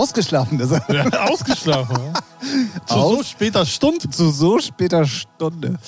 [0.00, 0.80] ausgeschlafen ist er.
[0.94, 1.96] Ja, ausgeschlafen.
[2.86, 4.08] Zu Aus- so später Stunde.
[4.10, 5.78] Zu so später Stunde.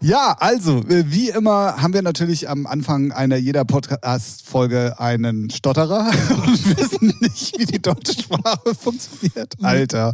[0.00, 6.06] Ja, also, äh, wie immer haben wir natürlich am Anfang einer jeder Podcast-Folge einen Stotterer
[6.46, 9.54] und wissen nicht, wie die deutsche Sprache funktioniert.
[9.60, 10.12] Alter.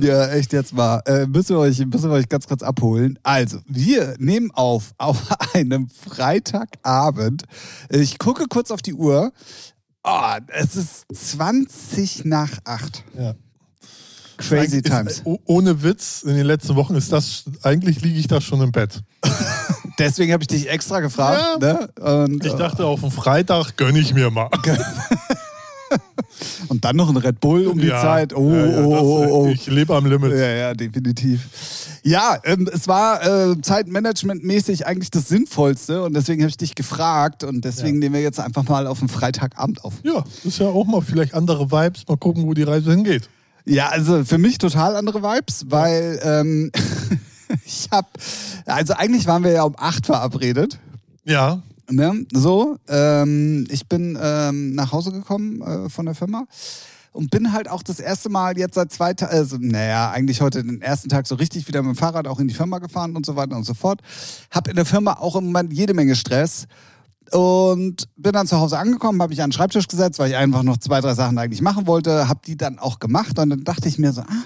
[0.00, 1.02] Ja, echt jetzt mal.
[1.06, 3.16] Äh, müssen, wir euch, müssen wir euch ganz kurz abholen.
[3.22, 5.18] Also, wir nehmen auf auf
[5.54, 7.44] einem Freitagabend.
[7.90, 9.30] Ich gucke kurz auf die Uhr.
[10.08, 13.02] Oh, es ist 20 nach 8.
[13.18, 13.34] Ja.
[14.38, 15.22] Crazy Ist, Times.
[15.24, 18.70] oh- ohne Witz, in den letzten Wochen ist das, eigentlich liege ich da schon im
[18.70, 19.02] Bett.
[19.98, 21.60] Deswegen habe ich dich extra gefragt.
[21.60, 21.88] Ne?
[22.00, 24.48] Und, Ich dachte, auf dem Freitag gönne ich mir mal.
[26.68, 28.34] und dann noch ein Red Bull um die Ja, Zeit.
[28.34, 29.46] Oh, ja, ja, oh, das, oh, oh.
[29.48, 30.32] Ich lebe am Limit.
[30.32, 31.48] Ja, ja, definitiv.
[32.02, 37.44] Ja, ähm, es war äh, zeitmanagementmäßig eigentlich das Sinnvollste und deswegen habe ich dich gefragt
[37.44, 39.94] und deswegen nehmen wir jetzt einfach mal auf den Freitagabend auf.
[40.02, 42.06] Ja, ist ja auch mal vielleicht andere Vibes.
[42.06, 43.28] Mal gucken, wo die Reise hingeht.
[43.64, 46.70] Ja, also für mich total andere Vibes, weil ähm,
[47.64, 48.06] ich habe,
[48.64, 50.78] also eigentlich waren wir ja um acht verabredet.
[51.24, 52.26] Ja, Ne?
[52.32, 56.46] So, ähm, ich bin ähm, nach Hause gekommen äh, von der Firma
[57.12, 60.62] und bin halt auch das erste Mal jetzt seit zwei Tagen, also naja, eigentlich heute
[60.62, 63.24] den ersten Tag so richtig wieder mit dem Fahrrad auch in die Firma gefahren und
[63.24, 64.00] so weiter und so fort.
[64.50, 66.66] Hab in der Firma auch im Moment jede Menge Stress
[67.32, 70.62] und bin dann zu Hause angekommen, habe mich an den Schreibtisch gesetzt, weil ich einfach
[70.62, 73.88] noch zwei, drei Sachen eigentlich machen wollte, habe die dann auch gemacht und dann dachte
[73.88, 74.44] ich mir so, ah,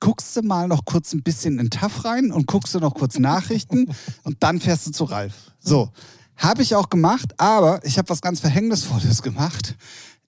[0.00, 3.18] guckst du mal noch kurz ein bisschen in TAF rein und guckst du noch kurz
[3.18, 3.88] Nachrichten
[4.22, 5.52] und dann fährst du zu Ralf.
[5.60, 5.90] So,
[6.36, 9.76] habe ich auch gemacht, aber ich habe was ganz Verhängnisvolles gemacht.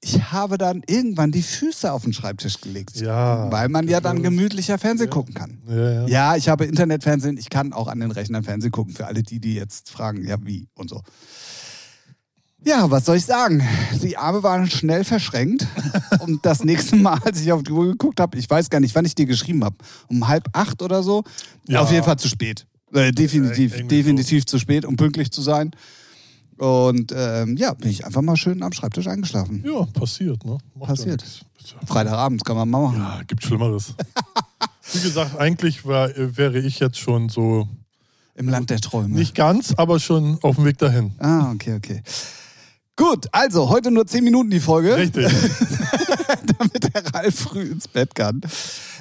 [0.03, 2.97] Ich habe dann irgendwann die Füße auf den Schreibtisch gelegt.
[3.00, 5.59] Ja, Weil man ja dann gemütlicher Fernsehen gucken kann.
[5.69, 6.06] ja, ja.
[6.06, 9.41] Ja, ich habe Internetfernsehen, ich kann auch an den Rechnern Fernsehen gucken, für alle die,
[9.41, 11.03] die jetzt fragen, ja wie und so.
[12.65, 13.62] Ja, was soll ich sagen?
[14.03, 15.66] Die Arme waren schnell verschränkt.
[16.21, 18.95] Und das nächste Mal, als ich auf die Uhr geguckt habe, ich weiß gar nicht,
[18.97, 19.77] wann ich dir geschrieben habe,
[20.09, 21.22] um halb acht oder so,
[21.69, 21.81] Ja.
[21.81, 22.66] auf jeden Fall zu spät.
[22.97, 25.71] Äh, definitiv, Äh, irgendwie definitiv zu spät, um pünktlich zu sein.
[26.59, 29.62] Und ähm, ja, bin ich einfach mal schön am Schreibtisch eingeschlafen.
[29.67, 30.57] Ja, passiert, ne?
[30.75, 31.23] Macht Passiert.
[31.23, 31.87] Ja.
[31.87, 32.99] Freitagabends kann man mal machen.
[32.99, 33.95] ja, gibt Schlimmeres.
[34.93, 37.69] Wie gesagt, eigentlich war, wäre ich jetzt schon so,
[38.37, 39.15] Im Land der Träume.
[39.15, 41.13] nicht ganz, aber schon auf dem Weg dahin.
[41.19, 42.03] Ah, okay, okay.
[42.95, 45.27] Gut, also heute nur 10 Minuten die Folge, Richtig.
[46.59, 48.41] damit der Ralf früh ins Bett kann.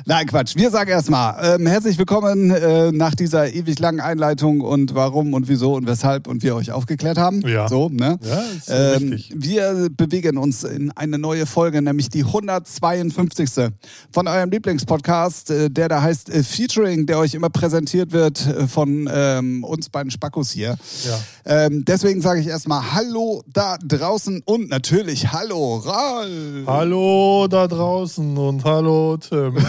[0.05, 0.55] Nein, Quatsch.
[0.55, 5.47] Wir sagen erstmal ähm, herzlich willkommen äh, nach dieser ewig langen Einleitung und warum und
[5.47, 7.41] wieso und weshalb und wir euch aufgeklärt haben.
[7.47, 7.67] Ja.
[7.67, 8.19] So, ne?
[8.21, 9.33] Ja, ist Ähm, richtig.
[9.35, 13.71] wir bewegen uns in eine neue Folge, nämlich die 152.
[14.11, 18.67] von eurem Lieblingspodcast, äh, der da heißt äh, Featuring, der euch immer präsentiert wird äh,
[18.67, 20.77] von ähm, uns beiden Spackos hier.
[21.05, 21.65] Ja.
[21.65, 26.67] Ähm, deswegen sage ich erstmal Hallo da draußen und natürlich Hallo Ralf.
[26.67, 27.14] Hallo
[27.49, 29.55] da draußen und hallo Tim.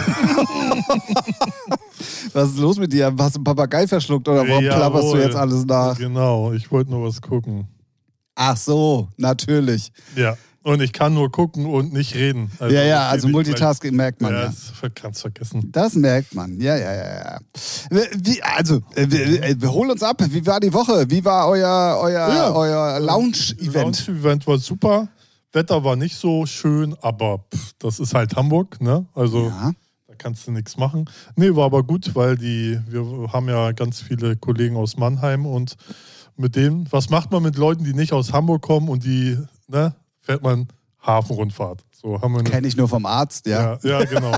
[2.33, 3.13] Was ist los mit dir?
[3.17, 5.21] Hast du einen Papagei verschluckt oder warum plapperst du Jawohl.
[5.21, 5.97] jetzt alles nach?
[5.97, 7.67] Genau, ich wollte nur was gucken.
[8.35, 9.91] Ach so, natürlich.
[10.15, 10.35] Ja.
[10.63, 12.51] Und ich kann nur gucken und nicht reden.
[12.59, 14.31] Also ja, ja, also Multitasking merkt gleich.
[14.31, 14.53] man Ja, ja.
[14.81, 15.69] das kannst vergessen.
[15.71, 16.59] Das merkt man.
[16.59, 17.39] Ja, ja, ja, ja.
[18.21, 20.21] Wie, also, äh, wir, äh, wir holen uns ab.
[20.29, 21.05] Wie war die Woche?
[21.09, 22.51] Wie war euer, euer, Ja.
[22.53, 24.07] euer Lounge-Event?
[24.07, 25.07] Lounge-Event war super.
[25.53, 29.05] Wetter war nicht so schön, aber pff, das ist halt Hamburg, ne?
[29.13, 29.71] Also Ja.
[30.07, 31.09] da kannst du nichts machen.
[31.35, 35.75] Nee, war aber gut, weil die, wir haben ja ganz viele Kollegen aus Mannheim und
[36.35, 39.37] mit denen, was macht man mit Leuten, die nicht aus Hamburg kommen und die,
[39.67, 40.67] ne, fährt man
[41.01, 41.83] Hafenrundfahrt.
[41.91, 43.79] So haben wir eine, Kenne ich nur vom Arzt, ja.
[43.81, 44.31] ja, ja, genau.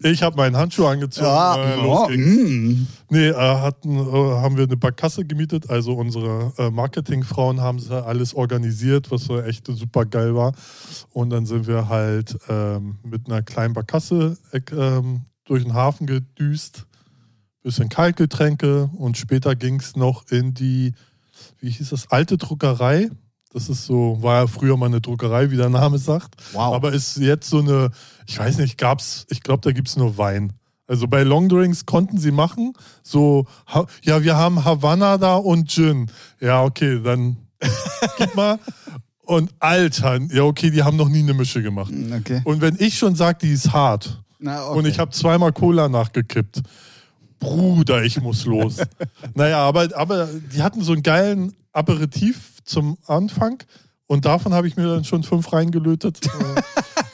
[0.00, 1.26] Ich habe meinen Handschuh angezogen.
[1.26, 2.86] Ja, äh, oh, mm.
[3.10, 5.70] Nee, äh, hatten, äh, haben wir eine Barkasse gemietet.
[5.70, 10.52] Also unsere äh, Marketingfrauen haben es alles organisiert, was so echt super geil war.
[11.12, 16.06] Und dann sind wir halt ähm, mit einer kleinen Barkasse äh, ähm, durch den Hafen
[16.06, 16.86] gedüst.
[17.62, 20.94] Bisschen Kaltgetränke und später ging es noch in die,
[21.58, 23.10] wie hieß das, alte Druckerei.
[23.52, 26.34] Das ist so, war ja früher mal eine Druckerei, wie der Name sagt.
[26.52, 26.74] Wow.
[26.74, 27.90] Aber ist jetzt so eine,
[28.26, 30.52] ich weiß nicht, gab's, ich glaube, da gibt es nur Wein.
[30.86, 32.72] Also bei Longdrinks konnten sie machen,
[33.02, 33.46] so,
[34.02, 36.10] ja, wir haben Havanna da und Gin.
[36.40, 37.36] Ja, okay, dann
[38.16, 38.58] gib mal.
[39.28, 41.92] Und Alter, ja, okay, die haben noch nie eine Mische gemacht.
[42.20, 42.40] Okay.
[42.44, 44.78] Und wenn ich schon sage, die ist hart Na, okay.
[44.78, 46.62] und ich habe zweimal Cola nachgekippt,
[47.38, 48.78] Bruder, ich muss los.
[49.34, 53.62] naja, aber, aber die hatten so einen geilen Aperitif zum Anfang
[54.06, 56.20] und davon habe ich mir dann schon fünf reingelötet.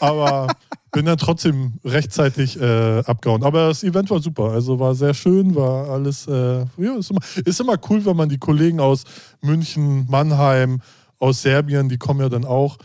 [0.00, 0.48] Äh, aber
[0.92, 3.42] bin dann trotzdem rechtzeitig äh, abgehauen.
[3.42, 4.50] Aber das Event war super.
[4.50, 8.28] Also war sehr schön, war alles, äh, ja, ist immer, ist immer cool, wenn man
[8.28, 9.04] die Kollegen aus
[9.40, 10.80] München, Mannheim,
[11.18, 12.76] aus Serbien, die kommen ja dann auch.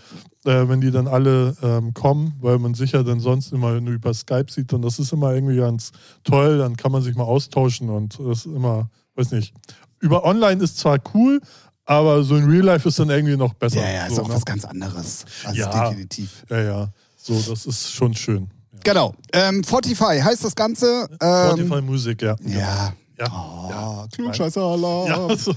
[0.46, 3.94] äh, wenn die dann alle ähm, kommen, weil man sich ja dann sonst immer nur
[3.94, 5.92] über Skype sieht und das ist immer irgendwie ganz
[6.24, 9.54] toll, dann kann man sich mal austauschen und das ist immer, weiß nicht,
[10.00, 11.42] über online ist zwar cool,
[11.90, 13.82] aber so in Real Life ist dann irgendwie noch besser.
[13.82, 14.36] Ja, ja, ist so, auch ne?
[14.36, 15.26] was ganz anderes.
[15.44, 15.90] Also Ja.
[15.90, 16.46] definitiv.
[16.48, 18.48] Ja, ja, so, das ist schon schön.
[18.74, 18.80] Ja.
[18.84, 19.16] Genau.
[19.34, 21.08] Ähm, Fortify heißt das Ganze.
[21.20, 22.36] Ähm, Spotify Musik, ja.
[22.46, 22.94] Ja.
[23.20, 23.28] Ja.
[23.32, 24.08] Oh, ja.
[24.14, 25.08] Klugscheißer-Alarm.
[25.08, 25.56] Ja, so,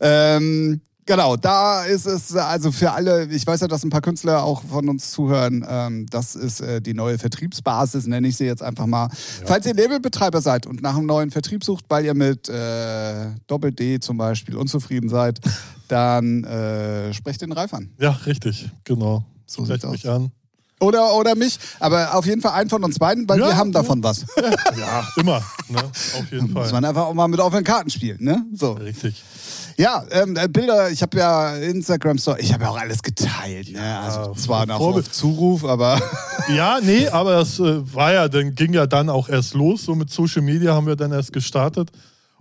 [0.00, 4.42] Ähm, genau, da ist es also für alle, ich weiß ja, dass ein paar Künstler
[4.44, 8.62] auch von uns zuhören, ähm, das ist äh, die neue Vertriebsbasis, nenne ich sie jetzt
[8.62, 9.08] einfach mal.
[9.44, 14.00] Falls ihr Labelbetreiber seid und nach einem neuen Vertrieb sucht, weil ihr mit äh, Doppel-D
[14.00, 15.40] zum Beispiel unzufrieden seid,
[15.88, 17.90] dann äh, sprecht den Ralf an.
[17.98, 19.24] ja, richtig, genau.
[19.46, 20.16] So Sprecht sieht's mich aus.
[20.16, 20.30] an.
[20.78, 23.68] Oder, oder mich, aber auf jeden Fall einen von uns beiden, weil Ja, wir haben
[23.70, 23.80] ja.
[23.80, 24.26] davon was.
[24.78, 25.82] Ja, immer, ne?
[25.84, 26.72] auf jeden Muss Fall.
[26.72, 28.44] man einfach auch mal mit offenen Karten spielen, ne?
[28.52, 28.72] So.
[28.72, 29.22] Richtig.
[29.78, 33.72] Ja, ähm, äh, Bilder, ich habe ja Instagram Story, ich habe ja auch alles geteilt.
[33.72, 33.98] Ne?
[33.98, 35.06] Also zwar nach Vorbild.
[35.06, 36.00] auf Zuruf, aber
[36.48, 39.84] Ja, nee, aber das äh, war ja, dann ging ja dann auch erst los.
[39.84, 41.90] So mit Social Media haben wir dann erst gestartet.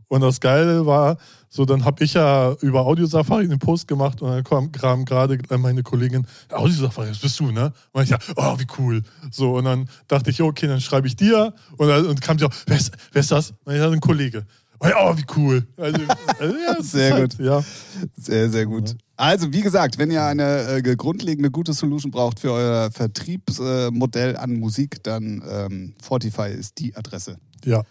[0.07, 1.17] Und das Geile war,
[1.49, 5.03] so dann habe ich ja über Audio Safari einen Post gemacht und dann kam, kam
[5.03, 7.73] gerade meine Kollegin, Audio Safari, das bist du, ne?
[7.91, 9.01] Und ich ja, oh, wie cool.
[9.31, 11.53] So, und dann dachte ich, okay, dann schreibe ich dir.
[11.77, 13.53] Und dann und kam sie auch, wer ist, wer ist das?
[13.63, 14.45] Und ich hatte ein Kollege.
[14.79, 15.67] Oh, wie cool.
[15.77, 16.01] Also,
[16.39, 17.39] also, ja, Sehr gut.
[17.39, 17.63] Ja.
[18.15, 18.95] sehr, sehr gut.
[19.15, 24.37] Also, wie gesagt, wenn ihr eine äh, grundlegende gute Solution braucht für euer Vertriebsmodell äh,
[24.37, 27.37] an Musik, dann ähm, Fortify ist die Adresse.
[27.63, 27.83] ja.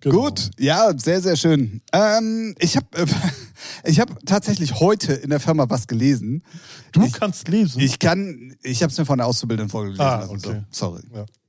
[0.00, 0.22] Genau.
[0.22, 1.80] Gut, ja, sehr, sehr schön.
[1.92, 3.06] Ähm, ich habe äh,
[3.84, 6.44] ich hab tatsächlich heute in der Firma was gelesen.
[6.92, 7.80] Du ich, kannst lesen.
[7.80, 10.00] Ich kann, ich habe es mir von der Auszubildenden vorgelesen.
[10.00, 10.62] Ah, also okay.
[10.70, 11.02] so, sorry.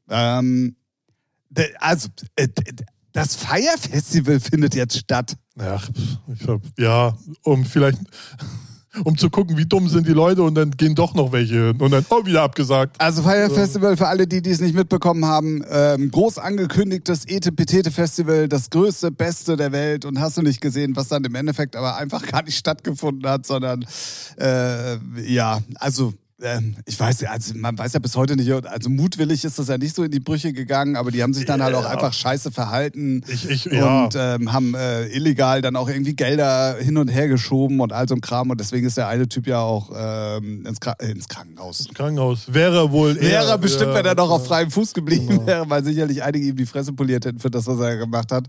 [0.09, 0.39] Ja.
[0.39, 0.75] Ähm,
[1.79, 2.47] also, äh,
[3.13, 5.35] das Fire Festival findet jetzt statt.
[5.57, 5.81] Ja,
[6.33, 7.99] ich hab, ja, um vielleicht,
[9.03, 11.81] um zu gucken, wie dumm sind die Leute und dann gehen doch noch welche hin
[11.81, 12.95] und dann, oh, wieder abgesagt.
[12.99, 17.51] Also Fire Festival, für alle, die die es nicht mitbekommen haben, ähm, groß angekündigtes Ete
[17.91, 21.75] Festival, das größte, beste der Welt und hast du nicht gesehen, was dann im Endeffekt
[21.75, 23.85] aber einfach gar nicht stattgefunden hat, sondern
[24.37, 28.89] äh, ja, also ähm, ich weiß, ja, also man weiß ja bis heute nicht, also
[28.89, 31.61] mutwillig ist das ja nicht so in die Brüche gegangen, aber die haben sich dann
[31.61, 31.89] halt auch Ja.
[31.89, 34.05] einfach scheiße verhalten Ich, ich, ja.
[34.05, 38.07] und ähm, haben äh, illegal dann auch irgendwie Gelder hin und her geschoben und all
[38.07, 41.11] so ein Kram und deswegen ist der eine Typ ja auch ähm, ins, Kra äh,
[41.11, 41.87] ins Krankenhaus.
[41.93, 43.41] Krankenhaus wäre wohl eher.
[43.41, 45.45] Wäre bestimmt, ja, wenn er noch auf freiem Fuß geblieben Genau.
[45.45, 48.45] wäre, weil sicherlich einige ihm die Fresse poliert hätten für das, was er gemacht hat.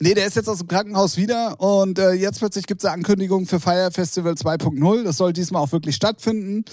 [0.00, 2.94] Nee, der ist jetzt aus dem Krankenhaus wieder und äh, jetzt plötzlich gibt es eine
[2.94, 5.04] Ankündigung für Fire Festival 2.0.
[5.04, 6.64] Das soll diesmal auch wirklich stattfinden.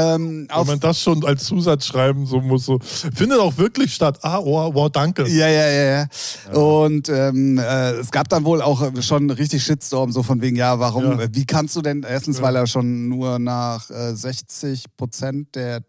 [0.00, 2.78] Ähm, Wenn man das schon als Zusatz schreiben so muss, so,
[3.14, 4.18] findet auch wirklich statt.
[4.22, 5.26] Ah, oh, wow, danke.
[5.28, 6.06] ja, ja, ja,
[6.52, 6.58] ja.
[6.58, 10.78] Und ähm, äh, es gab dann wohl auch schon richtig Shitstorm, so von wegen, ja,
[10.78, 11.26] warum, Ja.
[11.32, 12.44] wie kannst du denn, erstens, Ja.
[12.44, 15.80] weil er schon nur nach äh, 60 Prozent der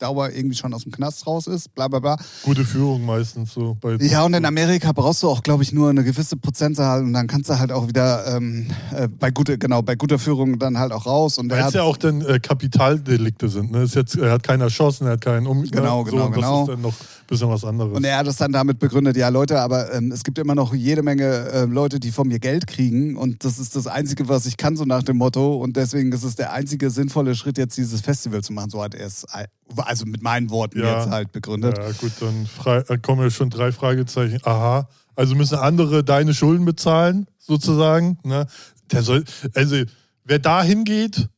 [0.00, 2.16] Dauer irgendwie schon aus dem Knast raus ist, bla bla bla.
[2.42, 3.76] Gute Führung meistens so.
[3.80, 7.12] Bei Ja, und in Amerika brauchst du auch, glaube ich, nur eine gewisse Prozentzahl und
[7.12, 8.66] dann kannst du halt auch wieder ähm,
[8.96, 11.38] äh, bei guter, genau, bei guter Führung dann halt auch raus.
[11.38, 13.72] Und Weil es hat, ja auch dann äh, Kapitaldelikte sind.
[13.72, 13.82] Ne?
[13.82, 15.64] Ist jetzt, er hat keinen erschossen, er hat keinen um.
[15.64, 16.10] Genau, ne?
[16.10, 16.22] genau,
[16.66, 16.92] so, und genau.
[17.30, 17.96] Bisschen was anderes.
[17.96, 20.74] und er hat es dann damit begründet, ja Leute, aber ähm, es gibt immer noch
[20.74, 24.46] jede Menge äh, Leute, die von mir Geld kriegen und das ist das Einzige, was
[24.46, 25.54] ich kann, so nach dem Motto.
[25.56, 28.70] Und deswegen ist es der einzige sinnvolle Schritt, jetzt dieses Festival zu machen.
[28.70, 29.46] So hat er es, äh,
[29.76, 30.98] also mit meinen Worten Ja.
[30.98, 31.78] jetzt halt begründet.
[31.78, 34.40] Ja, gut, dann frei, äh, kommen ja schon drei Fragezeichen.
[34.42, 38.18] Aha, also müssen andere deine Schulden bezahlen, sozusagen.
[38.24, 38.46] Ne?
[38.90, 39.76] Der soll, also,
[40.24, 41.28] wer da hingeht,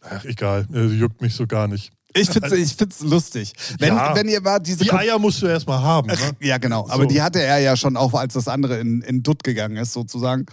[0.00, 1.92] ach, egal, äh, juckt mich so gar nicht.
[2.12, 3.52] Ich find's, ich find's lustig.
[3.78, 4.14] Wenn, Ja.
[4.16, 6.08] wenn ihr mal diese Die Eier musst du erstmal haben.
[6.08, 6.16] Ne?
[6.40, 6.86] Ja, genau.
[6.88, 7.08] Aber So.
[7.08, 10.46] die hatte er ja schon auch, als das andere in, in Dutt gegangen ist, sozusagen.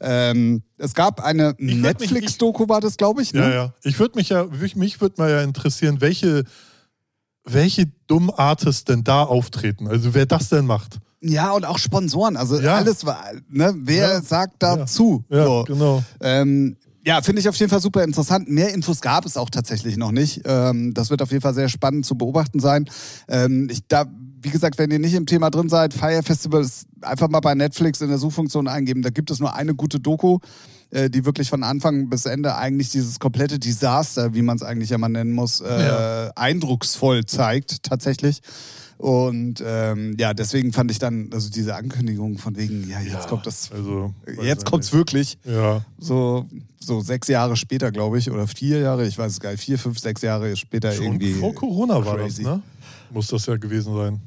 [0.00, 3.34] Ähm, es gab eine Netflix-Doku, war das, glaube ich.
[3.34, 3.40] Ne?
[3.40, 3.74] Ja, ja.
[3.82, 6.44] Ich würde mich ja, mich- mich würde mal ja interessieren, welche,
[7.44, 9.88] welche dummen Artists denn da auftreten.
[9.88, 10.98] Also wer das denn macht.
[11.22, 12.36] Ja, und auch Sponsoren.
[12.36, 12.76] Also Ja.
[12.76, 13.74] alles war, ne?
[13.76, 14.22] Wer Ja.
[14.22, 15.24] sagt dazu?
[15.28, 15.64] Ja, So.
[15.66, 16.02] genau.
[16.22, 16.76] Ähm,
[17.10, 18.48] ja, finde ich auf jeden Fall super interessant.
[18.48, 20.42] Mehr Infos gab es auch tatsächlich noch nicht.
[20.44, 22.88] Ähm, das wird auf jeden Fall sehr spannend zu beobachten sein.
[23.26, 24.04] Ähm, ich, da,
[24.40, 28.00] wie gesagt, wenn ihr nicht im Thema drin seid, Fire Festivals einfach mal bei Netflix
[28.00, 29.02] in der Suchfunktion eingeben.
[29.02, 30.38] Da gibt es nur eine gute Doku,
[30.90, 34.90] äh, die wirklich von Anfang bis Ende eigentlich dieses komplette Desaster, wie man es eigentlich
[34.90, 36.30] ja mal nennen muss, äh, Ja.
[36.36, 38.40] eindrucksvoll zeigt, tatsächlich.
[39.00, 43.26] Und ähm, ja, deswegen fand ich dann, also diese Ankündigung von wegen, ja, jetzt Ja,
[43.28, 44.98] kommt das, Also, jetzt kommt's nicht.
[44.98, 46.44] wirklich Ja, so,
[46.78, 49.78] so sechs Jahre später, glaube ich, oder vier Jahre, ich weiß es gar nicht, vier,
[49.78, 51.32] fünf, sechs Jahre später schon irgendwie.
[51.32, 52.42] vor Corona war crazy.
[52.44, 52.62] das, ne?
[53.10, 54.20] Muss das ja gewesen sein.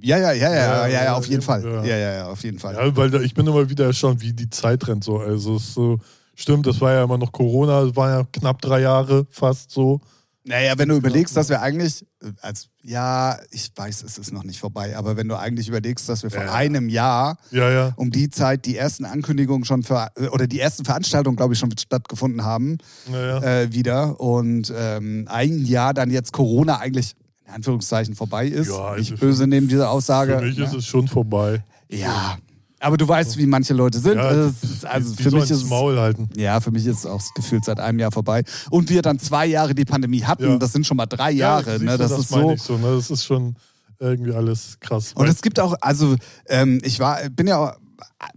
[0.00, 1.62] Ja, ja, ja, ja, ja, Ja, auf jeden Fall.
[1.62, 1.84] ja.
[1.84, 2.74] Ja, ja, auf jeden Fall.
[2.74, 5.18] Ja, weil ich bin immer wieder erstaunt, wie die Zeit rennt so.
[5.18, 5.98] Also es ist so,
[6.34, 10.00] stimmt, das war ja immer noch Corona, das waren ja knapp drei Jahre fast so.
[10.44, 12.04] Naja, wenn du überlegst, dass wir eigentlich,
[12.40, 16.24] als, ja, ich weiß, es ist noch nicht vorbei, aber wenn du eigentlich überlegst, dass
[16.24, 16.52] wir vor Ja.
[16.52, 17.92] einem Jahr Ja, ja.
[17.94, 21.70] um die Zeit die ersten Ankündigungen schon für, oder die ersten Veranstaltungen, glaube ich, schon
[21.78, 22.78] stattgefunden haben,
[23.12, 24.18] äh, wieder.
[24.20, 27.14] Und ähm, ein Jahr dann jetzt Corona eigentlich
[27.46, 28.68] in Anführungszeichen vorbei ist.
[28.68, 30.38] Ja, also nicht böse neben dieser Aussage.
[30.38, 30.64] Für mich ne?
[30.64, 31.62] ist es schon vorbei.
[31.88, 32.36] Ja,
[32.82, 34.16] aber du weißt, wie manche Leute sind.
[34.16, 36.28] Ja, die- ist- also die für mich ist Maul halten.
[36.36, 38.42] ja, für mich ist auch gefühlt seit einem Jahr vorbei.
[38.70, 40.56] Und wir dann zwei Jahre die Pandemie hatten, Ja.
[40.58, 41.72] das sind schon mal drei Jahre.
[41.72, 41.92] siehst ne?
[41.92, 42.52] du, Das, ist meine so.
[42.52, 42.94] Ich so ne?
[42.96, 43.56] Das ist schon
[43.98, 45.12] irgendwie alles krass.
[45.14, 46.16] Und es gibt auch, also
[46.48, 47.74] ähm, ich war, bin ja,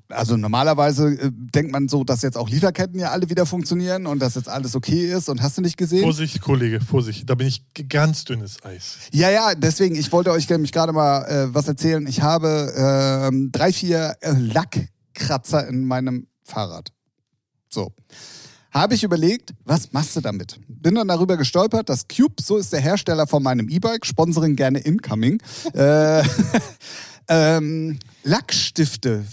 [0.09, 4.19] also normalerweise äh, denkt man so, dass jetzt auch Lieferketten ja alle wieder funktionieren und
[4.19, 6.03] dass jetzt alles okay ist und hast du nicht gesehen?
[6.03, 7.29] Vorsicht, Kollege, Vorsicht.
[7.29, 8.97] Da bin ich ganz dünnes Eis.
[9.11, 12.05] Ja, ja, deswegen, ich wollte euch nämlich gerade mal äh, was erzählen.
[12.07, 12.73] Ich habe
[13.27, 16.91] ähm, drei, vier äh, Lackkratzer in meinem Fahrrad.
[17.69, 17.93] So.
[18.71, 20.59] Habe ich überlegt, was machst du damit?
[20.67, 24.79] Bin dann darüber gestolpert, dass Cube, so ist der Hersteller von meinem E-Bike, Sponsoring gerne
[24.79, 25.41] incoming,
[25.73, 26.21] äh,
[27.29, 29.23] ähm, Lackstifte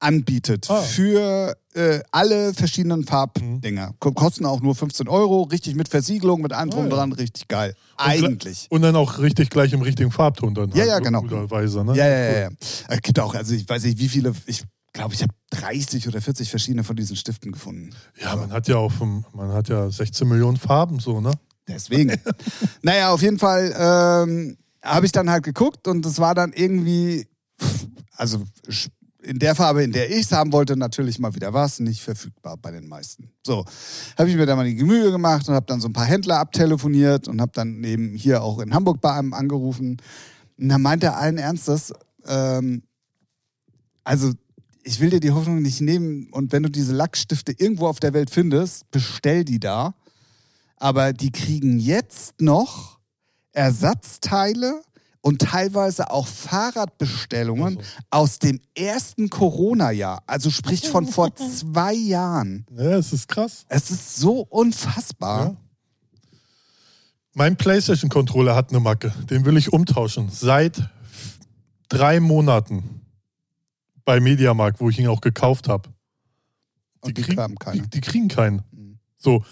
[0.00, 0.82] anbietet Ah.
[0.82, 3.94] für äh, alle verschiedenen Farbdinger.
[4.00, 6.94] Ko- Kosten auch nur 15 Euro, richtig mit Versiegelung, mit allem drum Ah, ja.
[6.96, 7.74] dran, richtig geil.
[7.98, 8.66] Und Eigentlich.
[8.70, 10.70] Und dann auch richtig gleich im richtigen Farbton dann.
[10.70, 11.22] Ja, halt, ja, genau.
[11.22, 11.96] Guterweise, ne?
[11.96, 12.40] Ja, ja, ja.
[12.42, 12.48] ja.
[12.88, 16.20] Es gibt auch, also ich weiß nicht, wie viele, ich glaube, ich habe 30 oder
[16.20, 17.90] 40 verschiedene von diesen Stiften gefunden.
[18.20, 21.30] Ja, man hat ja dem, man hat ja 16 Millionen Farben so, ne?
[21.68, 22.16] Deswegen.
[22.82, 27.28] naja, auf jeden Fall ähm, habe ich dann halt geguckt und es war dann irgendwie,
[28.20, 28.44] also
[29.22, 32.56] in der Farbe, in der ich es haben wollte, natürlich mal wieder was, nicht verfügbar
[32.56, 33.30] bei den meisten.
[33.44, 33.64] So,
[34.18, 36.38] habe ich mir da mal die Gemühe gemacht und habe dann so ein paar Händler
[36.38, 39.96] abtelefoniert und habe dann eben hier auch in Hamburg bei einem angerufen.
[40.58, 41.92] Und dann meinte er allen Ernstes,
[42.26, 42.82] ähm,
[44.04, 44.32] also
[44.82, 48.12] ich will dir die Hoffnung nicht nehmen und wenn du diese Lackstifte irgendwo auf der
[48.12, 49.94] Welt findest, bestell die da.
[50.76, 52.98] Aber die kriegen jetzt noch
[53.52, 54.82] Ersatzteile
[55.22, 57.90] und teilweise auch Fahrradbestellungen Also.
[58.10, 60.22] aus dem ersten Corona-Jahr.
[60.26, 62.66] Also sprich von vor zwei Jahren.
[62.70, 63.64] Ja, es ist krass.
[63.68, 65.44] Es ist so unfassbar.
[65.44, 65.56] Ja.
[67.34, 69.12] Mein PlayStation-Controller hat eine Macke.
[69.28, 70.30] Den will ich umtauschen.
[70.30, 70.88] Seit
[71.88, 73.02] drei Monaten
[74.04, 75.90] bei Mediamarkt, wo ich ihn auch gekauft habe.
[77.00, 77.82] Und die kamen keine.
[77.82, 78.62] Die, die kriegen keinen.
[78.72, 78.98] Mhm.
[79.16, 79.44] So,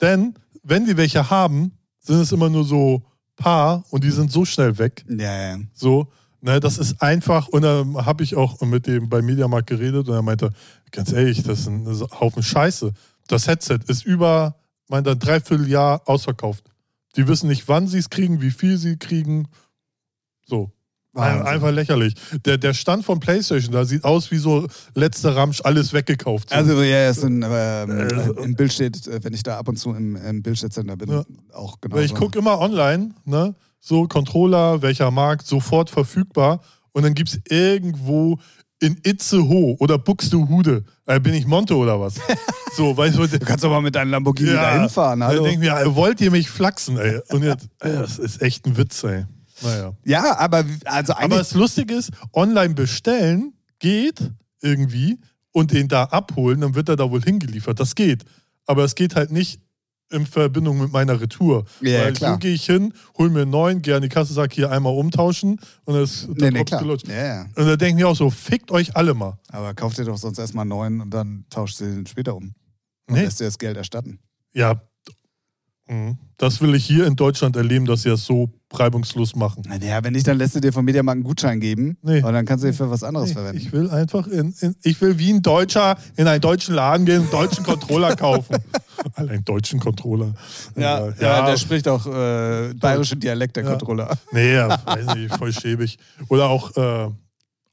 [0.00, 3.02] denn wenn die welche haben, sind es immer nur so
[3.36, 5.04] paar und die sind so schnell weg.
[5.08, 5.58] Ja, ja.
[5.74, 6.08] So,
[6.40, 7.48] ne, das ist einfach.
[7.48, 10.50] Und dann habe ich auch mit dem bei Mediamarkt geredet und er meinte,
[10.90, 11.86] ganz ehrlich, das ist ein
[12.20, 12.92] Haufen Scheiße.
[13.28, 14.56] Das Headset ist über,
[14.88, 16.64] meint er, dreiviertel Jahr ausverkauft.
[17.16, 19.48] Die wissen nicht, wann sie es kriegen, wie viel sie kriegen.
[20.46, 20.70] So.
[21.16, 21.46] Ein- Wahnsinn.
[21.46, 22.14] Einfach lächerlich.
[22.44, 26.50] Der, der Stand von PlayStation, da sieht aus wie so letzter Ramsch, alles weggekauft.
[26.50, 26.56] So.
[26.56, 29.76] Also ja, es sind, ähm, Äh, im Bild steht, äh, wenn ich da ab und
[29.76, 31.24] zu im, im Bildschirmcenter bin, Ja.
[31.54, 31.96] auch genau.
[31.98, 33.54] Ich gucke immer online, ne?
[33.80, 36.60] So Controller, welcher Markt, sofort verfügbar.
[36.92, 38.38] Und dann gibt es irgendwo
[38.80, 40.84] in Itzehoe oder Buxtehude.
[41.06, 42.14] Äh, bin ich Monte oder was?
[42.76, 45.44] so, weißt du, Du kannst doch mal mit deinem Lamborghini da hinfahren, Dann hallo.
[45.44, 47.20] denke ich mir, ey, wollt ihr mich flachsen, ey?
[47.30, 49.24] Und jetzt, ey, das ist echt ein Witz, ey.
[49.62, 49.92] Naja.
[50.04, 55.18] Ja, aber also Aber das Lustige ist, online bestellen geht irgendwie
[55.52, 57.80] und den da abholen, dann wird er da wohl hingeliefert.
[57.80, 58.24] Das geht.
[58.66, 59.60] Aber es geht halt nicht
[60.10, 61.64] in Verbindung mit meiner Retour.
[61.80, 62.34] Ja, Weil klar.
[62.34, 64.94] so gehe ich hin, hol mir einen neuen, gehe an die Kasse, sag hier einmal
[64.94, 66.80] umtauschen und das nee, dann nee, klar.
[66.80, 67.08] gelutscht.
[67.08, 67.42] Ja, ja.
[67.56, 69.38] Und da denke ich mir auch so, fickt euch alle mal.
[69.48, 72.54] Aber kauf dir doch sonst erstmal einen neuen und dann tauscht sie den später um.
[73.08, 73.22] Und Nee.
[73.22, 74.20] lässt dir das Geld erstatten.
[74.52, 74.80] Ja,
[75.88, 76.18] mhm.
[76.36, 79.62] das will ich hier in Deutschland erleben, dass sie das so reibungslos machen.
[79.68, 81.96] Naja, wenn nicht, dann lässt du dir vom Mediamarkt einen Gutschein geben.
[82.02, 82.22] Nee.
[82.22, 83.58] Und dann kannst du ihn für was anderes Nee, verwenden.
[83.58, 87.22] ich will einfach in, in, ich will wie ein Deutscher in einen deutschen Laden gehen,
[87.22, 88.56] einen deutschen Controller kaufen.
[89.14, 90.34] Allein deutschen Controller.
[90.74, 93.70] ja, ja, ja, der spricht auch äh, bayerischen Dialekt, der Ja.
[93.70, 94.18] Controller.
[94.32, 95.98] Nee, ja, weiß nicht, voll schäbig.
[96.28, 97.10] Oder auch äh,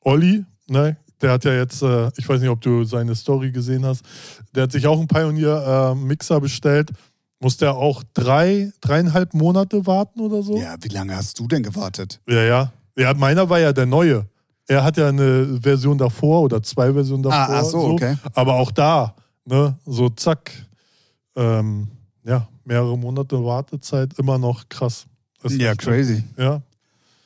[0.01, 0.97] Olli, ne?
[1.21, 4.03] Der hat ja jetzt, äh, ich weiß nicht, ob du seine Story gesehen hast,
[4.53, 6.91] der hat sich auch einen Pioneer-Mixer bestellt.
[7.43, 10.57] Muss der auch drei, dreieinhalb Monate warten oder so?
[10.57, 12.21] Ja, wie lange hast du denn gewartet?
[12.27, 12.71] Ja, ja.
[12.97, 14.25] Ja, meiner war ja der neue.
[14.65, 17.55] Er hat ja eine Version davor oder zwei Versionen davor.
[17.55, 18.15] Ah, ach so, okay.
[18.33, 20.51] Aber auch da, ne, so zack,
[21.35, 21.87] ähm,
[22.23, 25.05] ja, mehrere Monate Wartezeit, immer noch krass.
[25.49, 26.23] Ja, crazy.
[26.37, 26.61] Ja,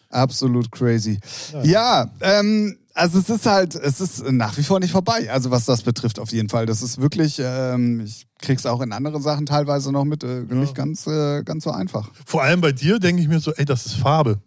[0.09, 1.19] Absolut crazy.
[1.51, 1.63] Ja.
[1.63, 5.31] Ja, ähm, also es ist halt, es ist nach wie vor nicht vorbei.
[5.31, 6.65] Also was das betrifft, auf jeden Fall.
[6.65, 10.75] Das ist wirklich, ähm, ich krieg's auch in anderen Sachen teilweise noch mit, äh, nicht
[10.75, 12.09] ganz, äh, ganz so einfach.
[12.25, 14.41] vor allem bei dir denke ich mir so, ey, das ist Farbe.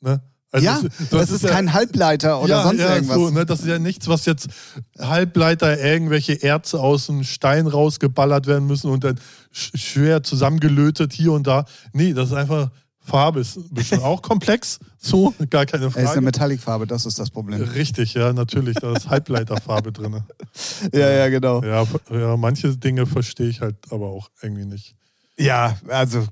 [0.00, 0.20] Ne?
[0.50, 3.16] Also ja, das, das, ist, kein Halbleiter oder ja, sonst ja, irgendwas.
[3.16, 4.48] So, ne, das ist ja nichts, was jetzt
[4.98, 9.18] Halbleiter, irgendwelche Erze aus dem Stein rausgeballert werden müssen und dann
[9.54, 11.64] sch- schwer zusammengelötet hier und da.
[11.94, 12.70] Nee, das ist einfach
[13.04, 16.20] Farbe, ist bisschen auch komplex, so, gar keine Er ist eine Frage.
[16.22, 17.60] Metallicfarbe, das ist das Problem.
[17.60, 20.22] Richtig, ja, natürlich, da ist Halbleiterfarbe drin.
[20.92, 21.62] Ja, ja, genau.
[21.62, 24.94] Ja, ja, manche Dinge verstehe ich halt aber auch irgendwie nicht.
[25.38, 26.26] Ja, also,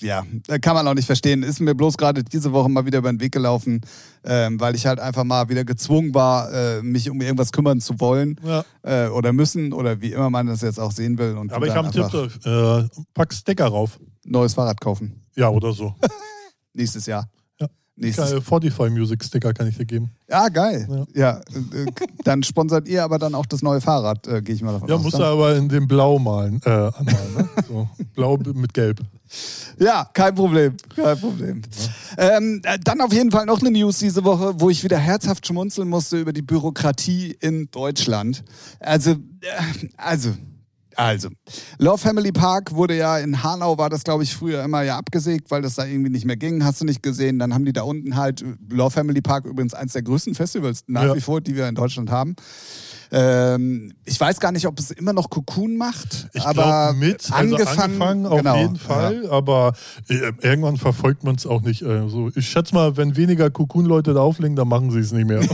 [0.00, 0.22] ja,
[0.60, 1.42] kann man auch nicht verstehen.
[1.44, 3.80] Ist mir bloß gerade diese Woche mal wieder über den Weg gelaufen,
[4.24, 8.00] ähm, weil ich halt einfach mal wieder gezwungen war, äh, mich um irgendwas kümmern zu
[8.00, 8.64] wollen Ja.
[8.82, 11.36] äh, oder müssen oder wie immer man das jetzt auch sehen will.
[11.36, 13.98] Und Aber ich habe einen Tipp, äh, pack Sticker rauf.
[14.24, 15.22] Neues Fahrrad kaufen.
[15.36, 15.94] Ja, oder so.
[16.72, 17.28] Nächstes Jahr.
[17.60, 17.68] Ja.
[17.96, 20.10] Nächstes Geil, Fortify Music Sticker kann ich dir geben.
[20.28, 21.06] Ja, geil.
[21.14, 21.86] Ja, äh,
[22.24, 24.96] dann sponsert ihr aber dann auch das neue Fahrrad, äh, gehe ich mal davon Ja,
[24.96, 25.02] aus.
[25.02, 27.48] musst du aber in dem Blau malen, äh, anmalen, ne?
[27.68, 29.00] So, Blau mit Gelb.
[29.78, 30.76] Ja, kein Problem.
[30.94, 31.62] Kein Problem.
[32.18, 35.46] Ähm, äh, dann auf jeden Fall noch eine News diese Woche, wo ich wieder herzhaft
[35.46, 38.44] schmunzeln musste über die Bürokratie in Deutschland.
[38.80, 39.16] Also, äh,
[39.96, 40.30] also.
[40.96, 41.28] Also,
[41.78, 45.50] Love Family Park wurde ja in Hanau, war das glaube ich früher immer ja abgesägt,
[45.50, 47.38] weil das da irgendwie nicht mehr ging, hast du nicht gesehen.
[47.38, 50.84] Dann haben die da unten halt, äh, Love Family Park übrigens eins der größten Festivals
[50.86, 51.14] nach Ja.
[51.16, 52.34] wie vor, die wir in Deutschland haben.
[53.16, 57.30] Ähm, ich weiß gar nicht, ob es immer noch Cocoon macht, Ich aber glaube mit,
[57.30, 59.72] also angefangen, angefangen auf genau, jeden Fall, aber
[60.08, 61.82] äh, irgendwann verfolgt man es auch nicht.
[61.82, 62.32] Äh, so.
[62.34, 65.42] Ich schätze mal, wenn weniger Cocoon-Leute da auflegen, dann machen sie es nicht mehr.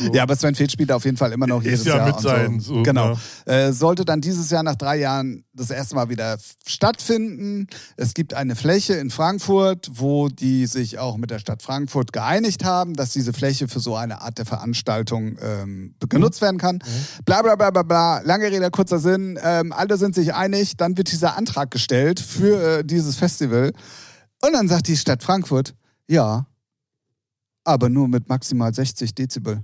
[0.00, 0.12] So.
[0.14, 2.06] Ja, aber Sven Feth spielt auf jeden Fall immer noch Ist jedes ja Jahr.
[2.06, 2.76] mit sein, So.
[2.76, 3.16] so, genau.
[3.46, 3.52] ja.
[3.52, 7.66] Äh, sollte dann dieses Jahr nach drei Jahren das erste Mal wieder stattfinden.
[7.96, 12.64] Es gibt eine Fläche in Frankfurt, wo die sich auch mit der Stadt Frankfurt geeinigt
[12.64, 16.78] haben, dass diese Fläche für so eine Art der Veranstaltung ähm, genutzt werden kann.
[17.24, 18.20] Bla bla bla bla bla.
[18.20, 19.36] Lange Rede, kurzer Sinn.
[19.42, 20.76] Ähm, alle sind sich einig.
[20.76, 23.72] Dann wird dieser Antrag gestellt für äh, dieses Festival.
[24.42, 25.74] Und dann sagt die Stadt Frankfurt,
[26.08, 26.46] ja,
[27.64, 29.62] aber nur mit maximal 60 Dezibel.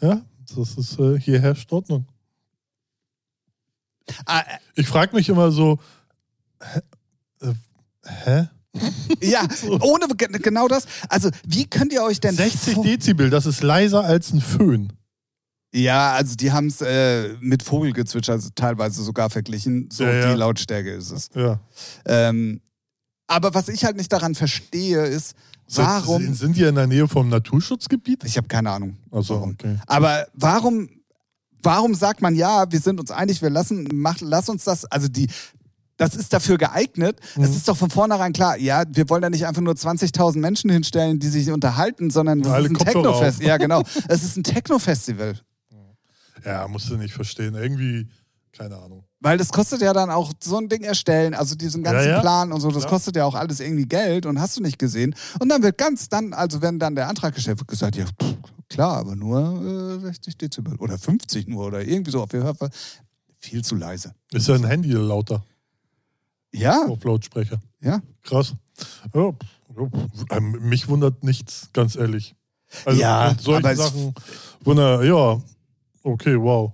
[0.00, 0.22] ja,
[0.54, 2.06] das ist, äh, hier herrscht Ordnung.
[4.24, 5.78] Ah, Ich frage mich immer so,
[6.62, 6.80] hä?
[7.40, 7.54] Äh,
[8.04, 8.48] hä?
[9.22, 9.46] Ja,
[9.80, 10.86] ohne ge- genau das.
[11.08, 14.92] Also, wie könnt ihr euch denn 60 vor- Dezibel, das ist leiser als ein Föhn.
[15.74, 19.88] Ja, also die haben es äh, mit Vogelgezwitscher also teilweise sogar verglichen.
[19.92, 20.32] So Ja, ja.
[20.32, 21.28] die Lautstärke ist es.
[21.34, 21.60] Ja.
[22.06, 22.60] Ähm,
[23.26, 25.34] aber was ich halt nicht daran verstehe, ist,
[25.74, 26.22] warum.
[26.22, 28.24] Sind, sind die in der Nähe vom Naturschutzgebiet?
[28.24, 28.96] Ich habe keine Ahnung.
[29.10, 29.50] Also, warum.
[29.50, 29.76] okay.
[29.86, 30.88] Aber warum,
[31.62, 35.08] warum sagt man ja, wir sind uns einig, wir lassen, mach, lass uns das, also
[35.08, 35.26] die,
[35.96, 37.18] das ist dafür geeignet.
[37.36, 37.44] Mhm.
[37.44, 40.70] Es ist doch von vornherein klar, ja, wir wollen da nicht einfach nur 20.000 Menschen
[40.70, 43.42] hinstellen, die sich unterhalten, sondern das ist ein Techno-Fest.
[43.42, 43.82] Ja, genau.
[44.08, 45.40] Es ist ein Techno-Festival.
[46.44, 47.54] Ja, musst du nicht verstehen.
[47.54, 48.08] Irgendwie,
[48.52, 49.04] keine Ahnung.
[49.20, 52.20] Weil das kostet ja dann auch so ein Ding erstellen, also diesen ganzen Ja, ja.
[52.20, 52.88] Plan und so, das Ja.
[52.90, 55.14] kostet ja auch alles irgendwie Geld und hast du nicht gesehen.
[55.40, 58.34] Und dann wird ganz dann, also wenn dann der Antrag gestellt wird, gesagt, ja, pff,
[58.68, 62.70] klar, aber nur äh, 60 Dezibel oder 50 nur oder irgendwie so auf jeden Fall
[63.38, 64.14] viel zu leise.
[64.32, 65.42] Ist ja ein Handy lauter
[66.52, 67.58] Ja, auf Lautsprecher.
[67.80, 68.00] ja.
[68.22, 68.54] Krass.
[69.14, 69.32] Ja.
[70.30, 72.34] Ähm, mich wundert nichts, ganz ehrlich.
[72.84, 74.14] Also Ja, aber es- Sachen
[74.64, 75.40] wunder, ja,
[76.02, 76.72] okay, wow.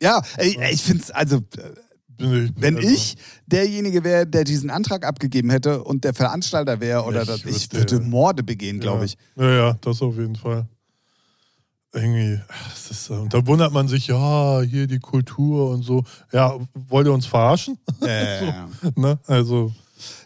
[0.00, 4.70] Ja, ey, ich finde es, also, äh, ich, wenn also, ich derjenige wäre, der diesen
[4.70, 8.80] Antrag abgegeben hätte und der Veranstalter wäre, oder Ich das, ich würde- würde Morde begehen,
[8.80, 9.04] glaube ja.
[9.04, 9.16] ich.
[9.36, 10.66] Ja, ja, das auf jeden Fall.
[11.94, 16.04] Irgendwie, das ist, und da wundert man sich, ja, hier die Kultur und so.
[16.32, 17.78] Ja, wollt ihr uns verarschen?
[18.00, 18.52] Äh,
[18.96, 19.18] ne?
[19.26, 19.72] Also,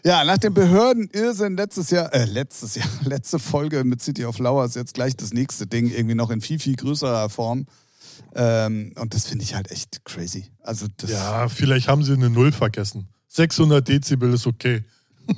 [0.03, 4.75] Ja, nach dem Behördenirrsinn letztes Jahr, äh, letztes Jahr, letzte Folge mit City of Flowers,
[4.75, 7.65] jetzt gleich das nächste Ding, irgendwie noch in viel, viel größerer Form.
[8.33, 10.45] Ähm, und das finde ich halt echt crazy.
[10.61, 13.09] Also das, ja, vielleicht haben sie eine Null vergessen.
[13.27, 14.85] 600 Dezibel ist okay.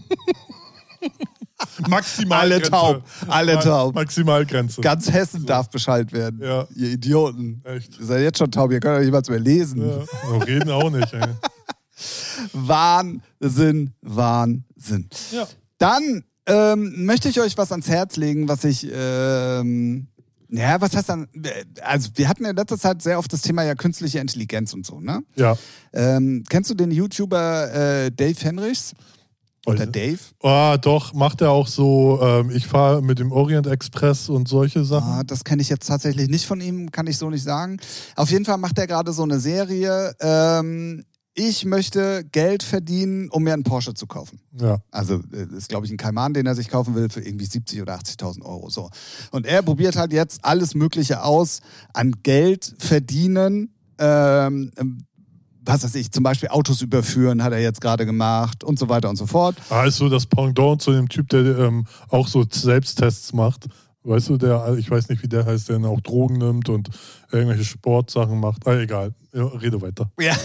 [1.88, 3.96] Maximal Alle taub, alle taub.
[3.96, 4.82] Maximalgrenze.
[4.82, 6.42] ganz Hessen darf Bescheid werden.
[6.42, 6.68] Ja.
[6.76, 7.62] Ihr Idioten.
[7.64, 8.00] Echt.
[8.00, 9.88] Ihr seid jetzt schon taub, ihr könnt euch nicht mal mehr lesen.
[9.88, 11.14] Ja, reden auch nicht.
[11.14, 11.22] Ey.
[12.54, 15.10] Wahnsinn, Wahnsinn.
[15.32, 15.48] Ja.
[15.78, 20.08] Dann ähm, möchte ich euch was ans Herz legen, was ich, ähm,
[20.50, 21.28] ja, was heißt dann,
[21.82, 25.00] also wir hatten in letzter Zeit sehr oft das Thema ja künstliche Intelligenz und so,
[25.00, 25.22] ne?
[25.36, 25.58] ja.
[25.94, 27.74] Ähm, kennst du den YouTuber
[28.06, 28.94] äh, Dave Henrichs?
[29.66, 30.20] Oder Weiß Dave?
[30.42, 34.86] Ah, doch, macht er auch so, ähm, ich fahre mit dem Orient Express und solche
[34.86, 35.10] Sachen.
[35.10, 37.78] Ah, das kenne ich jetzt tatsächlich nicht von ihm, kann ich so nicht sagen.
[38.16, 40.16] Auf jeden Fall macht er gerade so eine Serie.
[40.22, 44.42] Ähm, ich möchte Geld verdienen, um mir einen Porsche zu kaufen.
[44.60, 44.80] Ja.
[44.92, 47.82] Also äh, ist, glaube ich, ein Kaiman, den er sich kaufen will für irgendwie 70
[47.82, 48.70] oder 80.000 Euro.
[48.70, 48.90] So.
[49.32, 51.62] Und er probiert halt jetzt alles Mögliche aus
[51.94, 54.72] an Geld verdienen, ähm,
[55.70, 59.10] was weiß ich, zum Beispiel Autos überführen hat er jetzt gerade gemacht und so weiter
[59.10, 59.56] und so fort.
[59.70, 63.68] Ah, ist so das Pendant zu dem Typ, der ähm, auch so Selbsttests macht.
[64.04, 66.90] Weißt du, der, ich weiß nicht, wie der heißt, der dann auch Drogen nimmt und
[67.32, 68.66] irgendwelche Sportsachen macht.
[68.66, 69.14] Ah, egal.
[69.34, 70.10] Ja, rede weiter.
[70.20, 70.36] Ja.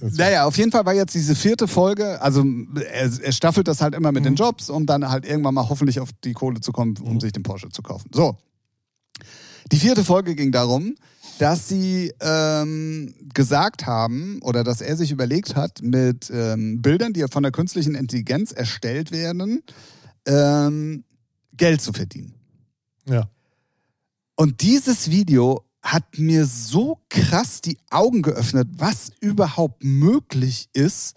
[0.00, 2.44] naja, auf jeden Fall war jetzt diese vierte Folge, also
[2.92, 4.28] er, er staffelt das halt immer mit mhm.
[4.28, 7.20] den Jobs, um dann halt irgendwann mal hoffentlich auf die Kohle zu kommen, um mhm.
[7.20, 8.08] sich den Porsche zu kaufen.
[8.14, 8.36] So.
[9.72, 10.94] Die vierte Folge ging darum,
[11.38, 17.24] dass sie ähm, gesagt haben oder dass er sich überlegt hat, mit ähm, Bildern, die
[17.30, 19.62] von der künstlichen Intelligenz erstellt werden,
[20.26, 21.04] ähm,
[21.52, 22.34] Geld zu verdienen.
[23.08, 23.28] Ja.
[24.34, 31.16] Und dieses Video hat mir so krass die Augen geöffnet, was überhaupt möglich ist.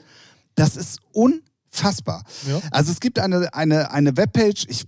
[0.56, 2.24] Das ist unfassbar.
[2.48, 2.62] Ja.
[2.72, 4.86] Also es gibt eine, eine, eine Webpage, ich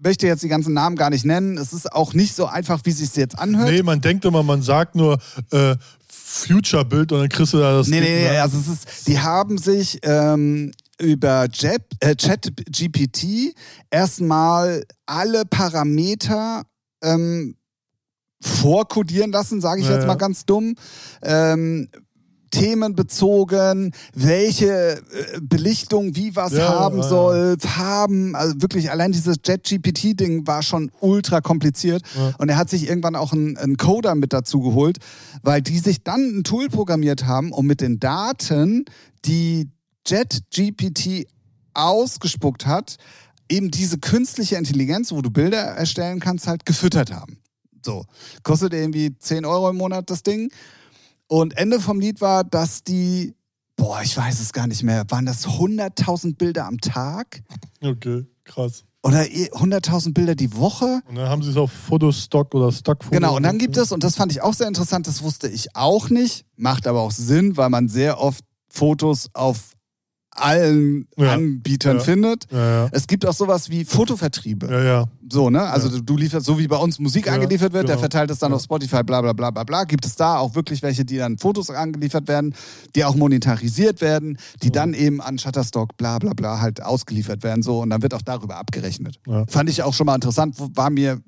[0.00, 1.58] möchte jetzt die ganzen Namen gar nicht nennen.
[1.58, 3.70] Es ist auch nicht so einfach, wie sich jetzt anhört.
[3.70, 5.18] Nee, man denkt immer, man sagt nur
[5.50, 5.76] äh,
[6.08, 7.88] Future-Bild und dann kriegst du da das.
[7.88, 13.54] Nee, nee, nee, also es ist, die haben sich ähm, über äh, ChatGPT
[13.90, 16.62] erstmal alle Parameter
[17.02, 17.56] ähm,
[18.40, 20.74] vorkodieren lassen, sage ich ja, jetzt mal ganz dumm.
[21.22, 21.88] Ähm,
[22.50, 25.02] themenbezogen, welche äh,
[25.40, 30.90] Belichtung wie was ja, haben ja, soll, Farben, also wirklich allein dieses Jet-GPT-Ding war schon
[31.00, 32.34] ultra kompliziert ja.
[32.38, 34.98] und er hat sich irgendwann auch einen, einen, Coder mit dazu geholt,
[35.42, 38.84] weil die sich dann ein Tool programmiert haben, um mit den Daten,
[39.24, 39.68] die
[40.06, 41.26] Jet-GPT
[41.74, 42.96] ausgespuckt hat,
[43.48, 47.38] eben diese künstliche Intelligenz, wo du Bilder erstellen kannst, halt gefüttert haben.
[47.84, 48.04] So,
[48.42, 50.50] kostet irgendwie 10 Euro im Monat das Ding.
[51.28, 53.34] Und Ende vom Lied war, dass die,
[53.76, 57.42] boah, ich weiß es gar nicht mehr, waren das 100.000 Bilder am Tag?
[57.82, 58.84] Okay, krass.
[59.02, 61.02] Oder 100.000 Bilder die Woche.
[61.06, 63.14] Und dann haben sie es auf Fotostock oder Stockfoto.
[63.14, 65.76] Genau, und dann gibt es, und das fand ich auch sehr interessant, das wusste ich
[65.76, 69.74] auch nicht, macht aber auch Sinn, weil man sehr oft Fotos auf
[70.30, 71.34] allen ja.
[71.34, 72.02] Anbietern ja.
[72.02, 72.50] findet.
[72.50, 74.68] Ja, es gibt auch sowas wie Fotovertriebe.
[75.32, 75.42] Ja, ja.
[75.44, 75.62] So, ne?
[75.62, 77.94] Also du lieferst, so wie bei uns Musik angeliefert wird, genau.
[77.94, 79.84] der verteilt es dann auf Spotify, bla bla bla bla bla.
[79.84, 82.54] Gibt es da auch wirklich welche, die dann Fotos angeliefert werden,
[82.94, 87.62] die auch monetarisiert werden, die dann eben an Shutterstock, bla bla bla, halt ausgeliefert werden.
[87.62, 89.20] So, und dann wird auch darüber abgerechnet.
[89.48, 91.20] Fand ich auch schon mal interessant, war mir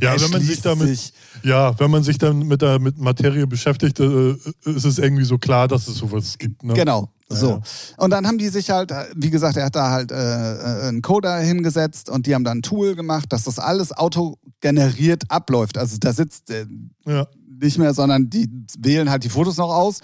[0.00, 1.12] ja, wenn man sich damit, sich.
[1.42, 4.32] ja, wenn man sich dann mit der mit Materie beschäftigt, äh,
[4.64, 6.62] ist es irgendwie so klar, dass es sowas gibt.
[6.62, 6.74] Ne?
[6.74, 7.10] Genau.
[7.32, 7.60] So.
[7.96, 11.00] Und dann haben die sich halt, wie gesagt, er hat da halt äh, äh, einen
[11.00, 15.78] Coder hingesetzt und die haben dann ein Tool gemacht, dass das alles autogeneriert abläuft.
[15.78, 16.66] Also da sitzt äh,
[17.06, 17.28] ja.
[17.46, 20.00] nicht mehr, sondern die wählen halt die Fotos noch aus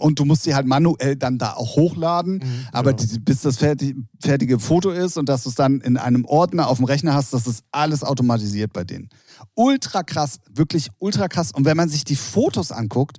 [0.00, 2.38] und du musst sie halt manuell dann da auch hochladen.
[2.38, 3.12] Mhm, Aber genau.
[3.12, 6.66] die, bis das fertig, fertige Foto ist und dass du es dann in einem Ordner
[6.66, 9.08] auf dem Rechner hast, das ist alles automatisiert bei denen.
[9.54, 11.52] Ultra krass, wirklich ultra krass.
[11.52, 13.18] Und wenn man sich die Fotos anguckt,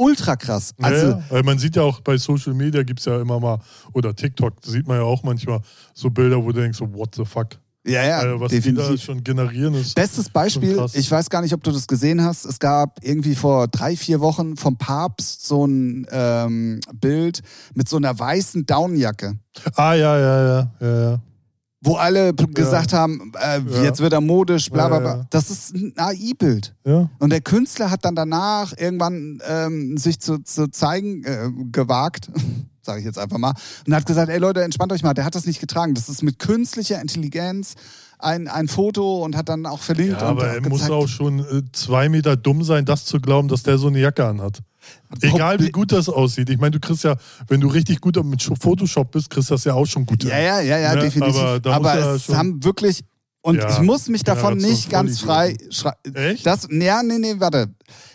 [0.00, 0.74] ultra krass.
[0.80, 1.42] Also, ja, ja.
[1.42, 3.58] man sieht ja auch bei Social Media gibt es ja immer mal,
[3.92, 5.60] oder TikTok, sieht man ja auch manchmal
[5.94, 7.58] so Bilder, wo du denkst, so, what the fuck?
[7.86, 8.86] Ja, ja, also, was definitiv.
[8.86, 9.94] die da schon generieren ist.
[9.94, 12.44] Bestes Beispiel, ich weiß gar nicht, ob du das gesehen hast.
[12.44, 17.40] Es gab irgendwie vor drei, vier Wochen vom Papst so ein ähm, Bild
[17.74, 19.38] mit so einer weißen Downjacke.
[19.76, 21.20] Ah, ja, ja, ja, ja, ja
[21.82, 23.82] wo alle gesagt haben, äh, ja.
[23.82, 25.16] jetzt wird er modisch, bla bla bla.
[25.16, 26.74] Ja, das ist ein AI-Bild.
[27.18, 32.30] Und der Künstler hat dann danach irgendwann ähm, sich zu, zu zeigen äh, gewagt,
[32.82, 33.54] sage ich jetzt einfach mal,
[33.86, 35.94] und hat gesagt, ey Leute, entspannt euch mal, der hat das nicht getragen.
[35.94, 37.74] Das ist mit künstlicher Intelligenz
[38.18, 40.20] ein, ein Foto und hat dann auch verlinkt.
[40.20, 43.62] Ja, aber er muss auch schon äh, zwei Meter dumm sein, das zu glauben, dass
[43.62, 44.60] der so eine Jacke anhat.
[45.20, 46.50] Egal wie gut das aussieht.
[46.50, 47.16] Ich meine, du kriegst ja,
[47.48, 50.24] wenn du richtig gut mit Photoshop bist, kriegst du das ja auch schon gut.
[50.24, 51.02] Ja, ja, ja, ja, ne?
[51.02, 51.36] definitiv.
[51.36, 53.04] Aber, Aber ja es haben wirklich,
[53.42, 56.14] und ja, ich muss mich davon nicht ganz frei schreiben.
[56.14, 56.46] Echt?
[56.46, 57.68] Das, ja, nee, nee, warte.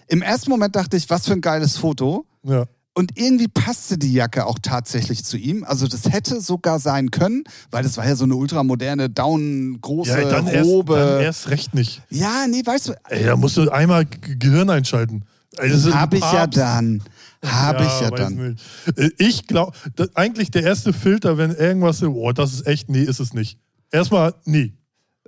[0.08, 2.26] Im ersten Moment dachte ich, was für ein geiles Foto.
[2.44, 2.66] Ja.
[2.98, 5.66] Und irgendwie passte die Jacke auch tatsächlich zu ihm.
[5.66, 10.12] Also das hätte sogar sein können, weil das war ja so eine ultramoderne, down, große
[10.12, 10.96] ja, dann Robe.
[10.96, 12.02] Erst, dann erst recht nicht.
[12.10, 12.94] Ja, nee, weißt du.
[13.10, 15.26] Ey, da musst du einmal Gehirn einschalten.
[15.58, 17.04] Also Hab ich ja dann.
[17.44, 18.36] Habe ja, ich ja dann.
[18.36, 18.64] Nicht.
[18.98, 19.74] Äh, ich glaube,
[20.14, 23.60] eigentlich der erste Filter, wenn irgendwas, oh, das ist echt, nee, ist es nicht.
[23.92, 24.74] Erstmal, nee.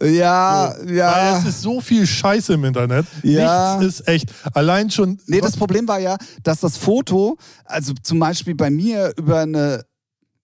[0.02, 1.12] Ja, so, ja.
[1.12, 3.08] Weil es ist so viel Scheiße im Internet.
[3.24, 3.78] Ja.
[3.80, 4.32] Nichts ist echt.
[4.54, 5.20] Allein schon.
[5.26, 9.86] Nee, das Problem war ja, dass das Foto, also zum Beispiel bei mir über eine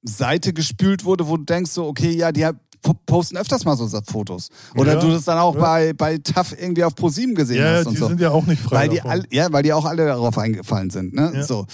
[0.02, 2.46] Seite gespült wurde, wo du denkst so, okay, ja, die
[3.06, 4.50] posten öfters mal so Fotos.
[4.76, 5.62] Oder ja, du das dann auch ja.
[5.62, 7.88] bei, bei TAF irgendwie auf ProSieben gesehen ja, hast.
[7.88, 8.08] und die so.
[8.08, 8.76] sind ja auch nicht frei.
[8.76, 11.14] Weil die all, ja, weil die auch alle darauf eingefallen sind.
[11.14, 11.44] Ne?
[11.44, 11.66] So.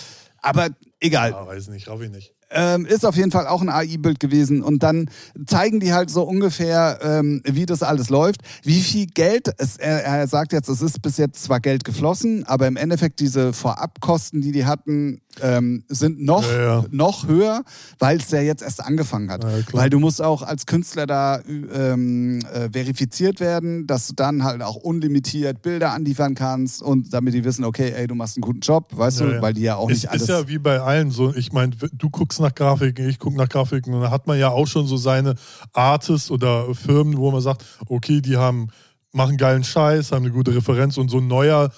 [0.42, 0.70] Aber
[1.00, 1.32] egal.
[1.32, 2.34] Ja, weiß nicht, raff ich nicht.
[2.52, 4.64] Ähm, ist auf jeden Fall auch ein AI-Bild gewesen.
[4.64, 5.10] Und dann
[5.46, 8.42] zeigen die halt so ungefähr, ähm, wie das alles läuft.
[8.64, 12.46] Wie viel Geld, es, er, er sagt jetzt, es ist bis jetzt zwar Geld geflossen,
[12.46, 16.86] aber im Endeffekt diese Vorabkosten, die die hatten, ähm, sind noch, Ja, ja.
[16.92, 17.64] noch höher,
[18.00, 19.44] weil es ja jetzt erst angefangen hat.
[19.44, 24.44] Ja, weil du musst auch als Künstler da ähm, äh, verifiziert werden, dass du dann
[24.44, 28.42] halt auch unlimitiert Bilder anliefern kannst und damit die wissen, okay, ey, du machst einen
[28.42, 30.24] guten Job, weißt du, weil die ja auch Es nicht alles...
[30.24, 31.34] ist ja wie bei allen so.
[31.36, 33.94] Ich meine, du guckst nach Grafiken, ich gucke nach Grafiken.
[33.94, 35.36] Und da hat man ja auch schon so seine
[35.74, 38.68] Artists oder Firmen, wo man sagt, okay, die haben,
[39.12, 41.72] machen geilen Scheiß, haben eine gute Referenz und so ein neuer,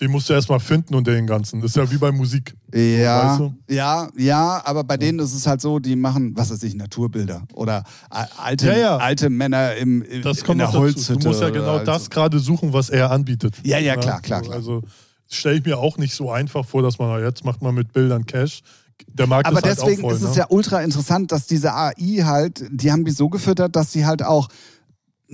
[0.00, 1.60] den musst du erstmal finden unter den ganzen.
[1.60, 2.54] Das ist ja wie bei Musik.
[2.74, 3.54] Ja, Weißt du?
[3.72, 7.42] ja, ja, aber bei denen ist es halt so, die machen, was weiß ich, Naturbilder
[7.54, 8.96] oder a- alte, Ja, ja.
[8.96, 10.82] alte Männer im, im Das in kommt der noch dazu.
[10.84, 11.18] Holzhütte.
[11.20, 13.54] Du musst ja genau also- das gerade suchen, was er anbietet.
[13.62, 14.56] Ja, ja, klar, klar, klar.
[14.56, 14.82] Also
[15.28, 17.92] stelle ich mir auch nicht so einfach vor, dass man na, jetzt macht man mit
[17.92, 18.62] Bildern Cash.
[19.08, 20.36] Der Markt Aber ist halt deswegen auch voll, ist es ne?
[20.38, 24.22] ja ultra interessant, dass diese AI halt, die haben die so gefüttert, dass sie halt
[24.24, 24.48] auch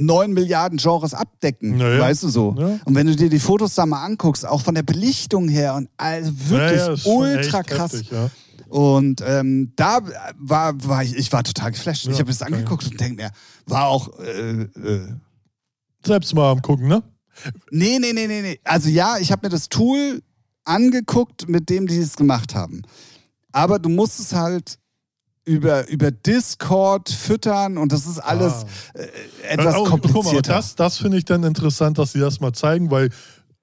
[0.01, 2.01] neun Milliarden Genres abdecken, Ja, ja.
[2.01, 2.55] weißt du so.
[2.59, 2.79] Ja.
[2.85, 5.89] Und wenn du dir die Fotos da mal anguckst, auch von der Belichtung her und
[5.97, 7.93] also wirklich Ja, ja, ist schon ultra krass.
[7.93, 8.31] Heftig, ja.
[8.69, 9.99] Und ähm, da
[10.39, 12.05] war, war ich, ich war total geflasht.
[12.07, 12.55] Ja, ich habe das geil.
[12.55, 13.31] angeguckt und denke mir,
[13.67, 15.09] war auch äh, äh,
[16.07, 17.03] Selbst mal am gucken, ne?
[17.71, 18.61] Nee, nee, nee, nee, nee.
[18.65, 20.23] Also ja, ich habe mir das Tool
[20.65, 22.83] angeguckt, mit dem die es gemacht haben.
[23.53, 24.79] Aber du musst es halt
[25.51, 28.99] über, über Discord füttern und das ist alles Ah.
[28.99, 30.53] äh, etwas Oh, guck mal, komplizierter.
[30.55, 33.11] das das finde ich dann interessant, dass sie das mal zeigen, weil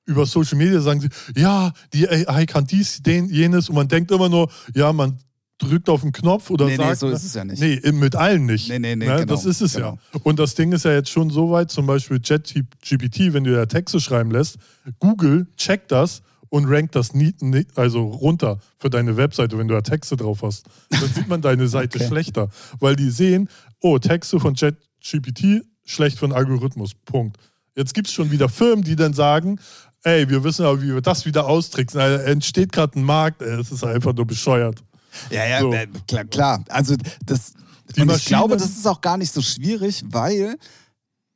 [0.05, 4.11] über Social Media sagen sie, ja, die AI kann dies, den, jenes und man denkt
[4.11, 5.17] immer nur, ja, man
[5.59, 6.99] drückt auf den Knopf oder Nee, nee, sagt.
[6.99, 7.13] so ne?
[7.13, 7.59] ist es ja nicht.
[7.59, 8.69] Nee, mit allen nicht.
[8.69, 9.15] Nee, nee, nee, Ne?
[9.21, 9.97] genau, Das ist es genau.
[10.13, 10.19] ja.
[10.23, 13.65] Und das Ding ist ja jetzt schon so weit, zum Beispiel ChatGPT, wenn du da
[13.65, 14.57] Texte schreiben lässt,
[14.99, 19.73] Google checkt das und rankt das nie, nie, also runter für deine Webseite, wenn du
[19.73, 20.65] da Texte drauf hast.
[20.89, 22.07] Dann sieht man deine Seite Okay.
[22.07, 23.49] schlechter, weil die sehen,
[23.81, 26.93] oh, Texte von ChatGPT schlecht für den Algorithmus.
[27.05, 27.37] Punkt.
[27.75, 29.59] Jetzt gibt es schon wieder Firmen, die dann sagen,
[30.03, 31.99] ey, wir wissen aber, wie wir das wieder austricksen.
[31.99, 34.83] Da entsteht gerade ein Markt, es ist einfach nur bescheuert.
[35.29, 35.71] Ja, ja, So.
[35.73, 36.63] äh, klar, klar.
[36.69, 37.53] Also das
[37.95, 40.57] Die und ich glaube, das ist auch gar nicht so schwierig, weil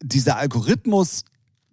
[0.01, 1.23] dieser Algorithmus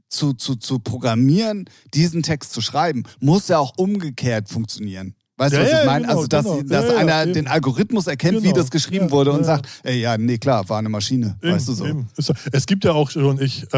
[0.09, 5.15] zu, zu, zu programmieren, diesen Text zu schreiben, muss ja auch umgekehrt funktionieren.
[5.37, 6.07] Weißt Ja, du, was ja, ich meine?
[6.07, 6.63] genau, also, dass, genau.
[6.63, 7.33] dass Ja, einer eben.
[7.35, 8.57] den Algorithmus erkennt, wie Genau.
[8.57, 11.37] das geschrieben Ja, wurde und sagt, ey, ja, nee, klar, war eine Maschine.
[11.43, 11.87] Eben, weißt du so.
[11.87, 12.09] eben.
[12.53, 13.77] Es gibt ja auch schon, ich äh,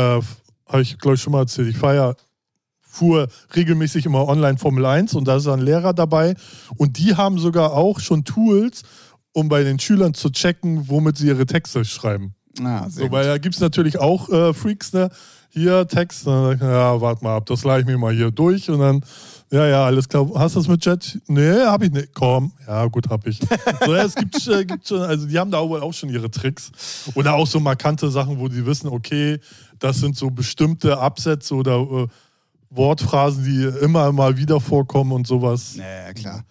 [0.67, 2.15] habe ich glaube ich schon mal erzählt, ich fahre ja
[2.81, 6.35] fuhr regelmäßig immer online Formel 1 und da ist ein Lehrer dabei
[6.77, 8.83] und die haben sogar auch schon Tools,
[9.33, 12.35] um bei den Schülern zu checken, womit sie ihre Texte schreiben.
[12.63, 15.09] Ah, sehr So, weil da gibt es natürlich auch äh, Freaks, ne?
[15.53, 18.79] Hier Text, dann, ja, warte mal ab, das leih ich mir mal hier durch und
[18.79, 19.05] dann,
[19.51, 20.31] ja, ja, alles klar.
[20.37, 21.19] Hast du das mit Chat?
[21.27, 22.15] Nee, hab ich nicht.
[22.15, 23.41] Komm, ja, gut, hab ich.
[23.85, 26.31] So, ja, es gibt, äh, gibt schon, also die haben da wohl auch schon ihre
[26.31, 26.71] Tricks.
[27.15, 29.41] Oder auch so markante Sachen, wo die wissen, okay,
[29.81, 32.07] das sind so bestimmte Absätze oder äh,
[32.71, 35.75] Wortphrasen, die immer mal wieder vorkommen und sowas.
[35.75, 36.45] Ja, ja, klar.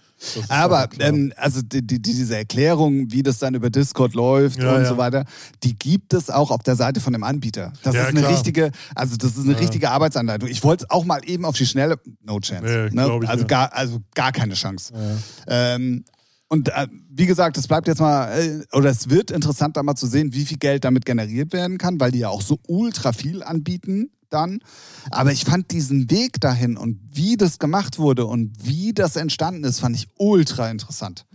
[0.50, 4.84] Aber ähm, also die, die, diese Erklärung, wie das dann über Discord läuft Ja, und
[4.84, 4.90] ja.
[4.90, 5.26] so weiter,
[5.64, 7.72] die gibt es auch auf der Seite von dem Anbieter.
[7.84, 8.32] Das Ja, ist eine klar.
[8.32, 9.60] richtige, also das ist eine Ja.
[9.60, 10.50] richtige Arbeitsanleitung.
[10.50, 12.90] Ich wollte es auch mal eben auf die Schnelle, no chance.
[12.92, 13.20] Nee, ne?
[13.24, 13.48] ich, also ja.
[13.48, 14.94] gar, also gar keine Chance.
[14.94, 15.76] Ja.
[15.76, 16.04] Ähm,
[16.52, 19.96] und äh, wie gesagt, es bleibt jetzt mal, äh, oder es wird interessant, da mal
[19.96, 23.14] zu sehen, wie viel Geld damit generiert werden kann, weil die ja auch so ultra
[23.14, 24.60] viel anbieten dann.
[25.12, 29.64] Aber ich fand diesen Weg dahin und wie das gemacht wurde und wie das entstanden
[29.64, 31.26] ist, fand ich ultra interessant.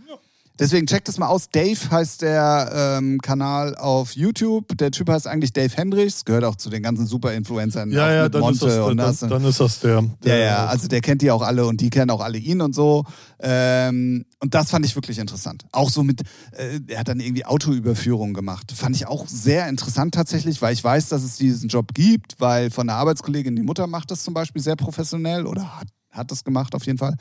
[0.57, 1.49] Deswegen checkt es mal aus.
[1.49, 4.77] Dave heißt der ähm, Kanal auf YouTube.
[4.77, 7.91] Der Typ heißt eigentlich Dave Hendricks, gehört auch zu den ganzen Super-Influencern.
[7.91, 9.19] Ja, ja, mit dann ist, Monte das, und dann, das.
[9.19, 9.95] dann ist das der.
[9.95, 12.61] Ja, der ja, also der kennt die auch alle und die kennen auch alle ihn
[12.61, 13.03] und so.
[13.39, 15.65] Ähm, und das fand ich wirklich interessant.
[15.73, 18.71] Auch so mit, äh, er hat dann irgendwie Autoüberführung gemacht.
[18.71, 22.71] Fand ich auch sehr interessant tatsächlich, weil ich weiß, dass es diesen Job gibt, weil
[22.71, 26.45] von der Arbeitskollegin die Mutter macht das zum Beispiel sehr professionell oder hat, hat das
[26.45, 27.15] gemacht auf jeden Fall.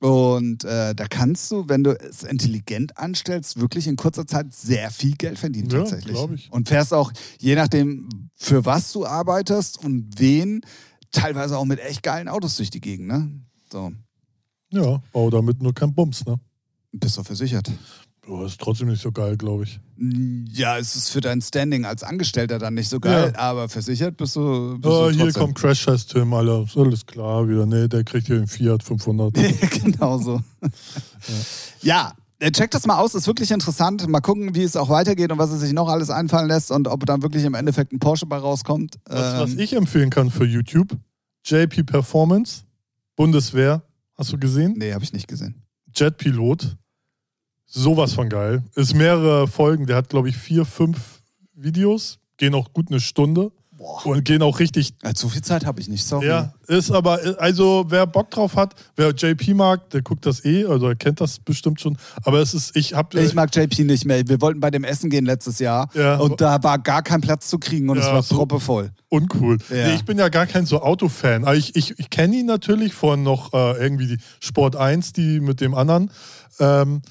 [0.00, 4.90] Und äh, da kannst du, wenn du es intelligent anstellst, wirklich in kurzer Zeit sehr
[4.90, 6.18] viel Geld verdienen Ja, tatsächlich.
[6.34, 6.52] ich.
[6.52, 10.60] Und fährst auch, je nachdem, für was du arbeitest und wen,
[11.12, 13.30] teilweise auch mit echt geilen Autos durch die Gegend, ne?
[13.72, 13.90] So,
[14.70, 16.38] Ja, bau damit nur kein Bums, ne?
[16.92, 17.70] bist du versichert.
[18.26, 19.78] Boah, ist trotzdem nicht so geil, glaube ich.
[20.52, 23.38] Ja, es ist für dein Standing als Angestellter dann nicht so geil, Ja.
[23.40, 26.32] aber versichert bist du, bist Ah, du hier kommt Crash Test Tim.
[26.32, 27.64] Ist alles klar wieder.
[27.66, 29.32] Nee, der kriegt hier einen Fiat 500.
[29.84, 30.40] genau so.
[31.82, 32.14] ja.
[32.40, 34.06] äh, Check das mal aus, ist wirklich interessant.
[34.08, 36.88] Mal gucken, wie es auch weitergeht und was er sich noch alles einfallen lässt und
[36.88, 38.96] ob dann wirklich im Endeffekt ein Porsche bei rauskommt.
[39.06, 40.96] Was, was Ähm, ich empfehlen kann für YouTube,
[41.44, 42.64] JP Performance,
[43.14, 43.82] Bundeswehr,
[44.18, 44.74] hast du gesehen?
[44.76, 45.62] nee, habe ich nicht gesehen.
[45.94, 46.76] Jetpilot.
[47.66, 48.62] Sowas von geil.
[48.74, 49.86] Ist mehrere Folgen.
[49.86, 51.20] Der hat, glaube ich, vier, fünf
[51.54, 52.18] Videos.
[52.36, 53.50] Gehen auch gut eine Stunde.
[53.76, 54.06] Boah.
[54.06, 56.26] Und gehen auch richtig so viel Zeit habe ich nicht, sorry.
[56.28, 60.64] Ja, ist aber, also wer Bock drauf hat, wer JP mag, der guckt das eh,
[60.64, 61.98] also er kennt das bestimmt schon.
[62.22, 63.20] Aber es ist, ich habe.
[63.20, 64.26] Ich mag JP nicht mehr.
[64.26, 67.48] Wir wollten bei dem Essen gehen letztes Jahr Ja, und da war gar kein Platz
[67.50, 68.92] zu kriegen und es Ja, war so- proppevoll.
[69.10, 69.58] uncool.
[69.68, 69.88] Ja.
[69.88, 71.44] Nee, ich bin ja gar kein so Autofan.
[71.44, 75.38] Aber ich, ich, ich kenne ihn natürlich von noch äh, irgendwie die Sport 1, die
[75.40, 76.10] mit dem anderen.
[76.60, 77.02] Ähm,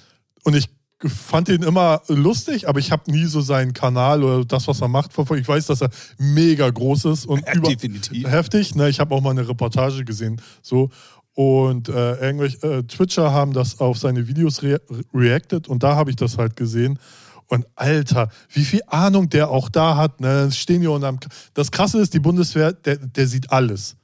[0.45, 0.69] und ich
[1.03, 4.87] fand ihn immer lustig, aber ich habe nie so seinen Kanal oder das, was er
[4.87, 5.41] macht, verfolgt.
[5.41, 8.27] Ich weiß, dass er mega groß ist und über definitiv.
[8.27, 8.75] heftig.
[8.75, 8.89] Ne?
[8.89, 10.41] Ich habe auch mal eine Reportage gesehen.
[10.61, 10.89] So.
[11.33, 14.79] Und äh, irgendwelche äh, Twitcher haben das auf seine Videos rea
[15.13, 16.97] reacted und da habe ich das halt gesehen.
[17.47, 20.21] Und Alter, wie viel Ahnung der auch da hat.
[20.21, 20.49] Ne?
[20.51, 21.19] Stehen hier unterm.
[21.53, 23.97] Das Krasse ist, die Bundeswehr, der, der sieht alles.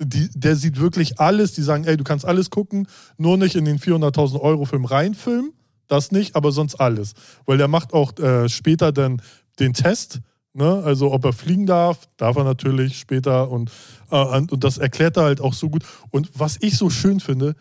[0.00, 1.52] Die, der sieht wirklich alles.
[1.52, 5.52] Die sagen, ey, du kannst alles gucken, nur nicht in den 400.000 Euro Film reinfilmen.
[5.90, 7.14] Das nicht, aber sonst alles.
[7.46, 9.20] Weil der macht auch äh, später dann
[9.58, 10.20] den Test.
[10.52, 10.82] Ne?
[10.84, 13.50] Also ob er fliegen darf, darf er natürlich später.
[13.50, 13.72] Und,
[14.12, 15.82] äh, und das erklärt er halt auch so gut.
[16.10, 17.56] Und was ich so schön finde,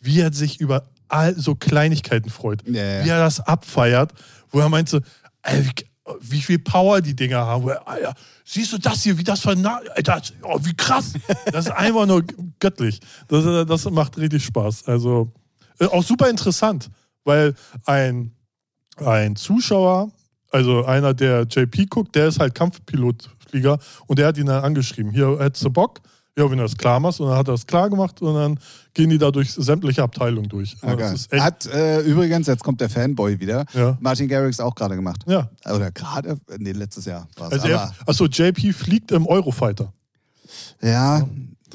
[0.00, 2.66] wie er sich über all so Kleinigkeiten freut.
[2.66, 3.04] Ja, ja.
[3.04, 4.12] Wie er das abfeiert,
[4.50, 5.00] wo er meinte,
[5.42, 5.64] ey,
[6.20, 7.62] wie, viel Power die Dinger haben.
[7.62, 8.14] Wo er, Alter,
[8.44, 11.12] siehst du das hier, wie das verna Alter, oh, wie krass.
[11.52, 12.24] Das ist einfach nur
[12.58, 12.98] göttlich.
[13.28, 14.88] Das, das macht richtig Spaß.
[14.88, 15.30] Also
[15.78, 16.90] äh, auch super interessant,
[17.24, 17.54] weil
[17.86, 18.32] ein,
[18.96, 20.10] ein Zuschauer,
[20.50, 25.12] also einer, der JP guckt, der ist halt Kampfpilotflieger und der hat ihn dann angeschrieben.
[25.12, 26.00] Hier hättest du Bock?
[26.38, 27.20] Ja, wenn du das klar machst.
[27.20, 28.60] Und dann hat er das klar gemacht und dann
[28.94, 30.76] gehen die da durch sämtliche Abteilungen durch.
[31.12, 33.98] Ist echt, Hat äh, übrigens, jetzt kommt der Fanboy wieder, Ja.
[34.00, 35.22] Martin Garrix auch gerade gemacht.
[35.26, 35.50] ja.
[35.66, 37.60] Oder gerade, nee, letztes Jahr war es.
[37.64, 39.92] Also achso, JP fliegt im Eurofighter.
[40.80, 41.26] ja,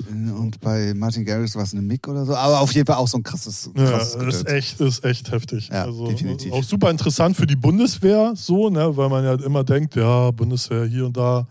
[0.10, 3.08] und bei Martin Garrix war es eine Mick oder so, aber auf jeden Fall auch
[3.08, 4.36] so ein krasses, Ja, krasses das Gedöns.
[4.36, 5.70] ist echt, ist echt heftig.
[5.70, 6.52] Ja, also, definitiv.
[6.52, 10.86] Auch super interessant für die Bundeswehr, so, ne, weil man ja immer denkt, ja, Bundeswehr
[10.86, 11.48] hier und da.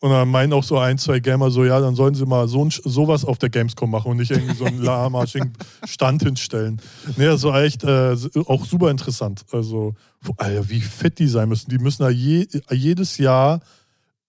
[0.00, 2.62] Und dann meinen auch so ein, zwei Gamer so, ja, dann sollen sie mal so
[2.64, 5.54] ein, sowas auf der Gamescom machen und nicht irgendwie so einen lahmarschigen
[5.86, 6.82] Stand hinstellen.
[7.16, 8.14] Nee, das war echt äh,
[8.46, 9.44] auch super interessant.
[9.52, 9.94] Also,
[10.36, 11.70] Alter, wie fit die sein müssen.
[11.70, 13.60] Die müssen ja je, jedes Jahr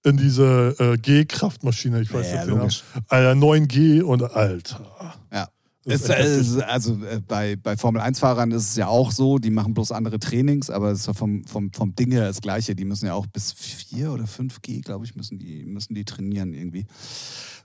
[0.04, 2.72] in diese äh, G-Kraftmaschine, ich weiß Ja, nicht, den Namen.
[3.08, 5.16] Alter, 9G und Alter.
[5.32, 5.50] Ja.
[5.88, 9.94] Ist es, also äh, bei, bei Formel-1-Fahrern ist es ja auch so, die machen bloß
[9.94, 12.76] andere Trainings, aber es ist ja vom, vom, vom Ding her das Gleiche.
[12.76, 16.54] Die müssen ja auch bis 4 oder 5G, glaube ich, müssen die, müssen die trainieren
[16.54, 16.86] irgendwie.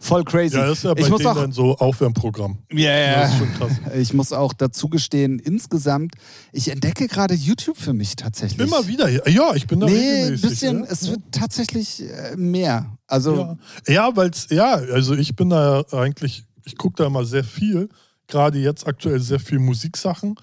[0.02, 0.56] Voll crazy.
[0.56, 2.58] Ja, das ist ja bei ich muss auch, dann so Aufwärmprogramm.
[2.70, 3.94] ja, ist ja.
[3.94, 6.14] Ich muss auch dazu gestehen, insgesamt,
[6.52, 8.66] ich entdecke gerade YouTube für mich tatsächlich.
[8.66, 9.08] Immer wieder.
[9.28, 10.90] Ja, ich bin da Nee, ein bisschen, ja.
[10.90, 12.96] es wird tatsächlich äh, mehr.
[13.06, 13.56] Also,
[13.86, 17.44] Ja, ja weil es, ja, also ich bin da eigentlich, ich gucke da immer sehr
[17.44, 17.88] viel.
[18.28, 20.36] Gerade jetzt aktuell sehr viel Musiksachen.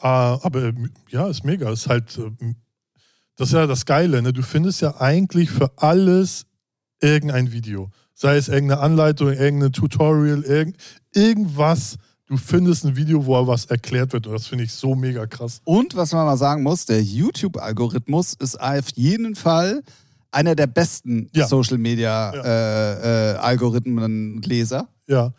[0.00, 0.72] Äh, aber äh,
[1.10, 1.70] ja, ist mega.
[1.70, 2.30] Ist halt, äh,
[3.36, 4.22] das ist ja das Geile.
[4.22, 4.32] Ne?
[4.32, 6.46] Du findest ja eigentlich für alles
[7.00, 7.90] irgendein Video.
[8.14, 10.76] Sei es irgendeine Anleitung, irgendein Tutorial, irgend,
[11.14, 11.96] irgendwas.
[12.26, 14.26] Du findest ein Video, wo was erklärt wird.
[14.26, 15.60] Und das finde ich so mega krass.
[15.64, 19.82] Und was man mal sagen muss, der YouTube-Algorithmus ist auf jeden Fall
[20.32, 21.46] einer der besten Ja.
[21.46, 24.88] Social Media äh, äh, Algorithmen Leser.
[25.06, 25.32] Ja.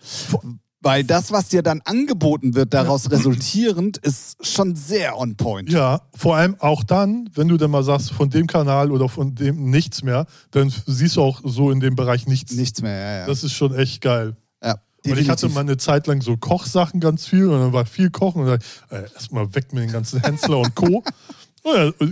[0.82, 5.72] Weil das, was dir dann angeboten wird, daraus resultierend, ist schon sehr on point.
[5.72, 9.34] Ja, vor allem auch dann, wenn du dann mal sagst, von dem Kanal oder von
[9.34, 12.54] dem nichts mehr, dann siehst du auch so in dem Bereich nichts.
[12.54, 13.26] Nichts mehr, ja, ja.
[13.26, 14.36] Das ist schon echt geil.
[14.64, 15.56] ja Und ich hatte definitiv.
[15.56, 18.60] mal eine Zeit lang so Kochsachen ganz viel und dann war viel Kochen und dann
[18.92, 21.04] äh, erstmal weg mit den ganzen Hensler und Co.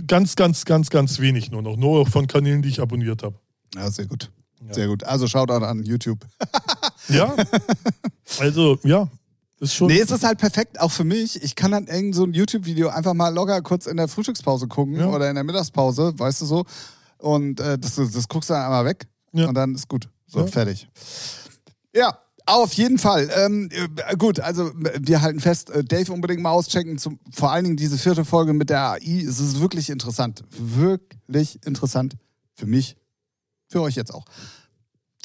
[0.06, 1.78] Ganz, ganz, ganz, ganz wenig nur noch.
[1.78, 3.36] Nur von Kanälen, die ich abonniert habe.
[3.74, 4.30] Ja, sehr gut.
[4.66, 4.74] Ja.
[4.74, 5.04] Sehr gut.
[5.04, 6.20] Also Shoutout an YouTube.
[7.08, 7.36] Ja.
[8.40, 9.08] also, ja.
[9.60, 9.86] Ist schon.
[9.86, 11.40] Nee, es ist halt perfekt, auch für mich.
[11.42, 14.96] Ich kann dann irgend so ein YouTube-Video einfach mal locker kurz in der Frühstückspause gucken
[14.96, 15.06] Ja.
[15.06, 16.64] oder in der Mittagspause, weißt du so.
[17.18, 19.46] Und äh, das, das guckst du dann einmal weg Ja.
[19.48, 20.08] und dann ist gut.
[20.26, 20.46] So, Ja.
[20.48, 20.88] fertig.
[21.94, 23.30] Ja, auf jeden Fall.
[23.34, 26.98] Ähm, äh, gut, also äh, wir halten fest, äh, Dave unbedingt mal auschecken.
[26.98, 29.24] Zum, vor allen Dingen diese vierte Folge mit der AI.
[29.26, 30.42] Es ist wirklich interessant.
[30.58, 32.16] Wirklich interessant.
[32.54, 32.96] Für mich.
[33.68, 34.24] Für euch jetzt auch.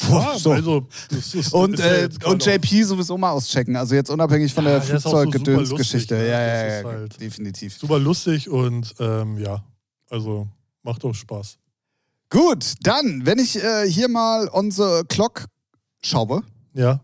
[0.09, 0.51] ja, so.
[0.51, 3.75] also, das ist, Und, ja äh, jetzt und JP sowieso mal auschecken.
[3.75, 6.15] Also jetzt unabhängig von Ja, der so Flugzeuggedönsgeschichte.
[6.15, 6.27] ja, ne?
[6.29, 7.77] ja, ja, ist halt- definitiv.
[7.77, 9.63] super lustig und ähm, ja,
[10.09, 10.47] also
[10.83, 11.57] macht auch Spaß.
[12.29, 15.45] Gut, dann, wenn ich äh, hier mal unsere Clock
[16.01, 16.41] schaue,
[16.73, 17.01] Ja,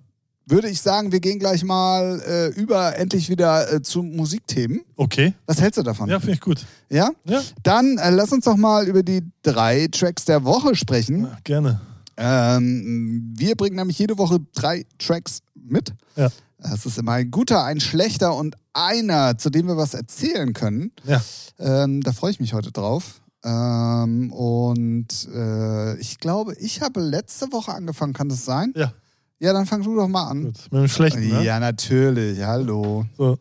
[0.48, 4.82] würde ich sagen, wir gehen gleich mal äh, über endlich wieder äh, zu Musikthemen.
[4.96, 5.34] okay.
[5.46, 6.10] Was hältst du davon?
[6.10, 6.66] Ja, finde ich gut.
[6.90, 7.12] Ja?
[7.26, 11.28] Ja, Dann äh, lass uns doch mal über die drei Tracks der Woche sprechen.
[11.44, 11.82] gerne.
[12.16, 15.94] Ähm, wir bringen nämlich jede Woche drei Tracks mit.
[16.16, 16.30] Ja.
[16.60, 20.92] Es ist immer ein guter, ein schlechter und einer, zu dem wir was erzählen können.
[21.06, 21.22] Ja.
[21.60, 23.22] Ähm, da freue ich mich heute drauf.
[23.44, 28.74] Ähm, und äh, ich glaube, ich habe letzte Woche angefangen, kann das sein?
[28.76, 28.92] Ja.
[29.40, 30.46] Ja, dann fang du doch mal an.
[30.46, 30.72] Gut.
[30.72, 31.44] Mit dem Schlechten, ne?
[31.44, 32.42] Ja, natürlich.
[32.42, 33.06] Hallo.
[33.18, 33.38] So.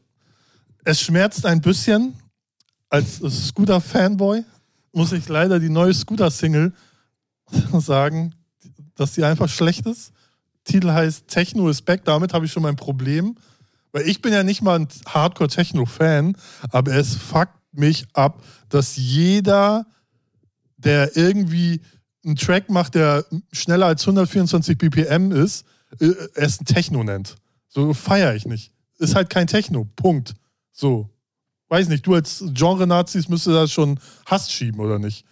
[0.84, 2.14] Es schmerzt ein bisschen.
[2.88, 4.44] Als Scooter-Fanboy
[4.92, 6.72] muss ich leider die neue Scooter-Single
[7.80, 8.34] sagen,
[8.94, 10.12] dass die einfach schlecht ist.
[10.64, 12.04] Titel heißt Techno is back.
[12.04, 13.36] Damit habe ich schon mein Problem.
[13.92, 16.36] Weil ich bin ja nicht mal ein Hardcore-Techno-Fan,
[16.70, 19.86] aber es fuckt mich ab, dass jeder,
[20.76, 21.80] der irgendwie
[22.24, 25.64] einen Track macht, der schneller als 124 BPM ist,
[26.00, 27.36] äh, es ein Techno nennt.
[27.68, 28.72] So feiere ich nicht.
[28.98, 29.86] Ist halt kein Techno.
[29.96, 30.34] Punkt.
[30.72, 31.10] So.
[31.68, 35.25] Weiß nicht, du als Genre-Nazis müsstest das schon Hass schieben, oder nicht?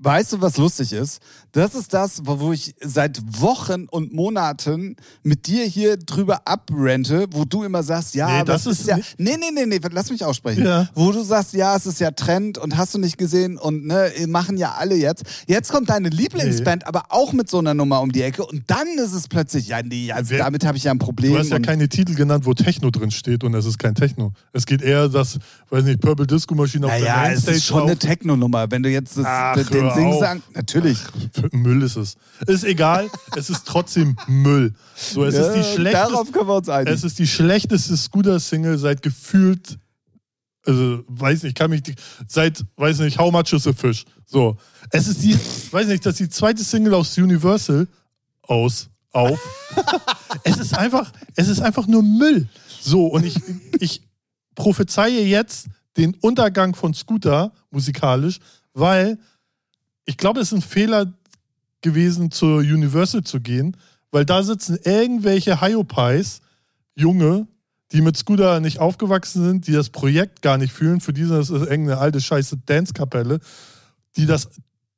[0.00, 1.18] Weißt du, was lustig ist?
[1.52, 4.94] Das ist das, wo ich seit Wochen und Monaten
[5.24, 8.96] mit dir hier drüber abrente, wo du immer sagst, ja, Nee, das es ist ja.
[9.16, 10.64] Nee, nee, nee, nee, lass mich aussprechen.
[10.64, 10.88] Ja.
[10.94, 14.12] Wo du sagst, ja, es ist ja Trend und hast du nicht gesehen und ne,
[14.28, 15.24] machen ja alle jetzt.
[15.48, 18.86] Jetzt kommt deine Lieblingsband, aber auch mit so einer Nummer um die Ecke und dann
[18.98, 21.32] ist es plötzlich, ja, nee, also Wer- damit habe ich ja ein Problem.
[21.32, 24.32] Du hast ja keine Titel genannt, wo Techno drin steht und es ist kein Techno.
[24.52, 25.38] Es geht eher, dass,
[25.70, 28.70] weiß nicht, Purple Disco Maschine auf der naja, es Mainstage ist schon eine auf- Techno-Nummer.
[28.70, 30.98] Wenn du jetzt das, Ach, den hör Singsang, natürlich.
[31.32, 32.16] Für Müll ist es.
[32.46, 34.74] Ist egal, es ist trotzdem Müll.
[34.96, 36.94] So, es ist die Ja, schlechteste, Darauf können wir uns einigen.
[36.94, 39.78] es ist die schlechteste Scooter-Single seit gefühlt,
[40.66, 41.82] also weiß nicht, kann mich
[42.26, 44.04] seit, weiß nicht, How much is a fish?
[44.26, 44.56] So,
[44.90, 45.34] es ist die,
[45.72, 47.86] weiß nicht, das ist die zweite Single aus Universal
[48.42, 49.38] aus auf.
[50.44, 52.48] es ist einfach, es ist einfach nur Müll.
[52.80, 53.36] So und ich,
[53.80, 54.02] ich
[54.54, 55.66] prophezeie jetzt
[55.96, 58.38] den Untergang von Scooter musikalisch,
[58.74, 59.18] weil
[60.08, 61.12] ich glaube, es ist ein Fehler
[61.82, 63.76] gewesen, zur Universal zu gehen,
[64.10, 66.40] weil da sitzen irgendwelche Hyopies,
[66.94, 67.46] Junge,
[67.92, 71.30] die mit Scooter nicht aufgewachsen sind, die das Projekt gar nicht fühlen, für die ist
[71.30, 73.38] das irgendeine alte scheiße Dance-Kapelle,
[74.16, 74.48] die das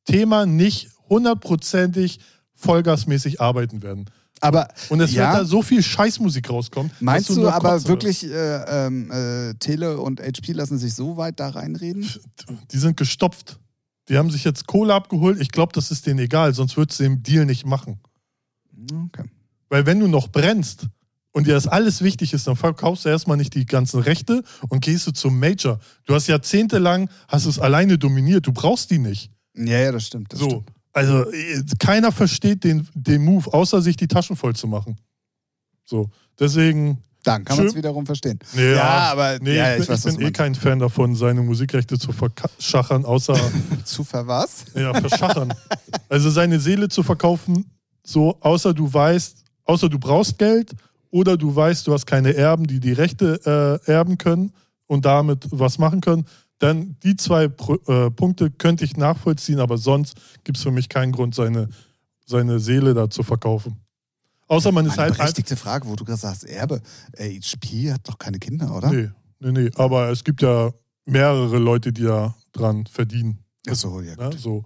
[0.05, 2.21] Thema nicht hundertprozentig
[2.55, 4.07] vollgasmäßig arbeiten werden.
[4.41, 6.93] aber Und es ja, wird da so viel Scheißmusik rauskommen.
[7.01, 11.41] Meinst du, nur aber wirklich, äh, ähm, äh, Tele und HP lassen sich so weit
[11.41, 12.09] da reinreden?
[12.71, 13.59] Die sind gestopft.
[14.11, 15.41] Die haben sich jetzt Kohle abgeholt.
[15.41, 18.01] Ich glaube, das ist denen egal, sonst würdest du den Deal nicht machen.
[19.07, 19.25] Okay.
[19.69, 20.89] Weil wenn du noch brennst
[21.31, 24.81] und dir das alles wichtig ist, dann verkaufst du erstmal nicht die ganzen Rechte und
[24.81, 25.79] gehst du zum Major.
[26.07, 29.31] Du hast jahrzehntelang, hast es alleine dominiert, du brauchst die nicht.
[29.55, 30.33] Ja, ja, das stimmt.
[30.33, 30.51] Das so.
[30.51, 30.73] stimmt.
[30.93, 34.97] Also äh, keiner versteht den, den Move, außer sich die Taschen voll zu machen.
[35.85, 36.11] So.
[36.37, 36.99] Deswegen.
[37.23, 38.39] Dann kann man es wiederum verstehen.
[38.55, 41.14] Nee, Ja, aber- nee, ja, ich ich bin, weiß, ich bin eh kein Fan davon,
[41.14, 43.35] seine Musikrechte zu verschachern, außer
[43.85, 44.64] Zu ver was?
[44.75, 45.53] ja, verschachern.
[46.09, 47.66] also seine Seele zu verkaufen,
[48.03, 50.73] so außer du weißt, außer du brauchst Geld
[51.11, 54.53] oder du weißt, du hast keine Erben, die die Rechte äh, erben können
[54.87, 56.25] und damit was machen können,
[56.59, 60.14] dann die zwei Pro, äh, Punkte könnte ich nachvollziehen, aber sonst
[60.45, 61.68] gibt es für mich keinen Grund, seine,
[62.27, 63.77] seine Seele da zu verkaufen.
[64.51, 65.16] Außer man ist Eine halt.
[65.16, 66.82] berechtigte Frage, wo du gerade sagst, Erbe.
[67.12, 68.90] Äh, HP hat doch keine Kinder, oder?
[68.90, 69.70] Nee, nee, nee.
[69.76, 70.72] Aber es gibt ja
[71.05, 73.38] mehrere Leute, die da dran verdienen.
[73.68, 74.16] Ach so, ja.
[74.16, 74.30] Ne?
[74.30, 74.40] Gut.
[74.40, 74.64] So,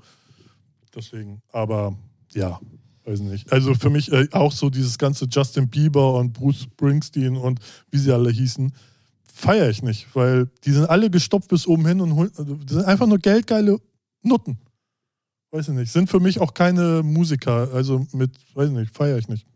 [0.94, 1.94] deswegen, aber
[2.32, 2.58] ja,
[3.04, 3.52] weiß nicht.
[3.52, 7.60] Also für mich äh, auch so dieses ganze Justin Bieber und Bruce Springsteen und
[7.90, 8.72] wie sie alle hießen,
[9.34, 12.86] feiere ich nicht, weil die sind alle gestopft bis oben hin und holen, also, sind
[12.86, 13.78] einfach nur geldgeile
[14.22, 14.56] Nutten.
[15.50, 15.92] Weiß ich nicht.
[15.92, 19.46] Sind für mich auch keine Musiker, also mit, weiß ich nicht, feiere ich nicht.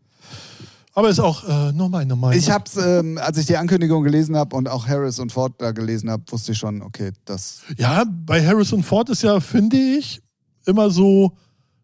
[0.93, 2.37] Aber ist auch äh, nur meine Meinung.
[2.37, 5.71] Ich hab's, ähm, als ich die Ankündigung gelesen habe und auch Harris und Ford da
[5.71, 7.61] gelesen habe, wusste ich schon, okay, das.
[7.77, 10.21] Ja, bei Harrison Ford ist ja, finde ich,
[10.65, 11.37] immer so,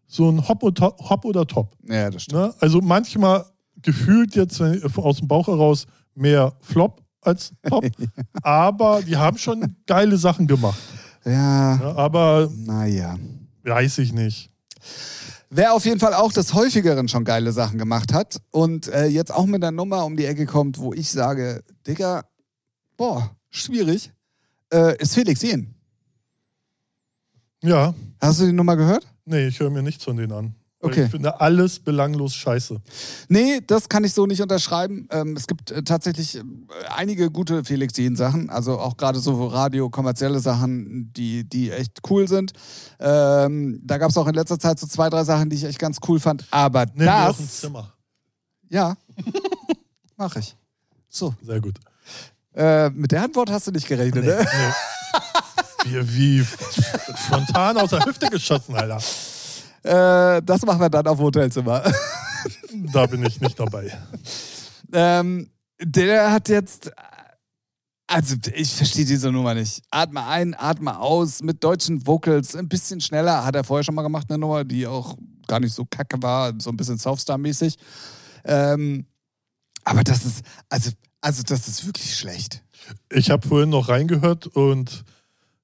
[0.06, 1.76] so ein Hop, und Top, Hop oder Top.
[1.88, 2.40] Ja, das stimmt.
[2.40, 2.54] Ne?
[2.60, 3.44] Also manchmal
[3.82, 7.84] gefühlt jetzt aus dem Bauch heraus mehr Flop als Top,
[8.42, 10.78] aber die haben schon geile Sachen gemacht.
[11.24, 11.96] Ja, Ne?
[11.96, 13.16] Aber naja.
[13.64, 14.50] weiß ich nicht.
[15.48, 19.32] Wer auf jeden Fall auch des Häufigeren schon geile Sachen gemacht hat und äh, jetzt
[19.32, 22.24] auch mit einer Nummer um die Ecke kommt, wo ich sage, Digga,
[22.96, 24.12] boah, schwierig,
[24.72, 25.74] äh, ist Felix Jen.
[27.62, 29.06] Ja, Hast du die Nummer gehört?
[29.24, 30.54] nee, ich höre mir nichts von denen an.
[30.80, 31.04] Okay.
[31.04, 32.76] Ich finde alles belanglos scheiße.
[33.28, 35.08] Nee, das kann ich so nicht unterschreiben.
[35.10, 36.42] Ähm, es gibt äh, tatsächlich äh,
[36.94, 42.00] einige gute Felix Jen Sachen, also auch gerade so Radio, kommerzielle Sachen, die, die echt
[42.10, 42.52] cool sind.
[43.00, 45.78] Ähm, da gab es auch in letzter Zeit so zwei, drei Sachen, die ich echt
[45.78, 46.44] ganz cool fand.
[46.50, 47.92] Aber Nimm mir aus dem das, Zimmer.
[48.68, 48.96] ja,
[50.16, 50.54] mache ich.
[51.08, 51.78] So, Sehr gut.
[52.54, 54.46] äh, mit der Antwort hast du nicht gerechnet, Nee, ne?
[54.46, 54.74] nee.
[56.08, 56.44] Wie, wie
[57.26, 59.00] spontan aus der Hüfte geschossen, Alter.
[59.86, 61.82] Äh, das machen wir dann auf dem Hotelzimmer.
[62.92, 63.90] Da bin ich nicht dabei.
[64.92, 66.92] ähm, der hat jetzt.
[68.06, 69.82] Also, ich verstehe diese Nummer nicht.
[69.90, 73.44] Atme ein, atme aus, mit deutschen Vocals, ein bisschen schneller.
[73.44, 75.16] Hat er vorher schon mal gemacht, eine Nummer, die auch
[75.48, 77.76] gar nicht so kacke war, so ein bisschen Southstar-mäßig.
[78.44, 79.06] Ähm,
[79.82, 82.62] aber das ist, also, also, das ist wirklich schlecht.
[83.10, 85.04] Ich habe vorhin noch reingehört und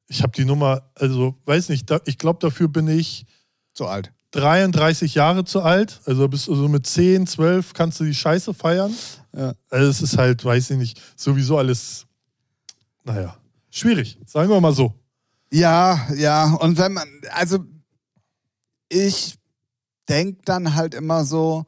[0.08, 3.26] ich habe die Nummer, also weiß nicht, da, ich glaube, dafür bin ich
[3.74, 4.12] Zu alt.
[4.32, 6.00] 33 Jahre zu alt.
[6.06, 8.94] Also bist du so mit 10, 12 kannst du die Scheiße feiern.
[9.34, 9.52] Ja.
[9.70, 12.06] Also es ist halt, weiß ich nicht, sowieso alles,
[13.04, 13.36] naja,
[13.70, 14.94] schwierig, sagen wir mal so.
[15.50, 16.54] Ja, ja.
[16.54, 17.58] Und wenn man, also
[18.88, 19.36] ich
[20.08, 21.66] denke dann halt immer so,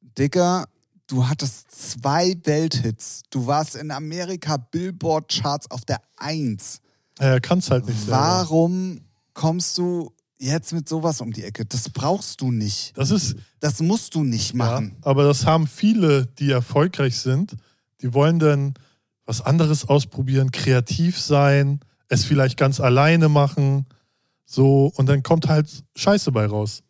[0.00, 0.66] Dicker,
[1.08, 3.22] du hattest zwei Welthits.
[3.30, 6.80] Du warst in Amerika Billboard-Charts auf der Eins.
[7.18, 8.16] Er kann es halt nicht selber.
[8.16, 9.00] Warum
[9.34, 11.64] kommst du jetzt mit sowas um die Ecke?
[11.64, 12.96] Das brauchst du nicht.
[12.96, 14.96] Das ist, Das musst du nicht ja, machen.
[15.02, 17.56] aber das haben viele, die erfolgreich sind.
[18.00, 18.74] Die wollen dann
[19.26, 23.84] was anderes ausprobieren, kreativ sein, es vielleicht ganz alleine machen.
[24.46, 26.82] So, und dann kommt halt Scheiße bei raus.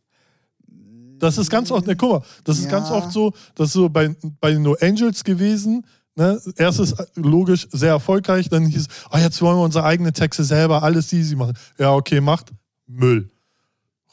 [1.19, 2.71] Das ist ganz oft, ne, guck mal, das ist Ja.
[2.71, 5.85] ganz oft so, das ist so bei, bei den No Angels gewesen.
[6.15, 6.41] Ne?
[6.57, 11.13] Erstes logisch sehr erfolgreich, dann hieß, ah, jetzt wollen wir unsere eigenen Texte selber, alles
[11.13, 11.57] easy machen.
[11.79, 12.53] Ja, okay, macht
[12.87, 13.31] Müll.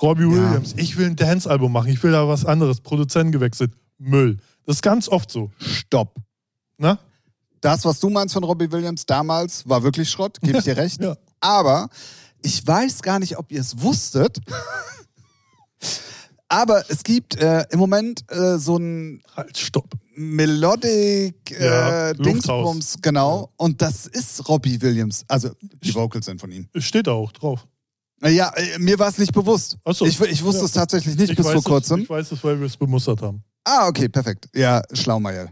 [0.01, 4.37] Robbie Williams, ich will ein Dance-Album machen, ich will da was anderes, Produzent gewechselt, Müll.
[4.65, 5.51] Das ist ganz oft so.
[5.57, 6.15] Stopp.
[6.77, 6.97] Ne?
[7.61, 11.01] Das, was du meinst von Robbie Williams damals, war wirklich Schrott, gebe ich dir recht.
[11.01, 11.15] Ja.
[11.39, 11.89] Aber
[12.41, 14.39] ich weiß gar nicht, ob ihr es wusstet.
[16.47, 19.93] Aber es gibt äh, im Moment äh, so ein Halt, stopp.
[20.15, 22.23] Melodic Ja, äh, Lufthaus.
[22.23, 23.51] Dingsbums, genau.
[23.57, 25.25] Und das ist Robbie Williams.
[25.27, 26.67] Also die Vocals sind von ihm.
[26.77, 27.67] Steht da auch drauf.
[28.23, 29.77] Ja, äh, mir war es nicht bewusst.
[29.83, 30.05] Ach so.
[30.05, 30.65] Ich, ich wusste Ja.
[30.65, 32.01] es tatsächlich nicht Ich bis vor es- kurzem.
[32.01, 33.43] Ich weiß es, weil wir es bemustert haben.
[33.63, 34.47] Ah, okay, perfekt.
[34.55, 35.49] Ja, Schlaumeier.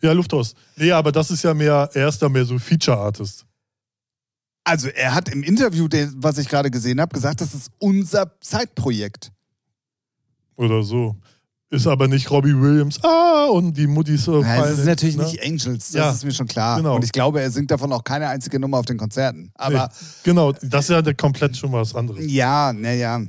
[0.00, 0.54] Ja, Lufthaus.
[0.76, 3.44] Nee, aber das ist ja mehr, er ist da mehr so Feature-Artist.
[4.62, 9.32] Also er hat im Interview, was ich gerade gesehen habe, gesagt, das ist unser Zeitprojekt.
[10.56, 11.16] Oder so.
[11.74, 13.02] Ist aber nicht Robbie Williams.
[13.02, 15.24] Ah, und die Muttis äh, Ja, es ist natürlich ne?
[15.24, 16.76] nicht Angels, das Ja, ist mir schon klar.
[16.76, 16.94] genau.
[16.96, 19.50] Und ich glaube, er singt davon auch keine einzige Nummer auf den Konzerten.
[19.54, 22.24] Aber Nee, genau, das ist ja komplett schon was anderes.
[22.26, 23.20] ja, naja.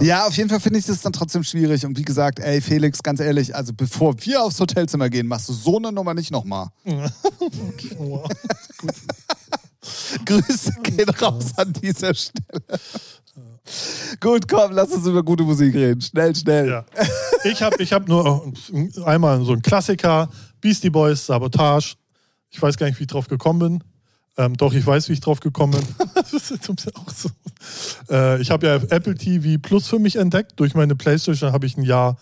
[0.00, 0.26] Ja.
[0.26, 1.86] auf jeden Fall finde ich das dann trotzdem schwierig.
[1.86, 5.52] Und wie gesagt, ey, Felix, ganz ehrlich, also bevor wir aufs Hotelzimmer gehen, machst du
[5.54, 6.68] so eine Nummer nicht nochmal.
[7.98, 8.28] Wow.
[10.24, 12.62] Grüße gehen raus an dieser Stelle.
[14.20, 16.00] Gut, komm, lass uns über gute Musik reden.
[16.00, 16.68] Schnell, schnell.
[16.68, 16.84] Ja.
[17.44, 18.52] Ich habe ich hab nur
[19.04, 20.28] einmal so einen Klassiker,
[20.60, 21.94] Beastie Boys, Sabotage.
[22.50, 23.84] Ich weiß gar nicht, wie ich drauf gekommen bin.
[24.36, 26.08] Ähm, doch, ich weiß, wie ich drauf gekommen bin.
[26.14, 27.28] das ist jetzt auch so.
[28.10, 30.52] Äh, ich habe ja Apple TV Plus für mich entdeckt.
[30.56, 32.16] Durch meine Playstation habe ich ein Jahr,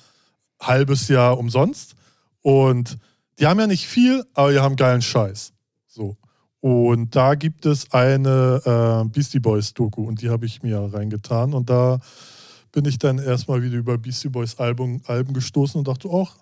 [0.60, 1.94] halbes Jahr umsonst.
[2.42, 2.98] Und
[3.38, 5.52] die haben ja nicht viel, aber die haben geilen Scheiß.
[5.86, 6.16] So.
[6.60, 11.54] Und da gibt es eine äh, Beastie Boys Doku und die habe ich mir reingetan.
[11.54, 11.98] Und da
[12.72, 16.38] bin ich dann erstmal wieder über Beastie Boys Album, Alben gestoßen und dachte, ach,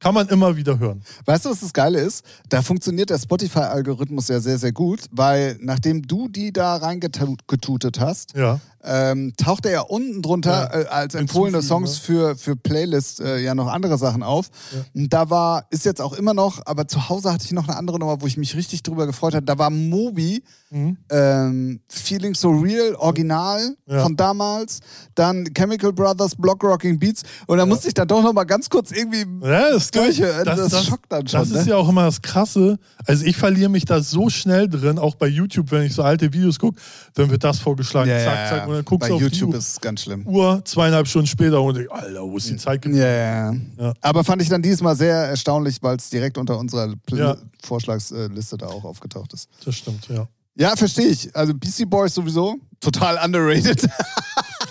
[0.00, 1.02] kann man immer wieder hören.
[1.24, 2.24] Weißt du, was das Geile ist?
[2.48, 8.36] Da funktioniert der Spotify-Algorithmus ja sehr, sehr gut, weil nachdem du die da reingetutet hast,
[8.36, 8.60] Ja.
[8.82, 10.80] ähm, taucht er ja unten drunter Ja.
[10.82, 14.50] äh, als empfohlene Hinzufügen, Songs für, für Playlist äh, ja noch andere Sachen auf.
[14.72, 14.84] Ja.
[14.94, 17.76] Und da war, ist jetzt auch immer noch, aber zu Hause hatte ich noch eine
[17.78, 19.46] andere Nummer, wo ich mich richtig drüber gefreut habe.
[19.46, 20.96] Da war Moby, Mhm.
[21.10, 24.80] ähm, Feeling So Real, Original von damals,
[25.14, 28.68] dann Chemical Brothers, Block Rocking Beats und da musste ich dann doch noch mal ganz
[28.68, 30.44] kurz irgendwie Ja, das, ist geil.
[30.44, 30.50] durch.
[30.50, 31.40] äh, Das, schockt dann schon.
[31.40, 31.70] Das ist ne?
[31.70, 32.78] ja auch immer das Krasse.
[33.06, 36.32] Also ich verliere mich da so schnell drin, auch bei YouTube, wenn ich so alte
[36.32, 36.80] Videos gucke,
[37.14, 38.64] dann wird das vorgeschlagen, ja, zack, zack, ja.
[38.66, 40.26] und dann guckst Bei du auf YouTube die ist es ganz schlimm.
[40.26, 43.02] Uhr, zweieinhalb Stunden später und denkst, Alter, wo ist die Zeit geblieben?
[43.02, 43.52] Ja,
[43.86, 43.94] ja.
[44.00, 47.36] Aber fand ich dann diesmal sehr erstaunlich, weil es direkt unter unserer Pl.
[47.62, 49.48] Vorschlagsliste da auch aufgetaucht ist.
[49.64, 50.28] Das stimmt, ja.
[50.56, 51.34] Ja, verstehe ich.
[51.34, 53.88] Also Beastie Boys sowieso total underrated.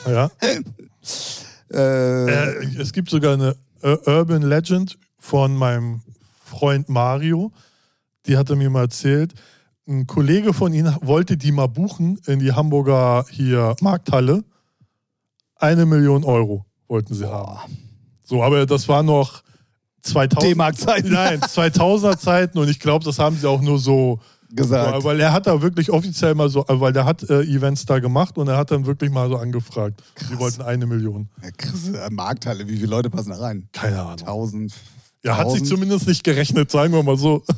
[0.07, 0.29] ja.
[0.41, 0.61] äh,
[1.73, 6.01] Äh, es gibt sogar eine Urban Legend von meinem
[6.43, 7.51] Freund Mario.
[8.25, 9.33] Die hat er mir mal erzählt.
[9.87, 14.43] Ein Kollege von ihnen wollte die mal buchen in die Hamburger hier Markthalle.
[15.57, 17.77] Eine Million Euro wollten sie haben.
[18.23, 19.43] So, aber das war noch
[20.03, 20.51] 2000.
[20.51, 21.11] D-Mark-Zeiten.
[21.11, 24.19] Nein, 2000er Zeiten und ich glaube, das haben sie auch nur so
[24.55, 25.03] gesagt.
[25.03, 28.37] weil er hat da wirklich offiziell mal so, weil der hat äh, Events da gemacht
[28.37, 30.01] und er hat dann wirklich mal so angefragt.
[30.29, 31.29] Sie wollten eine Million.
[31.41, 33.67] Ja, krass, äh, Markthalle, wie viele Leute passen da rein?
[33.71, 34.17] Keine Ahnung.
[34.17, 34.73] Tausend.
[35.23, 37.43] Ja, hat sich zumindest nicht gerechnet, sagen wir mal so.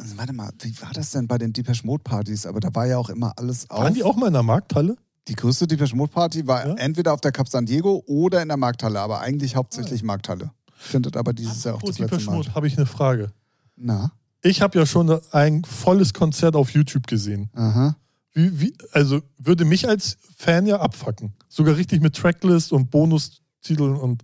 [0.00, 2.46] Also, warte mal, wie war das denn bei den Depeche Mode Partys?
[2.46, 3.82] Aber da war ja auch immer alles auf.
[3.82, 4.96] Waren die auch mal in der Markthalle?
[5.26, 6.74] Die größte Depeche Mode Party war Ja?
[6.74, 10.52] entweder auf der Cup San Diego oder in der Markthalle, aber eigentlich hauptsächlich Markthalle.
[10.76, 12.44] Findet aber dieses Jahr auch das letzte Mal.
[12.54, 13.32] Habe ich eine Frage.
[13.76, 14.12] Na,
[14.42, 17.50] Ich habe ja schon ein volles Konzert auf YouTube gesehen.
[17.54, 17.96] aha.
[18.34, 21.32] Wie, wie, also würde mich als Fan ja abfacken.
[21.48, 24.22] Sogar richtig mit Tracklist und Bonustiteln und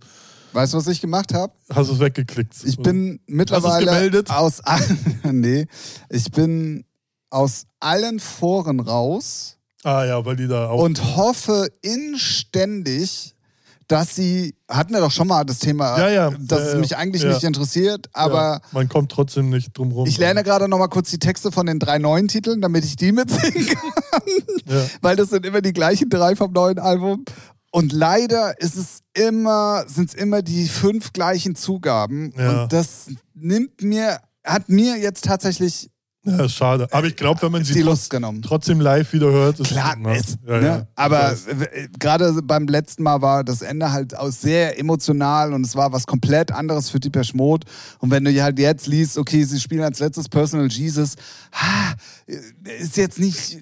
[0.53, 1.51] Weißt du, was ich gemacht habe?
[1.73, 2.53] hast es weggeklickt.
[2.63, 4.29] Ich bin mittlerweile gemeldet?
[4.29, 5.67] aus allen, nee,
[6.09, 6.85] ich bin
[7.29, 10.81] aus allen Foren raus Ah ja, weil die da auch.
[10.81, 13.34] und hoffe inständig,
[13.87, 16.31] dass sie hatten ja doch schon mal das Thema, Ja, ja.
[16.39, 20.07] dass Ja, es mich eigentlich nicht interessiert, aber man kommt trotzdem nicht drum rum.
[20.07, 22.95] ich lerne gerade noch mal kurz die Texte von den drei neuen Titeln, damit ich
[22.95, 23.67] die mitsingen
[24.11, 24.21] kann,
[25.01, 27.25] weil das sind immer die gleichen drei vom neuen Album.
[27.71, 32.31] Und leider ist es immer, sind es immer die fünf gleichen Zugaben.
[32.31, 35.89] Und das nimmt mir, hat mir jetzt tatsächlich
[36.25, 36.87] ja, ist schade.
[36.91, 38.41] Aber ich glaube, wenn man sie Lust genommen.
[38.41, 40.15] trotzdem live wieder hört, ist Klar, ne?
[40.17, 40.65] es, ja, ne?
[40.65, 41.35] ja, aber
[41.99, 46.07] gerade beim letzten Mal war das Ende halt auch sehr emotional und es war was
[46.07, 47.67] komplett anderes für Depeche Mode.
[47.99, 51.15] Und wenn du halt jetzt liest, okay, sie spielen als letztes Personal Jesus,
[51.51, 51.93] ha,
[52.25, 53.59] ist jetzt nicht,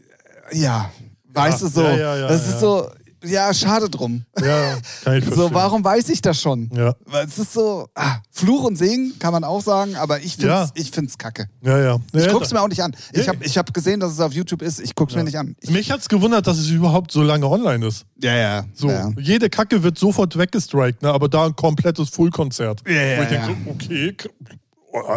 [0.51, 0.89] ja,
[1.33, 2.89] weißt du so, ja, ja, ja, das ist so,
[3.23, 4.25] ja, schade drum.
[4.39, 5.33] Ja, kann ich verstehen.
[5.35, 6.69] So, warum weiß ich das schon?
[6.75, 10.33] Ja, Weil Es ist so, ah, Fluch und Segen kann man auch sagen, aber ich
[10.35, 10.69] find's, Ja.
[10.75, 11.47] ich find's kacke.
[11.61, 11.99] ja, ja.
[12.13, 12.95] Ich ja, guck's da- mir auch nicht an.
[13.13, 14.79] Ich habe ich hab gesehen, dass es auf YouTube ist.
[14.79, 15.55] Ich guck's mir nicht an.
[15.61, 18.05] Ich, Mich hat's gewundert, dass es überhaupt so lange online ist.
[18.21, 18.65] ja, ja.
[18.73, 19.09] So, ja.
[19.19, 21.09] jede Kacke wird sofort weggestrikt, ne?
[21.13, 22.81] aber da ein komplettes Fullkonzert.
[22.87, 23.71] Ja, ja, Wo ich denke ja.
[23.71, 24.15] okay,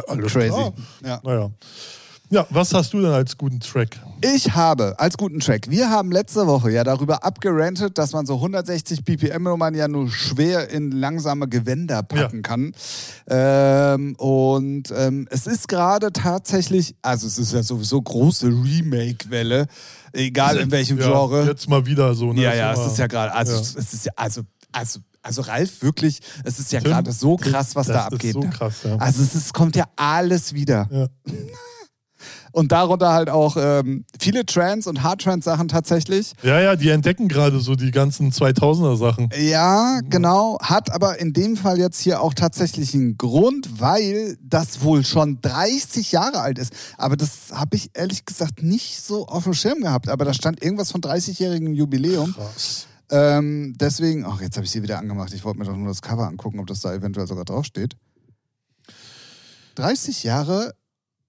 [0.08, 0.48] alles Crazy.
[0.48, 0.72] klar.
[1.04, 1.20] Ja.
[1.22, 1.50] Naja.
[2.28, 4.00] Ja, was hast du denn als guten Track?
[4.20, 8.34] Ich habe als guten Track, wir haben letzte Woche ja darüber abgerantet, dass man so
[8.34, 12.42] 160 BPM-Nummern ja nur schwer in langsame Gewänder packen Ja.
[12.42, 12.72] kann.
[13.28, 19.66] Ähm, und ähm, es ist gerade tatsächlich, also es ist ja sowieso große Remake-Welle,
[20.12, 21.44] egal in welchem ja, Genre.
[21.46, 22.32] Jetzt mal wieder so.
[22.32, 22.42] Ne?
[22.42, 23.60] Ja, ja, es ist ja gerade, also Ja.
[23.60, 24.40] es ist ja, also,
[24.72, 28.32] also, also Ralf, wirklich, es ist ja gerade so krass, was das da ist abgeht.
[28.32, 28.50] so ne?
[28.50, 28.96] krass, ja.
[28.96, 30.88] Also es ist, kommt ja alles wieder.
[30.90, 31.06] Ja.
[32.56, 36.32] Und darunter halt auch ähm, viele Trance- und Hard-Trance-Sachen tatsächlich.
[36.42, 39.28] ja, ja, die entdecken gerade so die ganzen 2000er-Sachen.
[39.38, 40.58] Ja, genau.
[40.62, 45.38] Hat aber in dem Fall jetzt hier auch tatsächlich einen Grund, weil das wohl schon
[45.42, 46.72] 30 Jahre alt ist.
[46.96, 50.08] Aber das habe ich ehrlich gesagt nicht so auf dem Schirm gehabt.
[50.08, 52.32] Aber da stand irgendwas von 30-jährigem Jubiläum.
[52.32, 52.86] Krass.
[53.10, 55.34] Ähm, deswegen, ach, jetzt habe ich sie wieder angemacht.
[55.34, 57.98] Ich wollte mir doch nur das Cover angucken, ob das da eventuell sogar draufsteht.
[59.74, 60.72] 30 Jahre,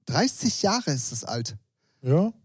[0.07, 1.55] 30 Jahre ist es alt.
[2.01, 2.31] Ja?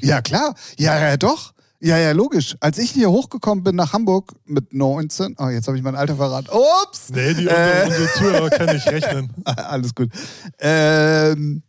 [0.00, 0.54] Ja, klar.
[0.78, 1.52] Ja, ja, doch.
[1.80, 2.56] Ja, ja, logisch.
[2.60, 6.16] Als ich hier hochgekommen bin nach Hamburg mit 19, oh, jetzt habe ich mein Alter
[6.16, 6.48] verraten.
[6.50, 7.10] Ups!
[7.10, 7.86] Nee, die, Äh.
[7.86, 9.30] unsere, Zuhörer können nicht rechnen.
[9.44, 10.10] Alles gut.
[10.58, 11.62] Ähm,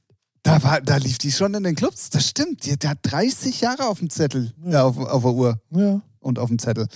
[0.44, 2.10] da, war, da lief die schon in den Clubs.
[2.10, 2.66] Das stimmt.
[2.66, 4.84] Die, der hat 30 Jahre auf dem Zettel, ja.
[4.84, 6.02] auf, auf der Uhr Ja.
[6.26, 6.88] Und auf dem Zettel.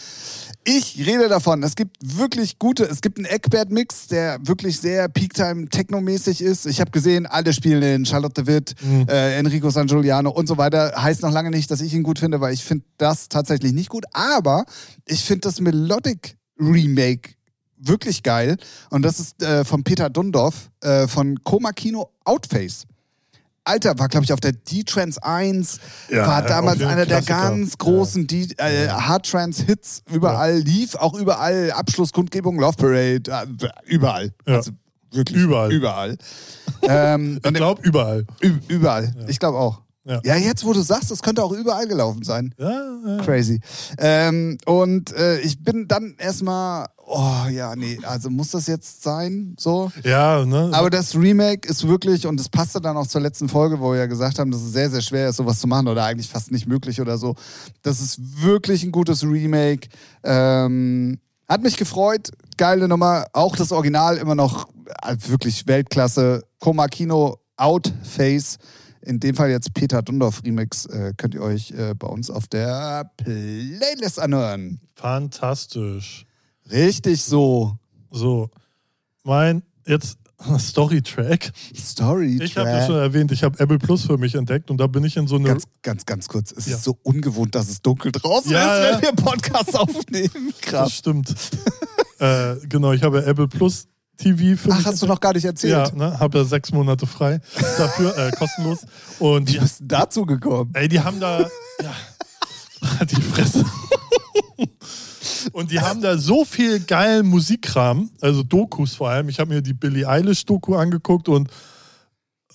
[0.66, 6.42] Ich rede davon, es gibt wirklich gute, es gibt einen Eckbert-Mix, der wirklich sehr Peak-Time-Techno-mäßig
[6.42, 6.66] ist.
[6.66, 9.06] Ich habe gesehen, alle spielen den, Charlotte Witt, Mhm.
[9.08, 10.94] äh, Enrico San Giuliano und so weiter.
[11.02, 13.90] Heißt noch lange nicht, dass ich ihn gut finde, weil ich finde das tatsächlich nicht
[13.90, 14.06] gut.
[14.14, 14.66] Aber
[15.06, 17.32] ich finde das Melodic-Remake
[17.78, 18.58] wirklich geil.
[18.90, 22.86] Und das ist äh, von Peter Dundorf äh, von Coma Kino Outface.
[23.70, 27.78] Alter, war, glaube ich, auf der D-Trans 1, Ja, war ja, damals einer der ganz
[27.78, 34.32] großen D- äh, Hard-Trans-Hits überall, lief auch überall, Abschlusskundgebung, Love Parade, äh, überall.
[34.48, 34.56] Ja.
[34.58, 34.72] Also
[35.12, 35.72] wirklich Überall.
[35.72, 36.18] Überall.
[36.84, 38.26] ähm, Ich glaube, überall.
[38.68, 39.14] überall.
[39.28, 39.82] Ich glaube auch.
[40.06, 40.22] Ja.
[40.24, 42.54] Ja, jetzt wo du sagst, es könnte auch überall gelaufen sein.
[42.58, 43.18] Ja, ja.
[43.24, 43.60] Crazy.
[43.98, 49.56] Ähm, und äh, ich bin dann erstmal, oh ja, nee, also muss das jetzt sein?
[49.60, 49.92] So.
[50.04, 50.70] ja ne?
[50.72, 54.00] Aber das Remake ist wirklich, und das passte dann auch zur letzten Folge, wo wir
[54.00, 56.52] ja gesagt haben, dass es sehr, sehr schwer ist, sowas zu machen oder eigentlich fast
[56.52, 57.36] nicht möglich oder so.
[57.82, 59.90] Das ist wirklich ein gutes Remake.
[60.24, 62.32] Ähm, hat mich gefreut.
[62.58, 63.26] Geile Nummer.
[63.34, 64.70] Auch das Original immer noch
[65.04, 66.44] äh, wirklich Weltklasse.
[66.60, 68.58] Koma Kino Outface.
[69.10, 70.86] In dem Fall jetzt Peter Dundorf Remix.
[70.86, 74.80] Äh, könnt ihr euch äh, bei uns auf der Playlist anhören.
[74.94, 76.28] Fantastisch.
[76.70, 77.76] Richtig so.
[78.12, 78.52] So,
[79.24, 80.20] mein jetzt
[80.60, 81.52] Story-Track.
[81.76, 82.38] Story.
[82.40, 85.04] Ich habe ja schon erwähnt, ich habe Apple Plus für mich entdeckt und da bin
[85.04, 85.48] ich in so eine.
[85.48, 86.52] Ganz, ganz, ganz kurz.
[86.56, 86.76] Es Ja.
[86.76, 90.54] ist so ungewohnt, dass es dunkel draußen Ja, ist, wenn wir Podcasts aufnehmen.
[90.54, 90.94] Das Krass.
[90.94, 91.34] stimmt.
[92.20, 93.88] äh, genau, ich habe Apple Plus
[94.20, 95.72] TV für Ach, hast du noch gar nicht erzählt?
[95.72, 97.40] Ja, ne, habe ja sechs Monate frei
[97.78, 98.86] dafür, äh, kostenlos.
[99.18, 100.72] Und Wie die, bist dazu gekommen?
[100.74, 101.40] ey, die haben da,
[101.82, 103.66] ja, die Fresse.
[105.54, 109.30] Und die haben da so viel geilen Musikkram, also Dokus vor allem.
[109.30, 111.50] Ich habe mir die Billie Eilish-Doku angeguckt und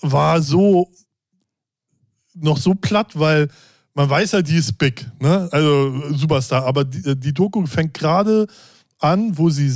[0.00, 0.90] war so
[2.34, 3.48] noch so platt, weil
[3.94, 5.48] man weiß ja, die ist big, ne?
[5.52, 6.64] Also Superstar.
[6.66, 8.46] Aber die, die Doku fängt gerade
[8.98, 9.70] an, wo sie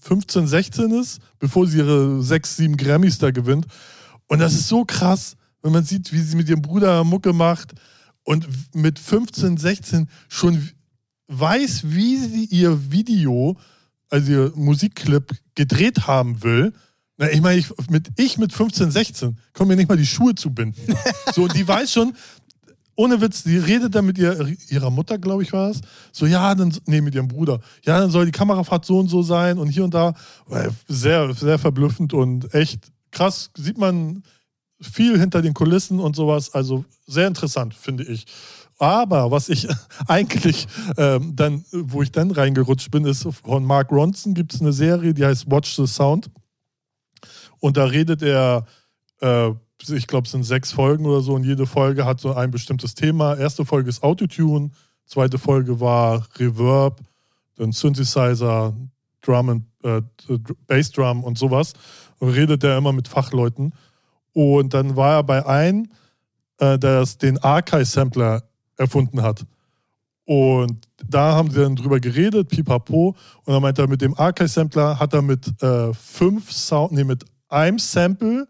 [0.00, 3.66] 15, 16 ist, bevor sie ihre 6, 7 Grammys da gewinnt.
[4.26, 7.74] Und das ist so krass, wenn man sieht, wie sie mit ihrem Bruder Mucke macht
[8.24, 10.68] und mit 15, 16 schon
[11.28, 13.56] weiß, wie sie ihr Video,
[14.08, 16.72] also ihr Musikclip gedreht haben will.
[17.16, 20.34] Na, ich meine, ich mit, ich mit 15, 16 komme mir nicht mal die Schuhe
[20.34, 20.80] zu binden.
[21.34, 22.14] So, die weiß schon,
[23.00, 25.80] ohne Witz, die redet dann mit ihr, ihrer Mutter, glaube ich, war es.
[26.12, 27.60] So, ja, dann, nee, mit ihrem Bruder.
[27.82, 30.12] Ja, dann soll die Kamerafahrt so und so sein und hier und da.
[30.86, 33.52] Sehr, sehr verblüffend und echt krass.
[33.56, 34.22] Sieht man
[34.82, 36.52] viel hinter den Kulissen und sowas.
[36.52, 38.26] Also sehr interessant, finde ich.
[38.78, 39.66] Aber was ich
[40.06, 44.74] eigentlich ähm, dann, wo ich dann reingerutscht bin, ist von Mark Ronson gibt es eine
[44.74, 46.30] Serie, die heißt Watch the Sound.
[47.60, 48.66] Und da redet er,
[49.20, 49.52] äh,
[49.88, 52.94] ich glaube, es sind sechs Folgen oder so, und jede Folge hat so ein bestimmtes
[52.94, 53.36] Thema.
[53.36, 54.70] Erste Folge ist Autotune,
[55.06, 57.00] zweite Folge war Reverb,
[57.56, 58.74] dann Synthesizer,
[59.22, 60.02] Drum und äh,
[60.66, 61.74] Bassdrum und sowas.
[62.18, 63.74] Und redet er immer mit Fachleuten.
[64.32, 65.88] Und dann war er bei einem,
[66.58, 68.42] äh, der den Archive-Sampler
[68.76, 69.44] erfunden hat.
[70.24, 73.16] Und da haben sie dann drüber geredet, pipapo.
[73.44, 77.24] Und dann meinte er, mit dem Archive-Sampler hat er mit äh, fünf Sound, nee, mit
[77.48, 78.46] einem Sample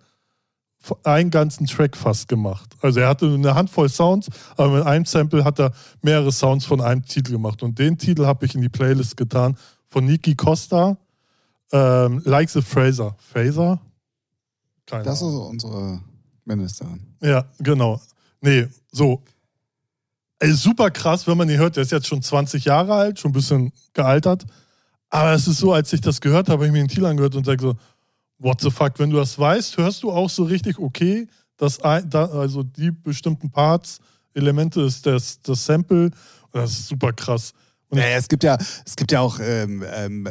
[1.04, 2.76] einen ganzen Track fast gemacht.
[2.80, 5.72] Also er hatte eine Handvoll Sounds, aber mit einem Sample hat er
[6.02, 7.62] mehrere Sounds von einem Titel gemacht.
[7.62, 9.56] Und den Titel habe ich in die Playlist getan
[9.88, 10.96] von Niki Costa,
[11.72, 13.14] ähm, Like the Fraser.
[13.18, 13.80] Fraser?
[14.86, 15.34] Keine das Ahnung.
[15.34, 16.00] ist unsere
[16.44, 17.00] Ministerin.
[17.20, 18.00] Ja, genau.
[18.40, 19.22] Nee, so.
[20.38, 21.76] Ey, super krass, wenn man ihn hört.
[21.76, 24.46] Der ist jetzt schon 20 Jahre alt, schon ein bisschen gealtert.
[25.10, 27.34] Aber es ist so, als ich das gehört habe, habe ich mir den Titel angehört
[27.34, 27.76] und sage so,
[28.40, 32.62] what the fuck, wenn du das weißt, hörst du auch so richtig, okay, dass also
[32.62, 34.00] die bestimmten Parts,
[34.34, 36.10] Elemente ist das, das Sample.
[36.52, 37.52] Das ist super krass.
[37.90, 40.28] Naja, es gibt ja, es gibt ja auch ähm, ähm,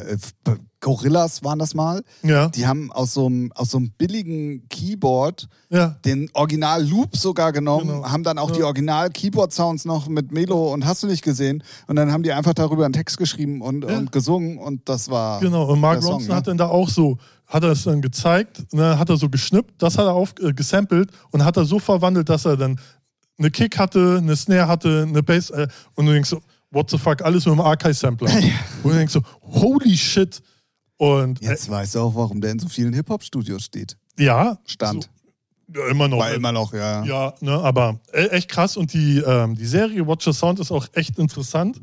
[0.82, 2.04] Gorillas waren das mal.
[2.24, 2.48] Ja.
[2.50, 5.98] Die haben aus so einem, aus so einem billigen Keyboard ja.
[6.06, 8.10] den Original-Loop sogar genommen, genau.
[8.10, 8.56] haben dann auch ja.
[8.58, 11.64] die Original-Keyboard-Sounds noch mit Melo und hast du nicht gesehen.
[11.88, 13.98] Und dann haben die einfach darüber einen Text geschrieben und, ja.
[13.98, 15.40] und gesungen und das war.
[15.42, 16.36] Genau, und Mark Ronson ne?
[16.36, 19.82] hat dann da auch so, hat er es dann gezeigt, ne, hat er so geschnippt,
[19.82, 22.80] das hat er auf, äh, gesampelt und hat er so verwandelt, dass er dann
[23.38, 26.42] eine Kick hatte, eine Snare hatte, eine Bass äh, und du denkst so,
[26.72, 28.32] what the fuck, alles mit einem Archive-Sampler.
[28.84, 30.42] und du denkst so, holy shit.
[30.98, 33.98] Und, Jetzt äh, weißt du auch, warum der in so vielen Hip-Hop-Studios steht.
[34.18, 34.60] Ja.
[34.66, 35.10] Stand.
[35.74, 36.20] So, ja, immer noch.
[36.20, 37.04] War immer noch, ja.
[37.06, 38.76] Ja, ne, aber e, echt krass.
[38.76, 41.80] Und die, ähm, die Serie Watch the Sound ist auch echt interessant,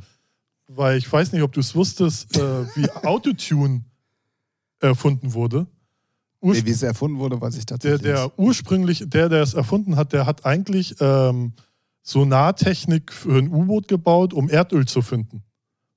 [0.69, 3.85] weil ich weiß nicht, ob du es wusstest, äh, wie Autotune
[4.81, 5.67] erfunden wurde.
[6.41, 8.03] Urspr wie es erfunden wurde, weiß ich tatsächlich.
[8.03, 11.55] Der, der ursprünglich, der, der es erfunden hat, der hat eigentlich ähm,
[12.07, 15.43] Sonartechnik für ein U-Boot gebaut, um Erdöl zu finden.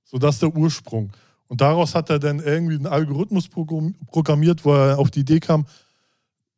[0.03, 1.12] So das ist der Ursprung.
[1.47, 5.68] Und daraus hat er dann irgendwie einen Algorithmus programmiert, wo er auf die Idee kam,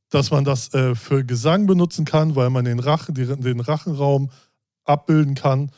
[0.10, 4.30] dass man das äh, für Gesang benutzen kann, weil man den, Rachen, den Rachenraum
[4.86, 5.72] abbilden kann.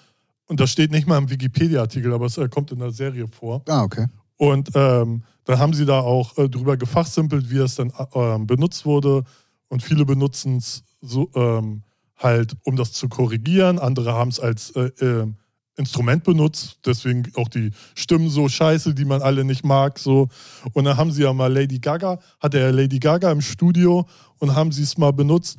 [0.45, 3.63] Und das steht nicht mal im Wikipedia-Artikel, aber es äh, kommt in der Serie vor.
[3.67, 4.05] Ah, okay.
[4.37, 8.85] Und ähm, dann haben sie da auch äh, drüber gefachsimpelt, wie es dann äh, benutzt
[8.85, 9.23] wurde.
[9.67, 11.81] Und viele benutzen es so, ähm,
[12.17, 13.79] halt, um das zu korrigieren.
[13.79, 15.27] Andere haben es als äh, äh,
[15.75, 19.97] Instrument benutzt, deswegen auch die Stimmen so scheiße, die man alle nicht mag.
[19.97, 20.27] So.
[20.73, 24.07] Und dann haben sie ja mal Lady Gaga, hatte er Lady Gaga im Studio
[24.37, 25.57] und haben sie es mal benutzt.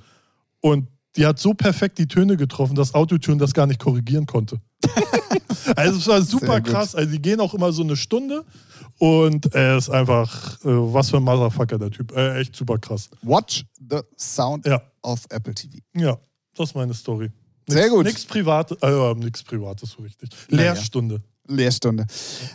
[0.60, 4.60] Und die hat so perfekt die Töne getroffen, dass Autotune das gar nicht korrigieren konnte.
[5.76, 6.94] also es war super krass.
[6.94, 8.44] Also die gehen auch immer so eine Stunde
[8.98, 12.12] und er ist einfach, äh, was für ein Motherfucker der Typ.
[12.16, 13.10] Äh, echt super krass.
[13.22, 14.80] Watch the Sound ja.
[15.02, 15.78] of Apple TV.
[15.94, 16.18] Ja.
[16.54, 17.30] Das ist meine Story.
[17.66, 18.04] Nix, Sehr gut.
[18.04, 20.30] Nichts Privates, äh, nichts Privates so richtig.
[20.48, 21.22] Lehrstunde.
[21.46, 22.06] Lehrstunde.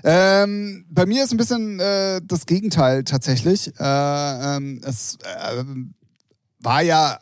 [0.03, 3.71] Ähm, bei mir ist ein bisschen äh, das Gegenteil tatsächlich.
[3.79, 3.83] Äh,
[4.57, 5.63] ähm, es äh,
[6.59, 7.19] war ja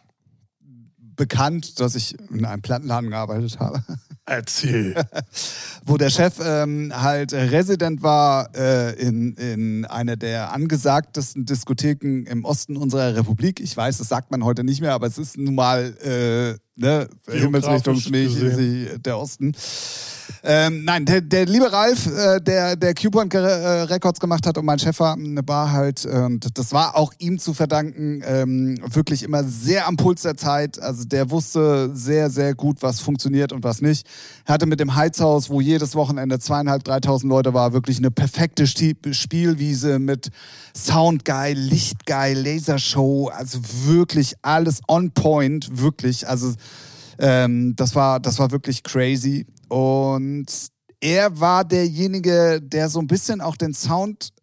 [0.99, 3.83] bekannt, dass ich in einem Plattenladen gearbeitet habe.
[4.25, 4.93] Erzähl.
[5.85, 12.43] Wo der Chef ähm, halt Resident war äh, in, in einer der angesagtesten Diskotheken im
[12.43, 13.61] Osten unserer Republik.
[13.61, 17.07] Ich weiß, das sagt man heute nicht mehr, aber es ist nun mal äh, ne,
[17.27, 18.01] Himmelsrichtung
[19.03, 19.53] der Osten.
[20.43, 24.65] Ähm, nein, der, der liebe Ralf, äh, der, der Q-Point äh, Records gemacht hat und
[24.65, 29.43] mein Chef war, war halt, und das war auch ihm zu verdanken, ähm, wirklich immer
[29.43, 30.81] sehr am Puls der Zeit.
[30.81, 34.05] Also der wusste sehr, sehr gut, was funktioniert und was nicht.
[34.45, 38.67] Er hatte mit dem Heizhaus, wo jedes Wochenende zweieinhalb, dreitausend Leute war, wirklich eine perfekte
[38.67, 40.29] Spielwiese mit
[40.75, 46.27] Sound geil, Licht geil, Lasershow, also wirklich alles on point, wirklich.
[46.27, 46.53] Also
[47.19, 49.45] Ähm, das, war, das war wirklich crazy.
[49.69, 50.47] Und
[50.99, 54.33] er war derjenige, der so ein bisschen auch den Sound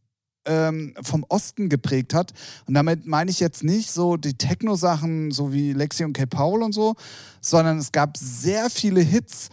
[0.46, 2.32] ähm, vom Osten geprägt hat.
[2.66, 6.26] Und damit meine ich jetzt nicht so die Techno-Sachen, so wie Lexi und K.
[6.26, 6.94] Paul und so,
[7.40, 9.48] sondern es gab sehr viele Hits,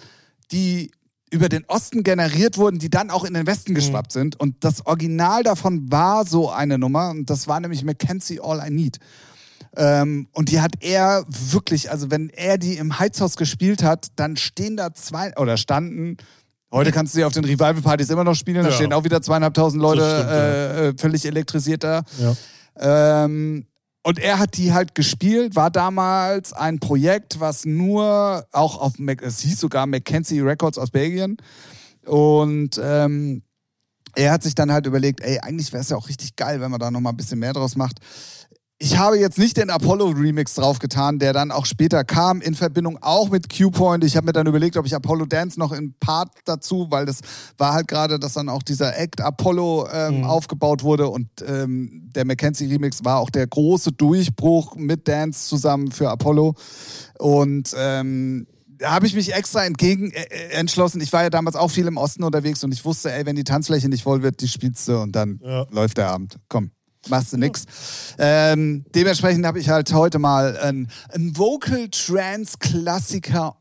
[0.51, 0.91] die
[1.31, 4.37] über den Osten generiert wurden, die dann auch in den Westen geschwappt sind.
[4.37, 7.11] Und das Original davon war so eine Nummer.
[7.11, 8.99] Und das war nämlich Mackenzie All I Need.
[9.75, 14.37] Ähm, und die hat er wirklich, also wenn er die im Heizhaus gespielt hat, dann
[14.37, 16.17] stehen da zwei, oder standen,
[16.71, 18.75] heute kannst du sie auf den Revival-Partys immer noch spielen, da Ja.
[18.75, 22.03] stehen auch wieder zweieinhalbtausend Leute stimmt, äh, äh, völlig elektrisiert da.
[22.19, 23.23] Ja.
[23.25, 23.65] Ähm,
[24.03, 29.21] und er hat die halt gespielt, war damals ein Projekt, was nur auch auf, Mac-
[29.21, 31.37] es hieß sogar Mackenzie Records aus Belgien.
[32.07, 33.43] Und ähm,
[34.15, 36.71] er hat sich dann halt überlegt, ey, eigentlich wäre es ja auch richtig geil, wenn
[36.71, 37.99] man da nochmal ein bisschen mehr draus macht.
[38.83, 43.29] Ich habe jetzt nicht den Apollo-Remix draufgetan, der dann auch später kam, in Verbindung auch
[43.29, 44.03] mit Q-Point.
[44.03, 47.19] Ich habe mir dann überlegt, ob ich Apollo Dance noch in Part dazu, weil das
[47.59, 50.23] war halt gerade, dass dann auch dieser Act Apollo ähm, Mhm.
[50.23, 56.09] aufgebaut wurde und ähm, der Mackenzie-Remix war auch der große Durchbruch mit Dance zusammen für
[56.09, 56.55] Apollo.
[57.19, 58.47] Und ähm,
[58.79, 61.01] da habe ich mich extra entgegen äh, äh, entschlossen.
[61.01, 63.43] Ich war ja damals auch viel im Osten unterwegs und ich wusste, ey, wenn die
[63.43, 65.67] Tanzfläche nicht voll wird, die spielst du und dann Ja.
[65.69, 66.37] läuft der Abend.
[66.49, 66.71] Komm,
[67.09, 67.65] machst du nix.
[68.17, 73.55] Ähm, dementsprechend habe ich halt heute mal ein, ein Vocal Trance Klassiker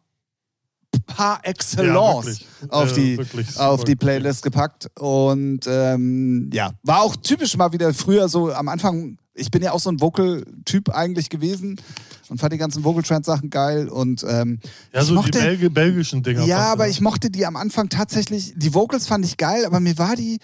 [1.07, 2.47] par excellence wirklich.
[2.71, 3.97] auf, Äh, die, wirklich auf die.
[3.97, 4.89] Playlist gepackt.
[4.99, 9.17] Und ähm, ja, war auch typisch mal wieder früher so am Anfang.
[9.35, 11.81] Ich bin ja auch so ein Vocal-Typ eigentlich gewesen
[12.29, 13.89] und fand die ganzen Vocal Trance-Sachen geil.
[13.89, 14.59] Und ähm,
[14.93, 16.45] Ja, so die mochte, Belgi belgischen Dinger.
[16.45, 16.91] ja, fand aber er.
[16.91, 18.53] ich mochte die am Anfang tatsächlich.
[18.57, 20.39] Die Vocals fand ich geil, aber mir war die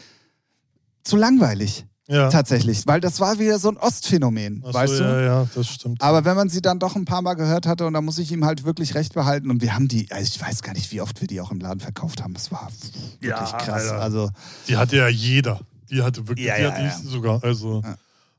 [1.03, 1.85] zu langweilig.
[2.09, 2.29] Ja.
[2.29, 5.05] Tatsächlich, weil das war wieder so ein Ostphänomen, Ach so, weißt du?
[5.05, 6.01] Ja, ja, das stimmt.
[6.01, 8.31] Aber wenn man sie dann doch ein paar Mal gehört hatte, und da muss ich
[8.33, 9.51] ihm halt wirklich recht behalten.
[9.51, 11.59] Und wir haben die, also ich weiß gar nicht, wie oft wir die auch im
[11.61, 12.35] Laden verkauft haben.
[12.35, 12.69] Das war
[13.21, 13.91] wirklich Ja, krass.
[13.91, 14.01] Alter.
[14.01, 14.31] Also,
[14.69, 15.61] die hatte ja jeder.
[15.91, 16.89] Die hatte wirklich, Ja, die ja, hatte ja.
[16.89, 17.43] ich sogar.
[17.43, 17.83] Also,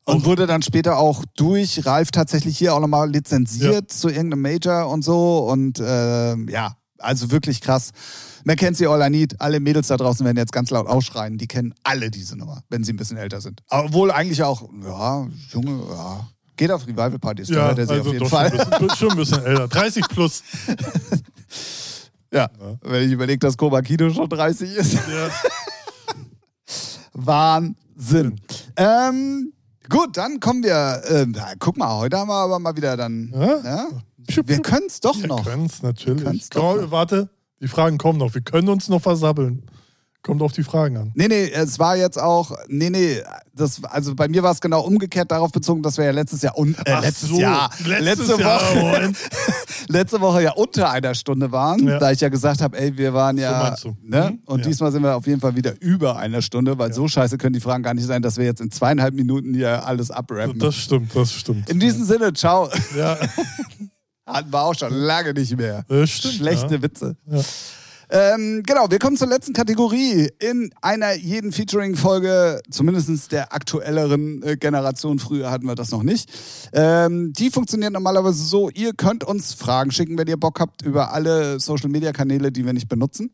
[0.05, 4.89] und wurde dann später auch durch Ralf tatsächlich hier auch nochmal lizenziert zu irgendeinem Major
[4.89, 5.39] und so.
[5.39, 7.91] Und ähm, ja, also wirklich krass.
[8.43, 11.37] Mackenzie All I Need, alle Mädels da draußen werden jetzt ganz laut ausschreien.
[11.37, 13.61] Die kennen alle diese Nummer, wenn sie ein bisschen älter sind.
[13.69, 16.27] Obwohl eigentlich auch, ja, Junge, ja.
[16.55, 18.49] Geht auf Revival-Partys, da ja, hört er sie also auf jeden Fall.
[18.49, 19.67] Schon, ein bisschen, schon ein bisschen älter.
[19.67, 20.43] 30 plus.
[22.33, 22.49] Ja,
[22.81, 24.93] wenn ich überlege, dass Koma Kino schon 30 ist.
[24.93, 25.29] Ja.
[27.13, 28.39] Wahnsinn.
[28.75, 29.53] Ähm,
[29.89, 31.01] gut, dann kommen wir.
[31.27, 33.31] Na, guck mal, heute haben wir aber mal wieder dann.
[33.33, 33.61] Ja?
[33.63, 33.87] Ja?
[34.27, 35.45] Wir können es doch Wir noch.
[35.45, 36.23] können's natürlich.
[36.23, 37.29] Können's doch Komm, warte,
[37.61, 38.33] die Fragen kommen noch.
[38.33, 39.63] Wir können uns noch versabbeln.
[40.23, 41.11] Kommt auf die Fragen an.
[41.15, 42.51] Nee, nee, es war jetzt auch.
[42.67, 43.21] Nee, nee,
[43.53, 46.57] das, also bei mir war es genau umgekehrt darauf bezogen, dass wir ja letztes Jahr.
[46.57, 47.69] Un, äh, letztes so, Jahr.
[47.85, 49.13] letztes letzte, Jahr, Woche,
[49.87, 51.99] letzte Woche ja unter einer Stunde waren, Ja.
[51.99, 53.75] da ich ja gesagt habe, ey, wir waren So ja.
[53.81, 53.95] du.
[54.03, 54.31] ne?
[54.31, 54.39] Mhm.
[54.47, 54.65] Und Ja.
[54.67, 57.61] diesmal sind wir auf jeden Fall wieder über einer Stunde, weil so scheiße können die
[57.61, 60.59] Fragen gar nicht sein, dass wir jetzt in zweieinhalb Minuten hier alles abrappen.
[60.59, 61.69] Das stimmt, das stimmt.
[61.69, 62.69] In diesem Sinne, ciao.
[62.97, 63.17] Ja,
[64.27, 65.85] Hatten wir auch schon lange nicht mehr.
[66.05, 66.35] stimmt.
[66.35, 66.81] Schlechte ja.
[66.81, 67.15] Witze.
[67.31, 67.41] Ja.
[68.09, 74.55] Ähm, genau, wir kommen zur letzten Kategorie in einer jeden Featuring-Folge, zumindest der aktuelleren äh,
[74.55, 75.19] Generation.
[75.19, 76.29] Früher hatten wir das noch nicht.
[76.71, 81.11] Ähm, die funktioniert normalerweise so: Ihr könnt uns Fragen schicken, wenn ihr Bock habt, über
[81.11, 83.31] alle Social-Media-Kanäle, die wir nicht benutzen.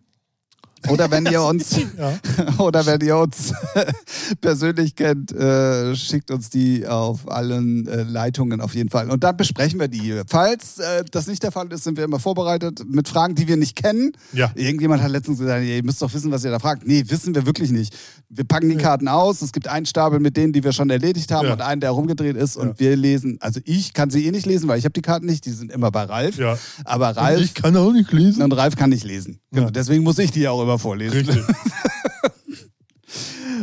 [0.89, 2.17] Oder wenn ihr uns, Ja.
[2.59, 3.53] oder wenn ihr uns
[4.41, 9.09] persönlich kennt, äh, schickt uns die auf allen äh, Leitungen auf jeden Fall.
[9.09, 10.23] Und dann besprechen wir die hier.
[10.27, 13.57] Falls äh, das nicht der Fall ist, sind wir immer vorbereitet mit Fragen, die wir
[13.57, 14.11] nicht kennen.
[14.33, 14.51] Ja.
[14.55, 16.85] Irgendjemand hat letztens gesagt, ihr müsst doch wissen, was ihr da fragt.
[16.87, 17.95] Nee, wissen wir wirklich nicht.
[18.29, 19.41] Wir packen die Karten aus.
[19.41, 21.53] Es gibt einen Stapel mit denen, die wir schon erledigt haben Ja.
[21.53, 22.57] und einen, der rumgedreht ist.
[22.57, 25.25] Und wir lesen, also ich kann sie eh nicht lesen, weil ich habe die Karten
[25.25, 25.45] nicht.
[25.45, 26.37] Die sind immer bei Ralf.
[26.37, 26.57] Ja.
[26.85, 28.41] Aber Und Ralf ich kann auch nicht lesen.
[28.41, 29.39] und Ralf kann nicht lesen.
[29.51, 29.69] Genau.
[29.69, 31.17] Deswegen muss ich die auch immer vorlesen.
[31.17, 31.43] Richtig.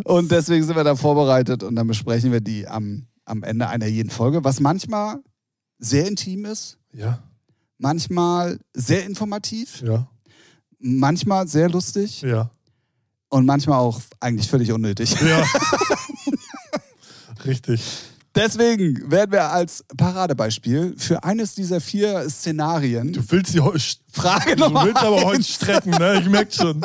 [0.05, 3.87] Und deswegen sind wir da vorbereitet und dann besprechen wir die am, am Ende einer
[3.87, 5.19] jeden Folge, was manchmal
[5.79, 7.23] sehr intim ist, Ja,
[7.79, 10.09] manchmal sehr informativ, ja,
[10.79, 12.51] manchmal sehr lustig ja.
[13.29, 15.15] und manchmal auch eigentlich völlig unnötig.
[15.21, 15.45] Ja.
[17.45, 17.83] Richtig.
[18.35, 23.83] Deswegen werden wir als Paradebeispiel für eines dieser vier Szenarien Du willst die heute.
[24.13, 26.21] Frage Du Nummer willst aber heute strecken, ne?
[26.21, 26.81] Ich merke schon.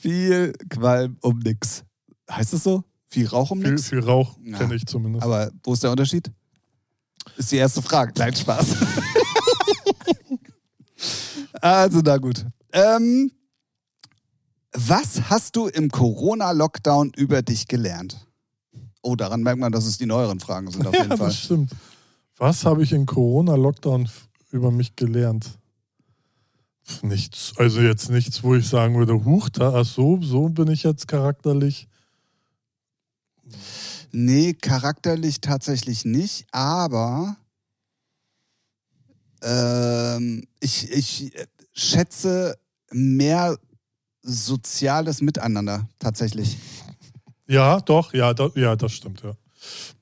[0.00, 1.84] Viel Qualm um nix.
[2.30, 2.84] Heißt es so?
[3.08, 3.88] Viel Rauch um Viel, nix?
[3.88, 4.58] viel Rauch Ja.
[4.58, 5.24] kenne ich zumindest.
[5.24, 6.30] Aber wo ist der Unterschied?
[7.36, 8.12] Ist die erste Frage.
[8.12, 8.66] Klein Spaß.
[11.60, 12.44] also, na gut.
[12.72, 13.30] Ähm,
[14.72, 18.26] was hast du im Corona-Lockdown über dich gelernt?
[19.02, 21.28] Oh, daran merkt man, dass es die neueren Fragen sind auf jeden ja, Fall.
[21.28, 21.70] das stimmt.
[22.36, 24.08] Was habe ich in Corona-Lockdown
[24.50, 25.57] über mich gelernt?
[27.02, 30.82] Nichts, also jetzt nichts, wo ich sagen würde, huch, da, ach so, so bin ich
[30.82, 31.88] jetzt charakterlich.
[34.10, 37.36] Nee, charakterlich tatsächlich nicht, aber
[39.42, 41.32] ähm, ich, ich
[41.72, 42.58] schätze
[42.90, 43.56] mehr
[44.22, 46.56] soziales Miteinander tatsächlich.
[47.46, 49.34] Ja, doch, ja, da, ja, das stimmt, ja.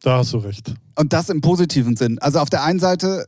[0.01, 0.75] Da hast du recht.
[0.97, 2.19] Und das im positiven Sinn.
[2.19, 3.27] Also auf der einen Seite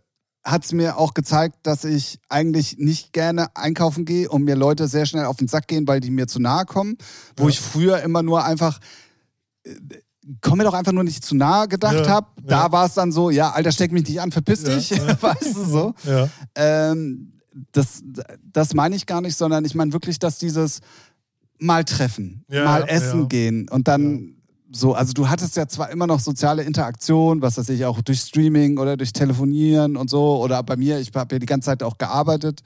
[0.51, 4.88] hat es mir auch gezeigt, dass ich eigentlich nicht gerne einkaufen gehe und mir Leute
[4.88, 6.96] sehr schnell auf den Sack gehen, weil die mir zu nahe kommen.
[7.36, 7.49] Wo Ja.
[7.51, 8.78] ich früher immer nur einfach,
[9.64, 9.74] äh,
[10.40, 12.26] komm mir doch einfach nur nicht zu nahe gedacht Ja, habe.
[12.42, 12.72] Da ja.
[12.72, 14.90] war es dann so, ja, Alter, steck mich nicht an, verpiss dich.
[15.20, 15.94] weißt du so?
[16.55, 17.32] Ähm,
[17.72, 18.03] das,
[18.53, 20.80] das meine ich gar nicht, sondern ich meine wirklich, dass dieses
[21.59, 24.36] mal treffen, mal essen gehen und dann
[24.70, 28.20] so, also du hattest ja zwar immer noch soziale Interaktion, was weiß ich, auch durch
[28.20, 31.82] Streaming oder durch Telefonieren und so, oder bei mir, ich habe ja die ganze Zeit
[31.82, 32.60] auch gearbeitet.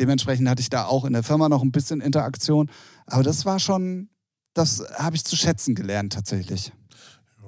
[0.00, 2.70] Dementsprechend hatte ich da auch in der Firma noch ein bisschen Interaktion.
[3.06, 4.08] Aber das war schon,
[4.54, 6.72] das habe ich zu schätzen gelernt tatsächlich.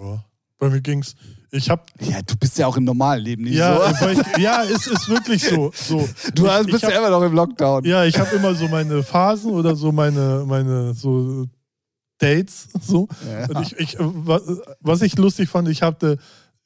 [0.01, 0.25] ja.
[0.59, 1.15] Bei mir ging's.
[1.53, 4.05] Ich hab, Ja, du bist ja auch im normalen Leben nicht ja, so.
[4.05, 5.73] weil ich, ja, es ist wirklich so.
[5.75, 6.07] so.
[6.35, 7.85] Du ich, hast- ich bist hab, ja immer noch im Lockdown.
[7.87, 11.47] Ja, ich habe immer so meine Phasen oder so meine, meine so
[12.21, 12.69] Dates.
[12.81, 13.09] So.
[13.29, 13.49] Ja.
[13.49, 14.41] Und ich, ich, wa-
[14.81, 16.19] was ich lustig fand, ich hatte,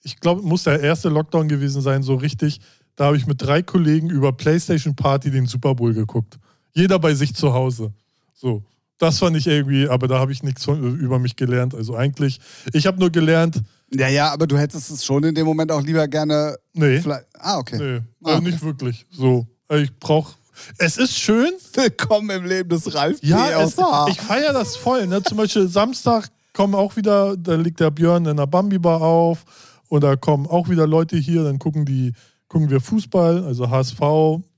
[0.02, 2.60] ich glaube, muss der erste Lockdown gewesen sein, so richtig.
[2.96, 6.38] Da habe ich mit drei Kollegen über PlayStation Party den Super Bowl geguckt.
[6.74, 7.92] Jeder bei sich zu Hause.
[8.34, 8.62] So.
[8.98, 11.74] Das fand ich irgendwie, aber da habe ich nichts von, über mich gelernt.
[11.74, 12.38] Also eigentlich,
[12.72, 13.60] ich habe nur gelernt,
[13.92, 16.56] Ja, ja, aber du hättest es schon in dem Moment auch lieber gerne.
[16.74, 17.02] nee,
[17.40, 17.78] ah, okay.
[17.78, 18.50] nee, Ah, also okay.
[18.50, 19.06] nicht wirklich.
[19.10, 19.46] So.
[19.72, 20.34] Ich brauche,
[20.78, 23.76] es ist schön, Willkommen im Leben des Ralf Ja, es,
[24.08, 25.06] ich feiere das voll.
[25.06, 25.22] Ne?
[25.22, 29.44] Zum Beispiel Samstag kommen auch wieder, da liegt der Björn in der Bambi-Bar auf
[29.88, 32.12] und da kommen auch wieder Leute hier, dann gucken die,
[32.48, 34.00] gucken wir Fußball, also HSV,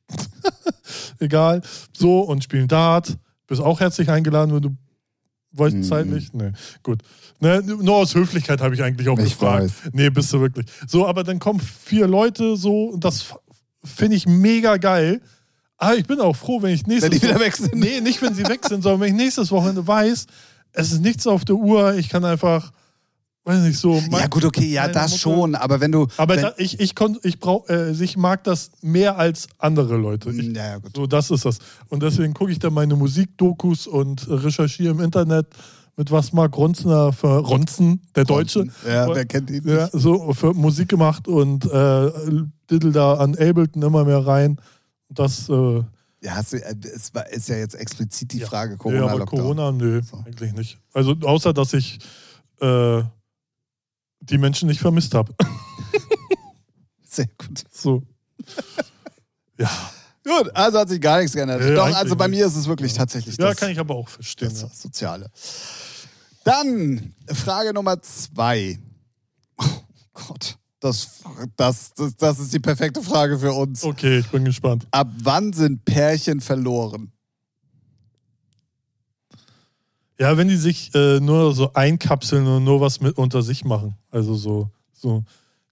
[1.19, 1.63] egal,
[1.97, 3.17] so und spielen Dart.
[3.47, 4.77] Bist auch herzlich eingeladen, wenn du
[5.53, 5.83] weißt Mhm.
[5.85, 6.33] zeitlich?
[6.33, 7.01] Nee, gut.
[7.41, 9.63] Ne, nur aus Höflichkeit habe ich eigentlich auch Ich gefragt.
[9.65, 9.73] weiß.
[9.93, 10.67] Nee, bist du wirklich.
[10.87, 13.27] So, aber dann kommen vier Leute so und das
[13.85, 15.21] finde ich mega geil.
[15.79, 17.75] Ah, ich bin auch froh, wenn ich nächstes Wenn die wieder weg sind.
[17.75, 20.27] Nee, nicht wenn sie weg sind, sondern wenn ich nächstes Wochenende weiß,
[20.73, 22.73] es ist nichts auf der Uhr, ich kann einfach,
[23.45, 23.95] weiß nicht so.
[23.97, 26.07] ja, mein- gut, okay, ja, meine das Mutter- schon, aber wenn du.
[26.17, 29.97] Aber wenn, da, ich, ich, kon, ich, brauch, äh, ich mag das mehr als andere
[29.97, 30.31] Leute.
[30.31, 30.93] Ich, ja, ja, gut.
[30.97, 31.59] so, das ist das.
[31.89, 35.47] Und deswegen gucke ich dann meine Musikdokus und recherchiere im Internet,
[35.99, 39.93] mit was Mark Ronzner für Ronzen, der Deutsche, Ja, wer kennt ihn ja, nicht?
[39.93, 42.11] so für Musik gemacht und äh,
[42.71, 44.59] diddel da an Ableton immer mehr rein.
[45.09, 45.83] Das, äh,
[46.23, 48.49] Ja, hast du, äh, es war, ist ja jetzt explizit die Ja.
[48.49, 49.41] Frage ja, Corona, aber Lockdown.
[49.41, 50.17] Corona, nö, So.
[50.27, 50.79] eigentlich nicht.
[50.93, 51.99] Also außer, dass ich
[52.61, 53.03] äh,
[54.21, 55.35] die Menschen nicht vermisst habe.
[57.09, 57.65] Sehr gut.
[57.73, 58.03] so.
[59.59, 59.71] ja.
[60.25, 61.61] Gut, also hat sich gar nichts geändert.
[61.61, 64.09] Nee, Doch, also bei mir ist es wirklich tatsächlich ja, das, kann ich aber auch
[64.09, 64.49] verstehen.
[64.49, 64.69] das Ja.
[64.69, 65.31] Soziale.
[66.43, 68.79] Dann Frage Nummer zwei.
[69.59, 69.65] Oh
[70.15, 71.23] Gott, das,
[71.57, 73.83] das, das, das ist die perfekte Frage für uns.
[73.85, 74.87] Okay, ich bin gespannt.
[74.91, 77.13] Ab wann sind Pärchen verloren?
[80.19, 83.97] Ja, wenn die sich äh, nur so einkapseln und nur was mit unter sich machen.
[84.11, 85.25] Also so, so.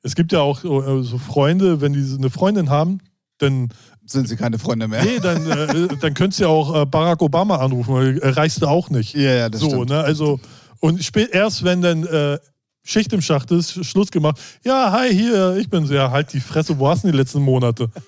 [0.03, 2.99] Es gibt ja auch äh, so Freunde, wenn die so eine Freundin haben,
[3.39, 3.71] dann,
[4.05, 5.03] Sind sie keine Freunde mehr?
[5.03, 8.61] nee, dann, äh, dann könntest du ja auch äh, Barack Obama anrufen, weil äh, reichst
[8.61, 9.15] du auch nicht.
[9.15, 9.89] Ja, ja, das so, stimmt.
[9.89, 10.01] ne?
[10.01, 10.39] Also,
[10.81, 11.01] und
[11.33, 12.39] erst wenn dann äh,
[12.85, 14.39] Schicht im Schacht ist, Schluss gemacht.
[14.63, 17.91] Ja, hi, hier, ich bin ja, halt die Fresse, wo hast du die letzten Monate?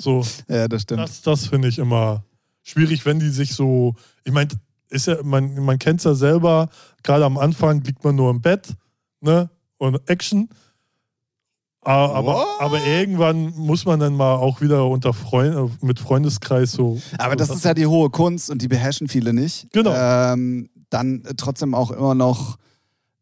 [0.00, 1.00] So, Ja, das stimmt.
[1.00, 2.22] das, das finde ich immer
[2.62, 3.96] schwierig, wenn die sich so.
[4.22, 4.50] Ich meine,
[4.90, 6.68] ist ja, man, man kennt es ja selber,
[7.02, 8.76] gerade am Anfang liegt man nur im Bett,
[9.20, 9.50] ne?
[9.76, 10.48] Und Action.
[11.80, 12.46] Aber, What?
[12.60, 17.00] aber irgendwann muss man dann mal auch wieder unter Freund, mit Freundeskreis so.
[17.18, 19.68] Aber das ist ja die hohe Kunst und die beherrschen viele nicht.
[19.72, 19.92] Genau.
[19.94, 22.56] Ähm, dann äh, trotzdem auch immer noch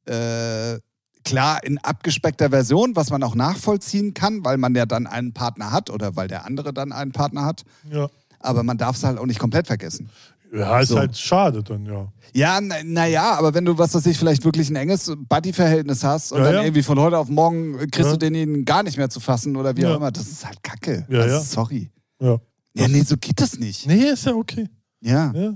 [0.07, 0.79] äh,
[1.27, 5.73] klar in abgespeckter Version, was man auch nachvollziehen kann, weil man ja dann einen Partner
[5.73, 7.65] hat oder weil der andere dann einen Partner hat.
[7.91, 8.09] Ja,
[8.41, 10.09] Aber man darf es halt auch nicht komplett vergessen.
[10.53, 10.99] ja ist So.
[10.99, 12.07] halt schade dann, ja.
[12.33, 16.05] Ja, naja, na ja, aber wenn du, was weiß ich, vielleicht wirklich ein enges Buddy-Verhältnis
[16.05, 16.63] hast und Ja, dann ja.
[16.63, 19.87] irgendwie von heute auf morgen kriegst du denjenigen gar nicht mehr zu fassen oder wie
[19.87, 21.07] auch immer, das ist halt Kacke.
[21.09, 21.41] Ja, also, ja.
[21.43, 21.91] Sorry.
[22.21, 22.39] ja.
[22.75, 23.87] Ja, nee, so geht das nicht.
[23.87, 24.69] Nee, ist ja okay.
[25.01, 25.33] Ja.
[25.35, 25.55] Ja.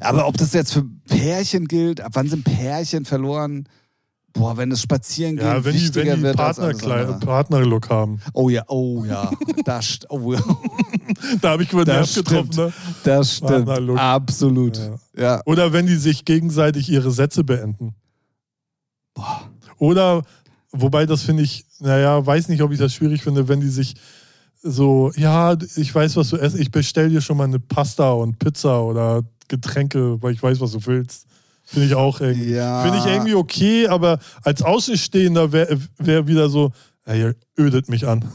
[0.00, 3.68] Aber ob das jetzt für Pärchen gilt, ab wann sind Pärchen verloren?
[4.34, 7.18] Boah, wenn das Spazierengehen Ja, wenn die, wenn die wird Partner.
[7.20, 8.20] Partnerlook haben.
[8.32, 9.30] Oh ja, oh ja.
[9.64, 10.40] Das, oh, ja.
[11.40, 12.56] Da habe ich über den Das Nerv getroffen.
[12.56, 12.72] Ne?
[13.04, 13.68] das stimmt.
[13.68, 14.76] Absolut.
[14.76, 14.98] Ja.
[15.16, 15.42] Ja.
[15.46, 17.94] Oder wenn die sich gegenseitig ihre Sätze beenden.
[19.78, 20.22] Oder,
[20.72, 23.94] wobei das finde ich, naja, weiß nicht, ob ich das schwierig finde, wenn die sich
[24.62, 28.38] so, ja, ich weiß, was du isst, ich bestell dir schon mal eine Pasta und
[28.38, 31.26] Pizza oder Getränke, weil ich weiß, was du willst.
[31.64, 32.82] Finde ich auch irgendwie, Ja.
[32.82, 36.72] finde ich irgendwie okay, aber als Außenstehender wäre wär wieder so,
[37.06, 38.24] ja, ihr ödet mich an.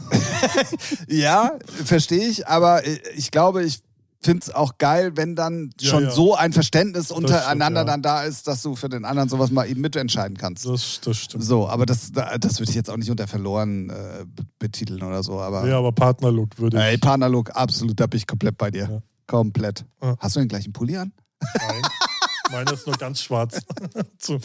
[1.08, 1.52] Ja,
[1.84, 3.80] verstehe ich, aber äh, ich glaube, ich
[4.22, 6.10] finde es auch geil, wenn dann Ja, schon ja.
[6.10, 7.84] so ein Verständnis untereinander ja.
[7.86, 10.66] dann da ist, dass du für den anderen sowas mal eben mitentscheiden kannst.
[10.66, 11.44] Das, das stimmt.
[11.44, 15.22] So, aber das, das würde ich jetzt auch nicht unter verloren äh, be- betiteln oder
[15.22, 15.40] so.
[15.40, 16.82] Aber Ja, aber Partnerlook würde ich.
[16.82, 19.02] ey, Partnerlook, absolut, da bin ich komplett bei dir.
[19.26, 19.84] Komplett.
[20.18, 21.12] Hast du den gleichen Pulli an?
[21.54, 21.82] Nein.
[22.50, 23.60] Meiner ist nur ganz schwarz.
[24.18, 24.38] so.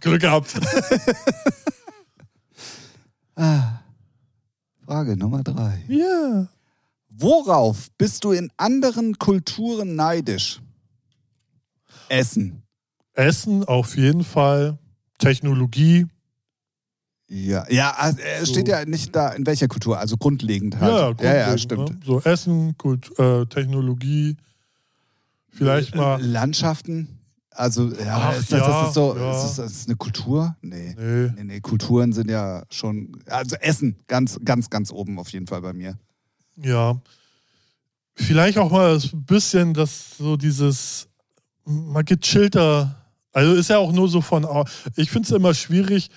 [0.00, 0.54] Glück gehabt.
[3.36, 3.80] Ah.
[4.84, 5.84] Frage Nummer drei.
[5.88, 6.48] Ja.
[7.08, 10.60] Worauf bist du in anderen Kulturen neidisch?
[12.08, 12.62] Essen.
[13.14, 14.78] Essen auf jeden Fall.
[15.18, 16.06] Technologie.
[17.28, 18.54] Ja, ja, also, es So.
[18.54, 21.20] steht ja nicht da, in welcher Kultur, also grundlegend halt.
[21.20, 21.90] Ja, ja, ja, grundlegend, stimmt.
[21.90, 22.06] Ne?
[22.06, 24.36] So Essen, Kult, äh, Technologie.
[25.56, 26.22] Vielleicht Äh, mal.
[26.22, 27.08] Landschaften.
[27.50, 29.30] Also, ja, Ach, ist das, das ja, ist so, ja.
[29.32, 30.56] ist das, das ist eine Kultur?
[30.60, 30.94] Nee.
[30.98, 31.30] Nee.
[31.36, 35.62] Nee, nee, Kulturen sind ja schon, also Essen, ganz, ganz, ganz oben auf jeden Fall
[35.62, 35.98] bei mir.
[36.56, 37.00] Ja.
[38.14, 41.08] Vielleicht auch mal ein bisschen, dass so dieses
[41.64, 42.94] mal gechillter.
[43.32, 44.46] Also ist ja auch nur so von.
[44.96, 46.10] Ich finde es immer schwierig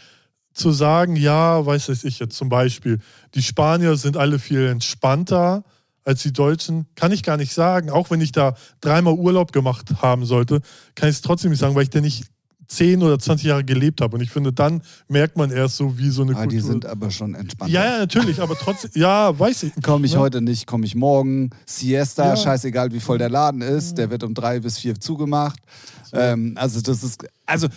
[0.53, 2.99] zu sagen, ja, weiß ich jetzt zum Beispiel,
[3.33, 5.63] die Spanier sind alle viel entspannter
[6.05, 6.85] als die Deutschen.
[6.95, 7.89] Kann ich gar nicht sagen.
[7.89, 10.61] Auch wenn ich da dreimal Urlaub gemacht haben sollte,
[10.95, 12.25] kann ich es trotzdem nicht sagen, weil ich da nicht
[12.67, 14.15] 10 oder 20 Jahre gelebt habe.
[14.15, 16.71] Und ich finde, dann merkt man erst so, wie so eine Ah, die Kultur.
[16.71, 17.71] sind aber schon entspannt.
[17.71, 19.73] ja, ja, natürlich, aber trotzdem, ja, weiß ich.
[19.83, 20.19] Komme ich ne?
[20.19, 21.49] heute nicht, komme ich morgen.
[21.65, 22.35] Siesta, Ja.
[22.37, 25.59] scheißegal wie voll der Laden ist, der wird um drei bis vier zugemacht.
[26.13, 27.67] Ähm, also das ist, also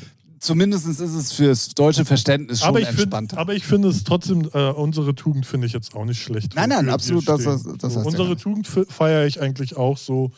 [0.43, 3.39] zumindest ist es fürs deutsche Verständnis schon aber ich, find, entspannter.
[3.39, 6.55] aber ich finde es trotzdem, äh, unsere Tugend finde ich jetzt auch nicht schlecht.
[6.55, 8.43] Nein, nein, absolut, das- das- das so, heißt ja Unsere nicht.
[8.43, 10.33] Tugend fe- feiere ich eigentlich auch so.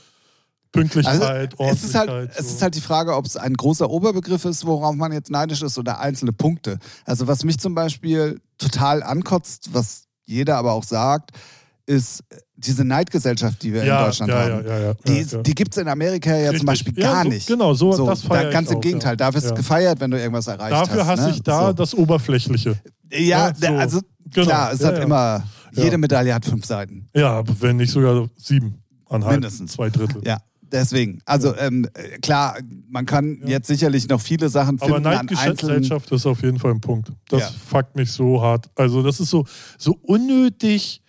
[0.73, 2.41] Pünktlichkeit, Also, es, ist halt, Ordentlichkeit.
[2.41, 2.55] es so.
[2.57, 5.79] ist halt die Frage, ob es ein großer Oberbegriff ist, worauf man jetzt neidisch ist
[5.79, 6.79] oder einzelne Punkte.
[7.05, 11.31] Also was mich zum Beispiel total ankotzt, was jeder aber auch sagt,
[11.87, 12.22] ist
[12.57, 14.66] diese Neidgesellschaft, die wir ja, in Deutschland ja, haben.
[14.66, 16.59] Ja, ja, ja, Die, die gibt es in Amerika ja Richtig.
[16.59, 17.47] zum Beispiel gar so- nicht.
[17.47, 19.55] genau, so- das feier da, Ganz im auch, Gegenteil, da wirst Ja.
[19.55, 20.89] gefeiert, wenn du irgendwas erreicht hast.
[20.89, 21.30] Dafür hasse ne?
[21.30, 21.72] ich da So.
[21.74, 22.76] das Oberflächliche.
[23.12, 23.66] Ja, so.
[23.68, 24.01] also
[24.32, 24.47] Genau.
[24.47, 25.99] klar, es hat immer, jede.
[25.99, 27.09] Medaille hat fünf Seiten.
[27.14, 28.82] Ja, wenn nicht sogar sieben.
[29.09, 29.72] Anhalb, Mindestens.
[29.72, 30.22] Zwei Drittel.
[30.24, 30.39] Ja,
[30.72, 31.20] deswegen.
[31.26, 32.57] Also ähm, äh, klar,
[32.89, 35.47] man kann jetzt sicherlich noch viele Sachen Aber finden einzelnen...
[35.47, 37.12] Neidgesellschaft ist auf jeden Fall ein Punkt.
[37.28, 38.70] Das fuckt mich so hart.
[38.74, 39.45] Also das ist so,
[39.78, 41.03] so unnötig.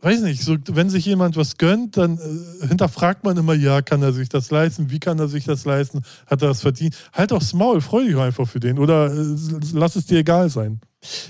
[0.00, 4.00] Weiß nicht, so, wenn sich jemand was gönnt, dann äh, hinterfragt man immer, ja, kann
[4.00, 4.90] er sich das leisten?
[4.90, 6.02] Wie kann er sich das leisten?
[6.26, 6.96] Hat er das verdient?
[7.12, 8.78] Halt aufs Maul, freu dich einfach für den.
[8.78, 9.36] Oder äh,
[9.72, 10.80] lass es dir egal sein.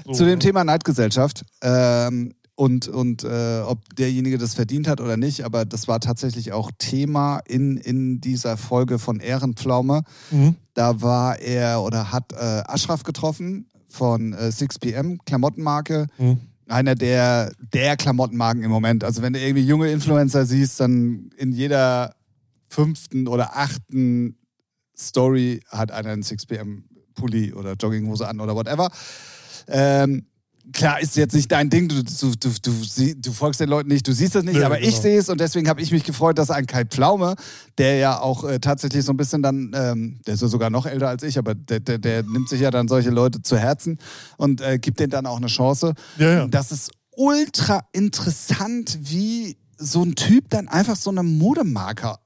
[0.05, 0.39] So, Zu dem?
[0.39, 5.89] Thema Neidgesellschaft ähm, und, und äh, ob derjenige das verdient hat oder nicht, aber das
[5.89, 10.03] war tatsächlich auch Thema in, in dieser Folge von Ehrenpflaume.
[10.31, 10.57] Mhm.
[10.75, 16.07] Da war er oder hat äh, Ashraf getroffen von äh, 6pm, Klamottenmarke.
[16.19, 16.39] Mhm.
[16.69, 19.05] Einer der, der Klamottenmarken im Moment.
[19.05, 22.15] Also wenn du irgendwie junge Influencer siehst, dann in jeder
[22.69, 24.37] fünften oder achten
[24.97, 26.83] Story hat einer einen 6pm
[27.15, 28.91] Pulli oder Jogginghose an oder whatever.
[29.67, 30.27] Ähm,
[30.73, 34.13] klar, ist jetzt nicht dein Ding, du, du, du, du, folgst den Leuten nicht, du
[34.13, 35.03] siehst es nicht, aber ich genau.
[35.03, 37.37] sehe es und deswegen habe ich mich gefreut, dass ein Kai Pflaume,
[37.79, 40.87] der ja auch äh, tatsächlich so ein bisschen dann, ähm, der ist ja sogar noch
[40.87, 43.99] älter als ich, aber der, nimmt sich ja dann solche Leute zu Herzen
[44.37, 45.95] und äh, gibt denen dann auch eine Chance.
[46.51, 52.17] Das ist ultra interessant, wie so ein Typ dann einfach so eine Modemarke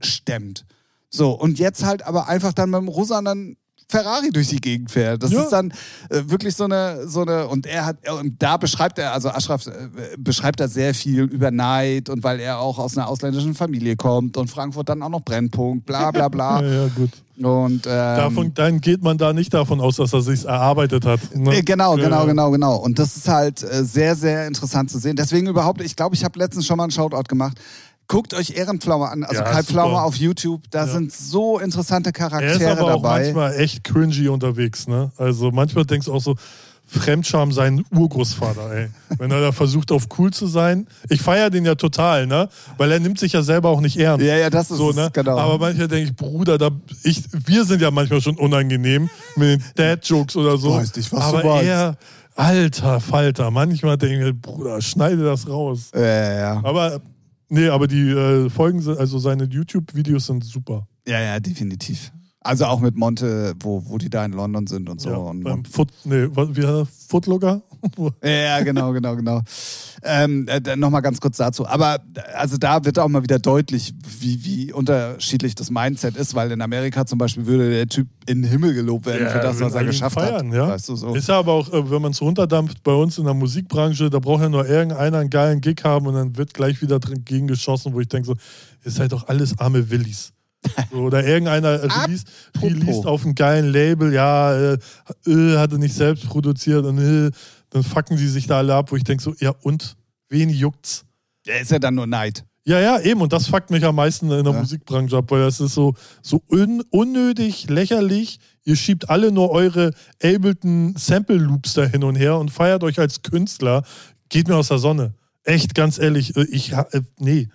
[0.00, 0.64] stemmt.
[1.08, 3.56] So, und jetzt halt aber einfach dann mit dem rosanen
[3.92, 5.22] Ferrari durch die Gegend fährt.
[5.22, 5.42] Das Ja.
[5.42, 5.70] ist dann
[6.08, 9.66] äh, wirklich so eine, so eine, und er hat, und da beschreibt er, also Ashraf
[9.66, 9.70] äh,
[10.18, 14.36] beschreibt er sehr viel über Neid und weil er auch aus einer ausländischen Familie kommt
[14.38, 16.60] und Frankfurt dann auch noch Brennpunkt, bla bla bla.
[16.62, 17.10] Ja, ja, gut.
[17.38, 21.20] Und ähm, Davon, dann geht man da nicht davon aus, dass er sich erarbeitet hat.
[21.34, 21.56] Ne?
[21.56, 22.76] Äh, Genau, genau, genau, genau.
[22.76, 25.16] Und das ist halt äh, sehr, sehr interessant zu sehen.
[25.16, 27.58] Deswegen überhaupt, ich glaube, ich habe letztens schon mal einen Shoutout gemacht.
[28.12, 29.62] Guckt euch Ehrenpflaume an, also Ja, Kai.
[29.62, 30.62] Pflaume auf YouTube.
[30.70, 30.92] Da Ja.
[30.92, 33.22] sind so interessante Er Charaktere ist aber auch dabei.
[33.24, 35.10] manchmal echt cringy unterwegs, ne?
[35.16, 36.36] Also manchmal denkst du auch so,
[36.86, 38.88] Fremdscham sein Urgroßvater, ey.
[39.16, 40.86] Wenn er da versucht, auf cool zu sein.
[41.08, 42.50] Ich feiere den ja total, ne?
[42.76, 44.26] Weil er nimmt sich ja selber auch nicht ernst.
[44.26, 45.08] Ja, ja, das ist so, es, ne?
[45.10, 45.38] genau.
[45.38, 46.68] Aber manchmal denke ich, Bruder, da,
[47.02, 50.74] ich, wir sind ja manchmal schon unangenehm mit den Dad-Jokes oder so.
[50.74, 51.64] Weiß nicht, was aber du meinst.
[51.66, 51.96] er,
[52.36, 55.90] alter Falter, manchmal denke ich Bruder, schneide das raus.
[55.94, 56.60] ja, ja, ja.
[56.62, 57.00] Aber,
[57.52, 60.86] nee, aber die äh, Folgen, sind, also seine YouTube-Videos sind super.
[61.06, 62.12] ja, ja, definitiv.
[62.44, 65.10] Also auch mit Monte, wo, wo die da in London sind und so.
[65.10, 66.86] ja, und beim Foot, nee, was- wie er?
[67.08, 67.62] Footlooker?
[68.22, 69.40] Ja, genau, genau, genau.
[70.04, 71.66] Ähm, äh, Nochmal ganz kurz dazu.
[71.66, 72.00] Aber
[72.34, 76.60] also da wird auch mal wieder deutlich, wie, wie unterschiedlich das Mindset ist, weil in
[76.60, 79.84] Amerika zum Beispiel würde der Typ in den Himmel gelobt werden für das, was er
[79.84, 80.54] geschafft feiern, hat.
[80.54, 80.68] Ja?
[80.68, 81.14] Weißt du, so.
[81.14, 84.18] Ist ja aber auch, äh, wenn man es runterdampft, bei uns in der Musikbranche, da
[84.18, 87.92] braucht ja nur irgendeiner einen geilen Gig haben und dann wird gleich wieder drin gegengeschossen,
[87.92, 88.34] wo ich denke so,
[88.84, 90.32] ihr seid doch alles arme Willis.
[90.92, 92.24] So, oder irgendeiner release,
[92.62, 94.78] released auf einem geilen Label, ja, äh,
[95.26, 97.30] äh, hatte nicht selbst produziert und äh,
[97.72, 99.96] dann fucken sie sich da alle ab, wo ich denke so, ja und,
[100.28, 101.04] wen juckt's?
[101.46, 102.44] Der ist ja dann nur Neid.
[102.64, 103.20] Ja, ja, eben.
[103.20, 104.60] Und das fuckt mich am meisten in der Ja.
[104.60, 108.38] Musikbranche ab, weil das ist so, so un unnötig, lächerlich.
[108.64, 109.92] Ihr schiebt alle nur eure
[110.22, 113.82] Ableton Sample Loops da hin und her und feiert euch als Künstler.
[114.28, 115.14] Geht mir aus der Sonne.
[115.42, 117.48] Echt, ganz ehrlich, äh, ich, äh, nee.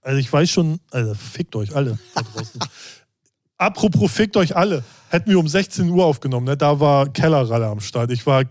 [0.00, 1.98] Also ich weiß schon, also fickt euch alle.
[3.58, 4.84] Apropos fickt euch alle.
[5.08, 6.56] Hätten wir um 16 Uhr aufgenommen, ne?
[6.56, 8.12] da war Kellerralle am Start.
[8.12, 8.44] Ich war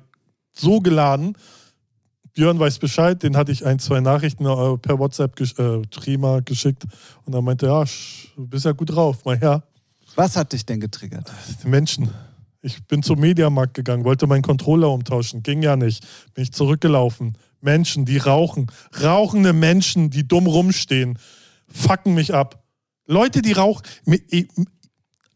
[0.53, 1.35] so geladen.
[2.33, 6.39] Björn weiß Bescheid, den hatte ich ein, zwei Nachrichten äh, per WhatsApp gesch äh, Trima
[6.39, 6.83] geschickt
[7.25, 7.83] und er meinte, ja,
[8.35, 9.63] du bist ja gut drauf, mal her.
[10.15, 11.31] Was hat dich denn getriggert?
[11.63, 12.09] Die Menschen.
[12.61, 16.05] Ich bin zum Mediamarkt gegangen, wollte meinen Controller umtauschen, ging ja nicht.
[16.33, 17.37] Bin ich zurückgelaufen.
[17.61, 18.67] Menschen, die rauchen.
[19.01, 21.19] Rauchende Menschen, die dumm rumstehen,
[21.67, 22.63] fucken mich ab.
[23.05, 23.83] Leute, die rauchen.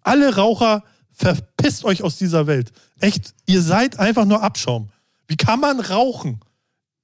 [0.01, 2.71] Alle Raucher, verpisst euch aus dieser Welt.
[2.99, 4.89] Echt, ihr seid einfach nur Abschaum.
[5.27, 6.39] Wie kann man rauchen?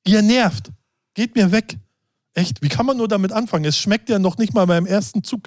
[0.06, 0.72] Ihr nervt.
[1.14, 1.78] Geht mir weg.
[2.36, 3.66] Echt, wie kann man nur damit anfangen?
[3.66, 5.44] Es schmeckt ja noch nicht mal beim ersten Zug.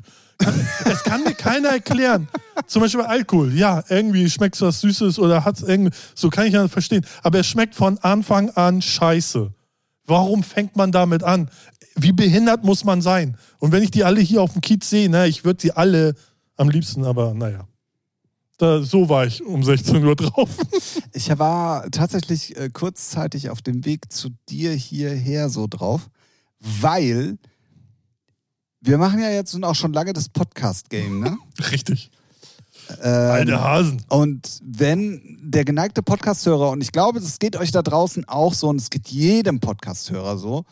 [0.85, 2.29] Es kann mir keiner erklären.
[2.67, 3.53] Zum Beispiel bei Alkohol.
[3.55, 5.91] Ja, irgendwie schmeckt es was Süßes oder hat es irgendwie.
[6.15, 7.05] So kann ich ja verstehen.
[7.23, 9.53] Aber es schmeckt von Anfang an scheiße.
[10.05, 11.51] Warum fängt man damit an?
[11.97, 13.37] Wie behindert muss man sein?
[13.59, 16.15] Und wenn ich die alle hier auf dem Kiez sehe, ne, ich würde sie alle
[16.57, 17.67] am liebsten, aber naja.
[18.59, 20.49] Da, so war ich um 16 Uhr drauf.
[21.13, 26.11] Ich war tatsächlich äh, kurzzeitig auf dem Weg zu dir hierher so drauf,
[26.61, 27.39] weil
[28.83, 31.39] wir machen ja jetzt nun auch schon lange das Podcast-Game, ne?
[31.71, 32.11] Richtig.
[33.03, 34.03] Ähm, Alte Hasen.
[34.09, 38.69] Und wenn der geneigte Podcast-Hörer, und ich glaube, das geht euch da draußen auch so,
[38.69, 40.65] und es geht jedem Podcast-Hörer so,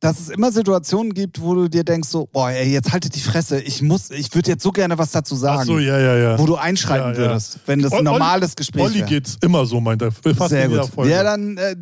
[0.00, 3.20] dass es immer Situationen gibt, wo du dir denkst so, boah, ey, jetzt haltet die
[3.20, 5.60] Fresse, ich muss, ich würde jetzt so gerne was dazu sagen.
[5.62, 6.38] Ach so, ja, ja, ja.
[6.38, 9.06] Wo du einschreiten Ja, würdest, wenn das ein Olli- normales Gespräch Olli wäre.
[9.08, 10.12] geht's immer so, meint er.
[10.12, 10.86] Fast Sehr gut.
[10.86, 11.10] Folge.
[11.10, 11.74] Ja, dann äh,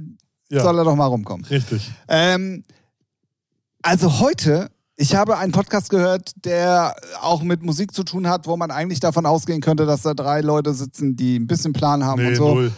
[0.51, 1.45] soll er doch mal rumkommen.
[1.45, 1.91] Richtig.
[2.09, 2.65] Ähm,
[3.83, 8.57] also heute, ich habe einen Podcast gehört, der auch mit Musik zu tun hat, wo
[8.57, 12.23] man eigentlich davon ausgehen könnte, dass da drei Leute sitzen, die ein bisschen Plan haben
[12.23, 12.55] Nee, und so.
[12.55, 12.73] null.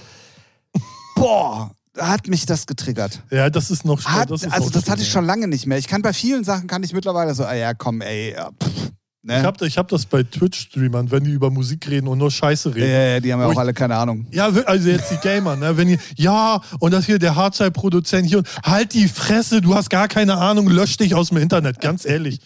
[1.15, 3.21] Boah, hat mich das getriggert.
[3.31, 5.67] Ja, das ist noch Hat, das ist also noch das hatte ich schon lange nicht
[5.67, 5.79] mehr.
[5.79, 8.91] Ich kann bei vielen Sachen kann ich mittlerweile so, ah ja, komm, ey, ja, pff,
[9.23, 9.39] ne?
[9.39, 12.71] Ich habe ich hab das bei Twitch-Streamern, wenn die über Musik reden und nur Scheiße
[12.71, 12.91] ja, reden.
[12.91, 14.27] ja, die haben ja auch ich- alle keine Ahnung.
[14.31, 15.77] Ja, also jetzt die Gamer, ne?
[15.77, 19.91] Wenn ihr, ja, und das hier der Hardstyle-Produzent hier und halt die Fresse, du hast
[19.91, 22.39] gar keine Ahnung, lösch dich aus dem Internet, ganz ehrlich.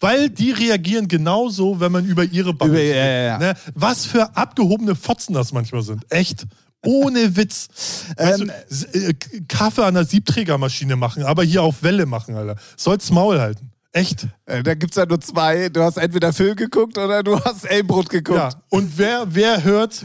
[0.00, 3.38] Weil die reagieren genauso, wenn man über ihre Bubble Über- ja, ja, ja.
[3.38, 3.54] Ne?
[3.74, 6.04] Was für abgehobene Fotzen das manchmal sind.
[6.10, 6.46] Echt.
[6.86, 7.68] Ohne Witz.
[8.16, 8.50] Weißt Ähm,
[8.92, 9.14] du, äh,
[9.48, 12.56] Kaffee an der Siebträgermaschine machen, aber hier auf Welle machen, Alter.
[12.76, 13.70] Soll's Maul halten.
[13.92, 14.26] Echt.
[14.46, 15.68] Äh, Da gibt es ja nur zwei.
[15.68, 18.38] Du hast entweder Phil geguckt oder du hast Elbrot geguckt.
[18.38, 18.50] Ja.
[18.68, 20.04] Und wer, wer hört,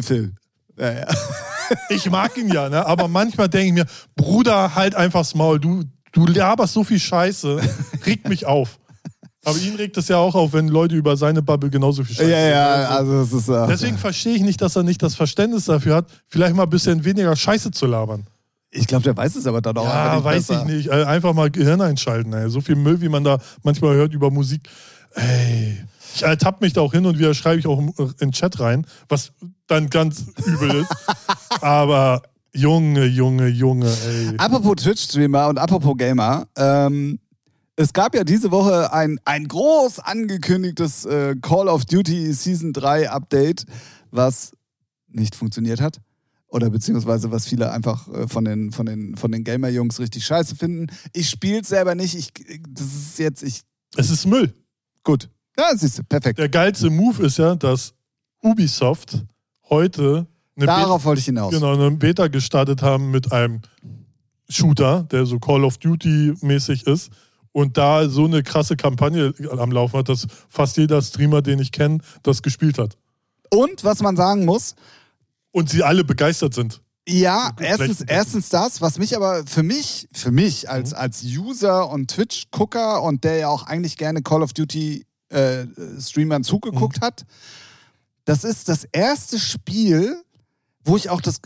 [0.00, 0.34] Phil.
[0.78, 1.06] Ja, ja.
[1.88, 2.84] ich mag ihn ja, ne?
[2.86, 3.86] aber manchmal denke ich mir,
[4.16, 5.58] Bruder, halt einfach's Maul.
[5.60, 7.60] Du, du laberst so viel Scheiße,
[8.06, 8.78] regt mich auf.
[9.44, 12.30] Aber ihn regt es ja auch auf, wenn Leute über seine Bubble genauso viel Scheiße
[12.30, 13.48] Ja, ja, also es ist.
[13.48, 16.70] Äh, Deswegen verstehe ich nicht, dass er nicht das Verständnis dafür hat, vielleicht mal ein
[16.70, 18.26] bisschen weniger Scheiße zu labern.
[18.70, 19.84] ich glaube, der weiß es aber dann auch.
[19.84, 20.60] Ja, nicht weiß besser.
[20.60, 20.88] ich nicht.
[20.88, 22.32] Äh, Einfach mal Gehirn einschalten.
[22.32, 22.48] Ey.
[22.50, 24.68] So viel Müll, wie man da manchmal hört über Musik.
[25.14, 25.84] Ey.
[26.14, 28.86] Ich ertappe mich da auch hin und wieder, schreibe ich auch in den Chat rein,
[29.08, 29.32] was
[29.66, 30.90] dann ganz übel ist.
[31.62, 32.22] Aber
[32.54, 34.34] Junge, Junge, Junge, ey.
[34.36, 37.18] Apropos Twitch-Streamer und apropos Gamer, ähm,
[37.76, 43.10] es gab ja diese Woche ein, ein groß angekündigtes äh, Call of Duty Season 3
[43.10, 43.64] Update,
[44.10, 44.52] was
[45.08, 46.00] nicht funktioniert hat.
[46.48, 50.54] Oder beziehungsweise was viele einfach äh, von den, von den, von den Gamer-Jungs richtig scheiße
[50.54, 50.88] finden.
[51.14, 52.14] Ich spiele selber nicht.
[52.14, 52.32] Ich,
[52.68, 53.62] das ist jetzt, ich.
[53.96, 54.52] Es ist Müll.
[55.02, 55.30] Gut.
[55.58, 56.38] Ja, siehst du, perfekt.
[56.38, 57.94] Der geilste Move ist ja, dass
[58.42, 59.24] Ubisoft
[59.70, 60.26] heute
[60.56, 61.52] eine Beta, Darauf wollte ich hinaus.
[61.52, 63.62] genau, eine Beta gestartet haben mit einem
[64.48, 67.10] Shooter, der so Call of Duty mäßig ist.
[67.52, 71.70] Und da so eine krasse Kampagne am Laufen hat, dass fast jeder Streamer, den ich
[71.70, 72.96] kenne, das gespielt hat.
[73.50, 74.74] Und was man sagen muss,
[75.50, 76.80] Und sie alle begeistert sind.
[77.06, 80.68] Ja, erstens, erstens das, was mich aber für mich, für mich Mhm.
[80.70, 85.66] als, als User und Twitch-Gucker und der ja auch eigentlich gerne Call of Duty äh,
[86.00, 87.04] Streamern zugeguckt Mhm.
[87.04, 87.24] hat,
[88.24, 90.22] das ist das erste Spiel,
[90.84, 91.40] wo ich auch das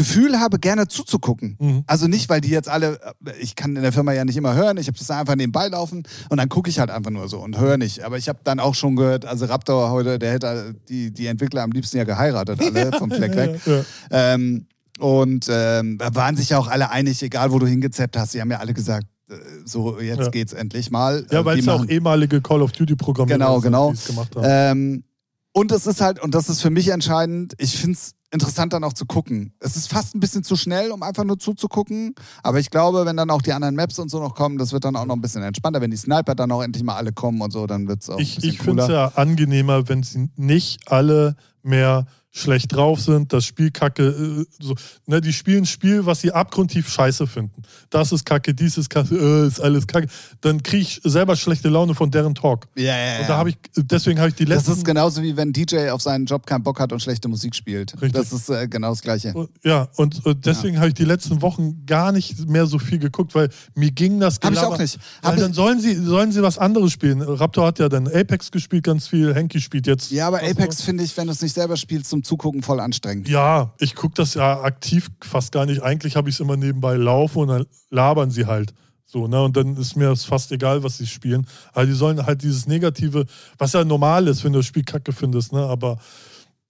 [0.00, 1.56] Gefühl habe, gerne zuzugucken.
[1.60, 1.84] Mhm.
[1.86, 2.98] Also nicht, weil die jetzt alle,
[3.38, 6.04] ich kann in der Firma ja nicht immer hören, ich habe das einfach nebenbei laufen
[6.30, 8.02] und dann gucke ich halt einfach nur so und höre nicht.
[8.04, 11.62] Aber ich habe dann auch schon gehört, also Raptor heute, der hätte die, die Entwickler
[11.62, 13.60] am liebsten ja geheiratet, alle vom Fleck weg.
[13.66, 13.84] Ja, ja.
[14.10, 14.66] Ähm,
[14.98, 18.40] und ähm, da waren sich ja auch alle einig, egal wo du hingezappt hast, sie
[18.40, 19.34] haben ja alle gesagt, äh,
[19.66, 20.28] so jetzt Ja.
[20.30, 21.26] geht's endlich mal.
[21.30, 23.90] Ja, Äh, weil es ja auch ehemalige Call of Duty Programmierer Genau, genau.
[23.90, 24.44] die es gemacht haben.
[24.48, 25.04] Ähm,
[25.52, 28.84] und es ist halt, und das ist für mich entscheidend, ich finde es interessant dann
[28.84, 29.52] auch zu gucken.
[29.60, 32.14] Es ist fast ein bisschen zu schnell, um einfach nur zuzugucken.
[32.42, 34.84] Aber ich glaube, wenn dann auch die anderen Maps und so noch kommen, das wird
[34.84, 35.80] dann auch noch ein bisschen entspannter.
[35.80, 38.16] Wenn die Sniper dann auch endlich mal alle kommen und so, dann wird es auch
[38.16, 43.00] ein ich bisschen ich finde es ja angenehmer, wenn sie nicht alle mehr schlecht drauf
[43.00, 44.74] sind, das Spiel kacke, äh, so,
[45.06, 47.62] ne, die spielen ein Spiel, was sie abgrundtief scheiße finden.
[47.90, 50.06] Das ist kacke, dies ist kacke, äh, ist alles kacke.
[50.40, 52.68] Dann kriege ich selber schlechte Laune von deren Talk.
[52.76, 53.20] ja, ja, ja.
[53.22, 54.72] Und da habe ich, deswegen habe ich die das letzten.
[54.80, 57.94] ist genauso wie wenn DJ auf seinen Job keinen Bock hat und schlechte Musik spielt.
[57.94, 58.12] Richtig.
[58.12, 59.34] Das ist äh, genau das Gleiche.
[59.64, 63.34] Ja, und, und deswegen habe ich die letzten Wochen gar nicht mehr so viel geguckt,
[63.34, 64.98] weil mir ging das Hab ich Gelaber- auch nicht.
[65.22, 67.20] Weil Hab dann ich- sollen sie, sollen sie was anderes spielen.
[67.22, 69.34] Raptor hat ja dann Apex gespielt, ganz viel.
[69.34, 70.12] Henky spielt jetzt.
[70.12, 73.28] Ja, aber Apex finde ich, wenn du es nicht selber spielst, zum Zugucken voll anstrengend.
[73.28, 75.82] Ja, ich gucke das ja aktiv fast gar nicht.
[75.82, 78.72] Eigentlich habe ich es immer nebenbei laufen und dann labern sie halt.
[79.06, 79.42] So, ne?
[79.42, 81.46] Und dann ist mir fast egal, was sie spielen.
[81.72, 83.26] Aber die sollen halt dieses Negative,
[83.58, 85.60] was ja normal ist, wenn du das Spiel kacke findest, ne?
[85.60, 85.98] Aber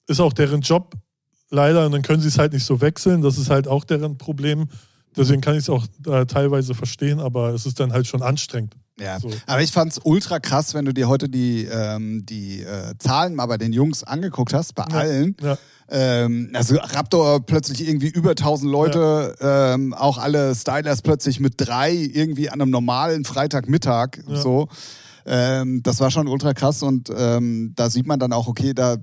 [0.07, 0.95] ist auch deren Job
[1.51, 3.23] leider und dann können sie es halt nicht so wechseln.
[3.23, 4.69] Das ist halt auch deren Problem.
[5.17, 8.77] Deswegen kann ich es auch äh, teilweise verstehen, aber es ist dann halt schon anstrengend.
[9.01, 9.31] Ja, So.
[9.47, 13.47] aber ich fand's ultra krass, wenn du dir heute die, ähm, die äh, Zahlen mal
[13.47, 15.37] bei den Jungs angeguckt hast, bei allen.
[15.43, 15.57] Ja.
[15.89, 21.93] Ähm, also Raptor plötzlich irgendwie über 1000 Leute, ähm, auch alle Stylers plötzlich mit drei
[21.93, 24.37] irgendwie an einem normalen Freitagmittag Ja.
[24.37, 24.69] so.
[25.27, 28.97] Ähm, das war schon ultra krass und ähm, da sieht man dann auch, okay, da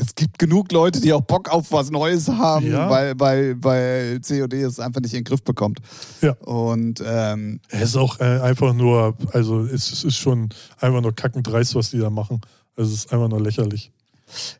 [0.00, 2.88] es gibt genug Leute, die auch Bock auf was Neues haben, Ja.
[2.88, 5.80] weil, weil, weil COD es einfach nicht in den Griff bekommt.
[6.22, 6.32] Ja.
[6.40, 10.48] Und ähm, Es ist auch äh, einfach nur, also es, es ist schon
[10.80, 12.40] einfach nur kackendreist, was die da machen.
[12.76, 13.92] Also es ist einfach nur lächerlich.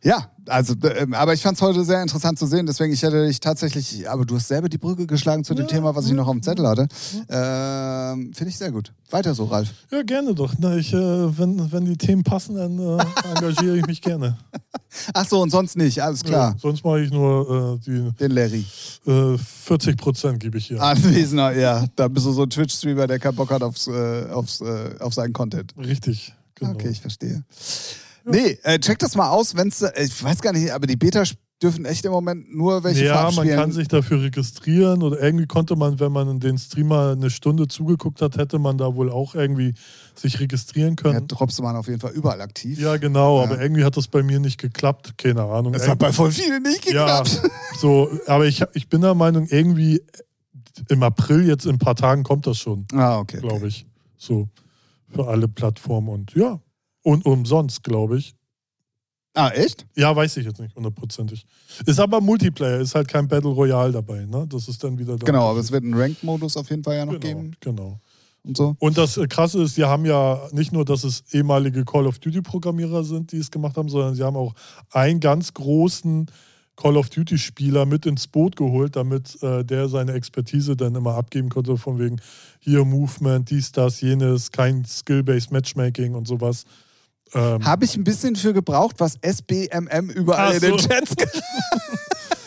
[0.02, 3.26] Ja, also, ähm, aber ich fand es heute sehr interessant zu sehen, deswegen ich hätte
[3.26, 6.12] dich tatsächlich, aber du hast selber die Brücke geschlagen zu dem Ja, Thema, was ich
[6.12, 6.88] noch auf dem Zettel hatte.
[7.28, 8.92] Ähm, Finde ich sehr gut.
[9.10, 9.68] Weiter so, Ralf.
[9.90, 10.54] Ja, gerne doch.
[10.58, 10.96] Na, ich, äh,
[11.38, 13.02] wenn, wenn die Themen passen, dann äh,
[13.34, 14.36] engagiere ich mich gerne.
[15.14, 16.52] Ach so, und sonst nicht, alles klar.
[16.52, 18.64] Ja, sonst mache ich nur äh, die Den Larry.
[19.06, 20.82] äh, 40 Prozent gebe ich hier.
[20.82, 21.84] Anwesender, ja.
[21.96, 25.14] Da bist du so ein Twitch-Streamer, der keinen Bock hat aufs, äh, aufs, äh, auf
[25.14, 25.74] seinen Content.
[25.78, 26.34] Richtig.
[26.54, 26.72] Genau.
[26.72, 27.44] Okay, ich verstehe.
[28.30, 31.22] Nee, äh, check das mal aus, wenn's, äh, ich weiß gar nicht, aber die Beta
[31.62, 35.46] dürfen echt im Moment nur welche ja, Farben man kann sich dafür registrieren oder irgendwie
[35.46, 39.34] konnte man, wenn man den Streamer eine Stunde zugeguckt hat, hätte man da wohl auch
[39.34, 39.74] irgendwie
[40.14, 41.26] sich registrieren ja, können.
[41.26, 42.78] Drops waren auf jeden Fall überall aktiv.
[42.78, 43.44] Ja, genau, Ja.
[43.50, 45.18] aber irgendwie hat das bei mir nicht geklappt.
[45.18, 45.72] Keine Ahnung.
[45.72, 47.50] Das hat bei voll vielen nicht Ja, geklappt.
[47.80, 50.00] so, aber ich, ich bin der Meinung, irgendwie
[50.88, 53.40] im April, jetzt in ein paar Tagen, kommt das schon, Ah, okay.
[53.40, 53.84] glaube ich.
[54.16, 54.48] So,
[55.12, 56.60] für alle Plattformen und ja.
[57.08, 58.34] Und umsonst, glaube ich.
[59.32, 59.86] Ah, echt?
[59.96, 61.46] Ja, weiß ich jetzt nicht hundertprozentig.
[61.86, 64.46] Ist aber Multiplayer, ist halt kein Battle Royale dabei, ne?
[64.46, 65.16] Das ist dann wieder.
[65.16, 67.98] der Genau, aber es wird einen Ranked-Modus auf jeden Fall ja noch genau, geben Genau.
[68.44, 68.76] und so.
[68.78, 73.02] Und das Krasse ist, die haben ja nicht nur, dass es ehemalige Call of Duty-Programmierer
[73.04, 74.54] sind, die es gemacht haben, sondern sie haben auch
[74.90, 76.30] einen ganz großen
[76.76, 81.48] Call of Duty-Spieler mit ins Boot geholt, damit äh, der seine Expertise dann immer abgeben
[81.48, 82.20] konnte, von wegen
[82.60, 86.64] hier Movement, dies, das, jenes, kein Skill-Based Matchmaking und sowas.
[87.34, 90.88] Ähm, Habe ich ein bisschen für gebraucht, was SBMM überall in den so.
[90.88, 91.14] Chats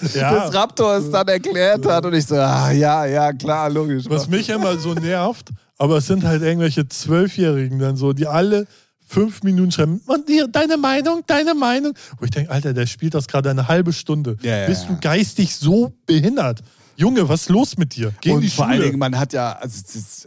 [0.15, 4.05] ja, des Raptor es dann erklärt hat und ich so, ah, ja, ja, klar, logisch.
[4.07, 8.67] Was mich immer so nervt, aber es sind halt irgendwelche Zwölfjährigen dann so, die alle
[9.05, 11.93] fünf Minuten schreiben, und hier, deine Meinung, deine Meinung.
[12.17, 14.37] Wo ich denke, Alter, der spielt das gerade eine halbe Stunde.
[14.41, 16.61] Ja, ja, Bist du geistig so behindert?
[17.01, 18.13] Junge, was ist los mit dir?
[18.21, 19.81] Geh und die vor allen Dingen, man hat ja, also,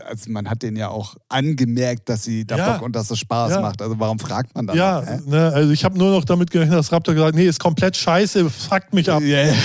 [0.05, 2.73] also man hat denen ja auch angemerkt, dass sie da Ja.
[2.73, 3.61] Bock und dass es Spaß Ja.
[3.61, 3.81] macht.
[3.81, 4.77] Also warum fragt man dann?
[4.77, 7.61] ja, ne, also ich habe nur noch damit gerechnet, dass Raptor gesagt hat, nee, ist
[7.61, 9.23] komplett scheiße, fuckt mich ab.
[9.23, 9.53] Ja.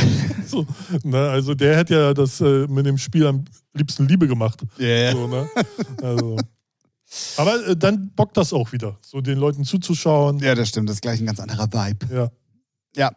[0.50, 0.66] So,
[1.04, 3.46] ne, also der hätte ja das äh, mit dem Spiel am
[3.76, 4.60] liebsten Liebe gemacht.
[4.80, 5.12] Ja.
[5.12, 5.48] So, ne?
[6.02, 6.38] also.
[7.38, 10.40] Aber äh, dann bockt das auch wieder, so den Leuten zuzuschauen.
[10.40, 10.90] ja, das stimmt.
[10.90, 12.08] Das ist gleich ein ganz anderer Vibe.
[12.16, 12.30] Ja.
[12.96, 13.12] Ja,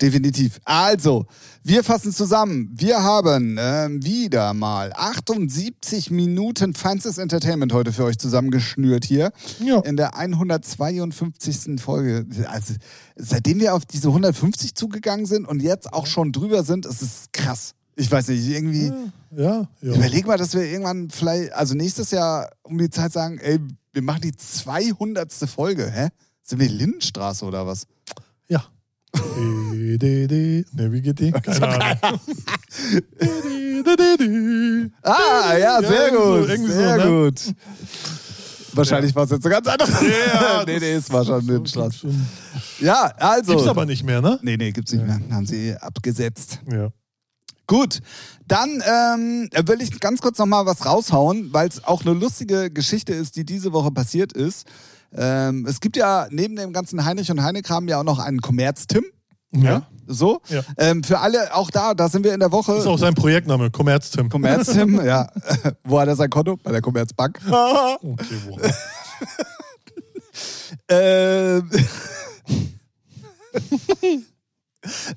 [0.00, 0.60] definitiv.
[0.64, 1.26] Also,
[1.62, 2.70] wir fassen zusammen.
[2.72, 9.32] Wir haben ähm, wieder mal 78 Minuten feinstes Entertainment heute für euch zusammengeschnürt hier.
[9.60, 9.80] Ja.
[9.80, 11.80] In der 152.
[11.80, 12.26] Folge.
[12.46, 12.74] Also,
[13.16, 17.26] seitdem wir auf diese 150 zugegangen sind und jetzt auch schon drüber sind, ist es
[17.32, 17.74] krass.
[17.96, 18.92] Ich weiß nicht, irgendwie.
[19.36, 19.94] Ja, ja.
[19.94, 23.58] Überleg mal, dass wir irgendwann vielleicht, also nächstes Jahr um die Zeit sagen, ey,
[23.92, 25.32] wir machen die 200.
[25.32, 26.08] Folge, hä?
[26.42, 27.86] Sind wir Lindenstraße oder was?
[29.14, 31.32] Ne, wie geht die?
[31.32, 32.20] Keine Ahnung.
[35.02, 36.48] Ah, ja, sehr gut.
[36.66, 37.06] sehr ne?
[37.06, 37.54] gut.
[38.74, 39.94] Wahrscheinlich war es jetzt ein ganz anderes.
[40.02, 42.26] Ja, nee, nee, es war schon ein schon.
[42.80, 43.52] Ja, also.
[43.52, 44.38] Gibt's aber nicht mehr, ne?
[44.42, 45.20] Nee, nee, gibt's nicht mehr.
[45.30, 46.60] Haben sie abgesetzt.
[46.70, 46.90] Ja.
[47.66, 48.00] Gut,
[48.46, 53.12] dann ähm, will ich ganz kurz nochmal was raushauen, weil es auch eine lustige Geschichte
[53.12, 54.66] ist, die diese Woche passiert ist.
[55.14, 59.04] Ähm, es gibt ja neben dem ganzen Heinrich und Heine-Kram ja auch noch einen Kommerz-Tim.
[59.52, 59.86] Ja.
[60.06, 60.40] So.
[60.48, 60.62] Ja.
[60.76, 62.72] Ähm, für alle, auch da, da sind wir in der Woche.
[62.72, 64.28] Das ist auch sein Projektname, Commerz-Tim.
[64.28, 65.28] Kommerz-Tim, ja.
[65.84, 66.56] Wo hat er sein Konto?
[66.56, 67.40] Bei der Kommerzbank.
[67.48, 68.58] Okay, wo?
[70.88, 71.70] Ähm.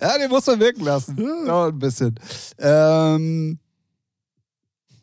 [0.01, 1.17] ja, den muss man wirken lassen.
[1.45, 2.19] Ja, ein bisschen.
[2.57, 3.59] Ähm?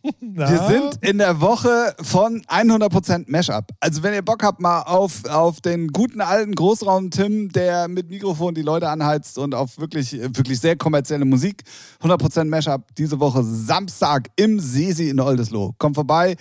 [0.20, 3.70] wir sind in der Woche von 100% Mashup.
[3.80, 8.08] Also wenn ihr Bock habt mal auf, auf den guten alten Großraum Tim, der mit
[8.08, 11.62] Mikrofon die Leute anheizt und auf wirklich, wirklich sehr kommerzielle Musik.
[12.02, 15.72] 100% Mashup diese Woche Samstag im Sesi in Oldesloe.
[15.78, 16.36] Kommt vorbei,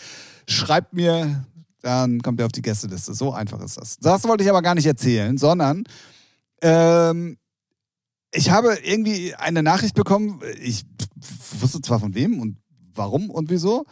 [0.47, 1.45] schreibt mir,
[1.81, 3.13] dann kommt ihr auf die Gästeliste.
[3.13, 3.97] So einfach ist das.
[3.99, 5.83] Das wollte ich aber gar nicht erzählen, sondern
[6.61, 7.37] ähm,
[8.31, 10.41] ich habe irgendwie eine Nachricht bekommen.
[10.61, 10.85] Ich
[11.59, 12.57] wusste zwar von wem und
[12.97, 13.85] warum und wieso,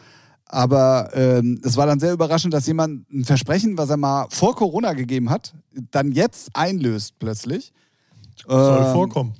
[0.44, 4.54] aber ähm, es war dann sehr überraschend, dass jemand ein Versprechen, was er mal vor
[4.54, 5.54] Corona gegeben hat,
[5.90, 7.72] dann jetzt einlöst plötzlich.
[8.46, 9.34] Soll Ähm, vorkommen.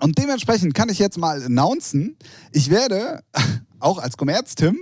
[0.00, 2.16] und dementsprechend kann ich jetzt mal announcen,
[2.52, 3.20] ich werde,
[3.80, 4.78] auch als Kommerz-Tim,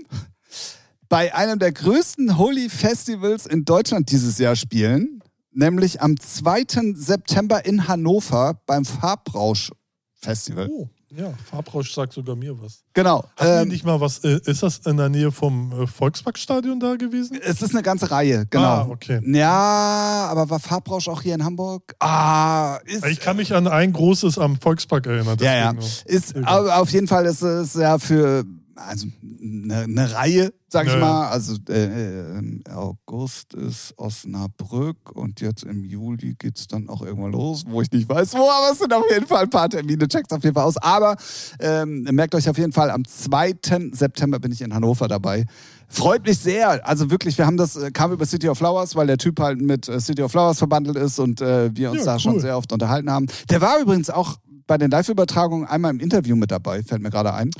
[1.09, 6.94] bei einem der größten Holy Festivals in Deutschland dieses Jahr spielen, nämlich am 2.
[6.94, 9.70] September in Hannover beim Farbrausch
[10.15, 10.69] Festival.
[10.70, 12.82] Oh, ja, Farbrausch sagt sogar mir was.
[12.93, 13.24] Genau.
[13.39, 17.39] Ähm, nicht mal was, äh, ist das in der Nähe vom äh, Volksparkstadion da gewesen?
[17.43, 18.65] es ist eine ganze Reihe, genau.
[18.65, 19.20] Ah, okay.
[19.24, 21.95] Ja, aber war Farbrausch auch hier in Hamburg?
[22.01, 23.07] Ah, ist.
[23.07, 25.39] Ich kann mich an ein großes am Volkspark erinnern.
[25.41, 25.73] Ja, ja.
[26.05, 28.45] Ist, auf jeden Fall ist es ja für
[28.77, 30.99] also eine, eine Reihe, sag ich ja.
[30.99, 31.29] mal.
[31.29, 37.03] Also äh, äh, im August ist Osnabrück und jetzt im Juli geht es dann auch
[37.03, 39.69] irgendwann los, wo ich nicht weiß, wo, aber es sind auf jeden Fall ein paar
[39.69, 40.77] Termine, checkt auf jeden Fall aus.
[40.79, 41.17] Aber
[41.61, 43.55] ähm, merkt euch auf jeden Fall, am 2.
[43.93, 45.47] September bin ich in Hannover dabei.
[45.89, 46.87] Freut mich sehr.
[46.89, 49.61] Also wirklich, wir haben das, äh, kam über City of Flowers, weil der Typ halt
[49.61, 52.41] mit äh, City of Flowers verbandelt ist und äh, wir uns Ja, da schon cool.
[52.41, 53.27] sehr oft unterhalten haben.
[53.51, 57.35] Der war übrigens auch bei den Live-Übertragungen einmal im Interview mit dabei, fällt mir gerade
[57.35, 57.51] ein.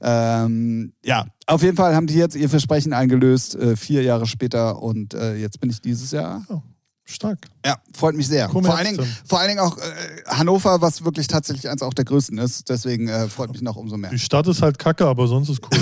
[0.00, 0.44] Ah.
[0.44, 4.82] Ähm, ja, auf jeden Fall haben die jetzt ihr Versprechen eingelöst, äh, vier Jahre später
[4.82, 6.44] und äh, jetzt bin ich dieses Jahr.
[6.48, 6.62] Ja,
[7.04, 7.38] stark.
[7.64, 8.48] Ja, freut mich sehr.
[8.48, 9.82] Vor allen, Dingen, vor allen Dingen auch äh,
[10.26, 12.68] Hannover, was wirklich tatsächlich eins auch der größten ist.
[12.68, 14.10] Deswegen äh, freut mich noch umso mehr.
[14.10, 15.80] Die Stadt ist halt kacke, aber sonst ist cool.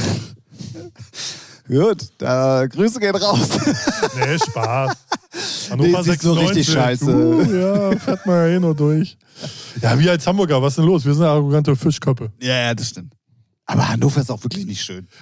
[1.68, 3.48] Gut, da, Grüße gehen raus.
[4.16, 4.96] nee, Spaß.
[5.76, 7.04] Nee, sie ist so richtig scheiße.
[7.04, 9.18] Uh, ja, fährt mal eh nur durch.
[9.82, 11.04] Ja, wir als Hamburger, was ist denn los?
[11.04, 12.32] Wir sind arrogante Fischköppe.
[12.40, 13.12] ja, ja, das stimmt.
[13.66, 15.06] Aber Hannover ist auch wirklich nicht schön.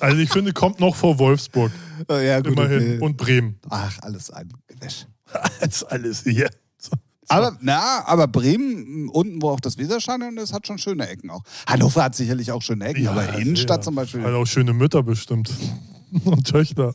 [0.00, 1.72] Also ich finde, kommt noch vor Wolfsburg.
[2.08, 2.78] Äh, ja, gut, Immerhin.
[2.78, 2.98] okay.
[3.00, 3.58] Und Bremen.
[3.68, 5.06] Ach, alles ein Gewäsch.
[5.60, 6.48] Das ist alles hier.
[6.78, 6.92] So.
[7.28, 11.42] Aber, na, aber Bremen, unten, wo auch das Weserstadion ist, hat schon schöne Ecken auch.
[11.66, 14.22] Hannover hat sicherlich auch schöne Ecken, aber also, Innenstadt ja, zum Beispiel.
[14.22, 15.50] Halt auch schöne Mütter bestimmt.
[16.24, 16.94] Und Töchter.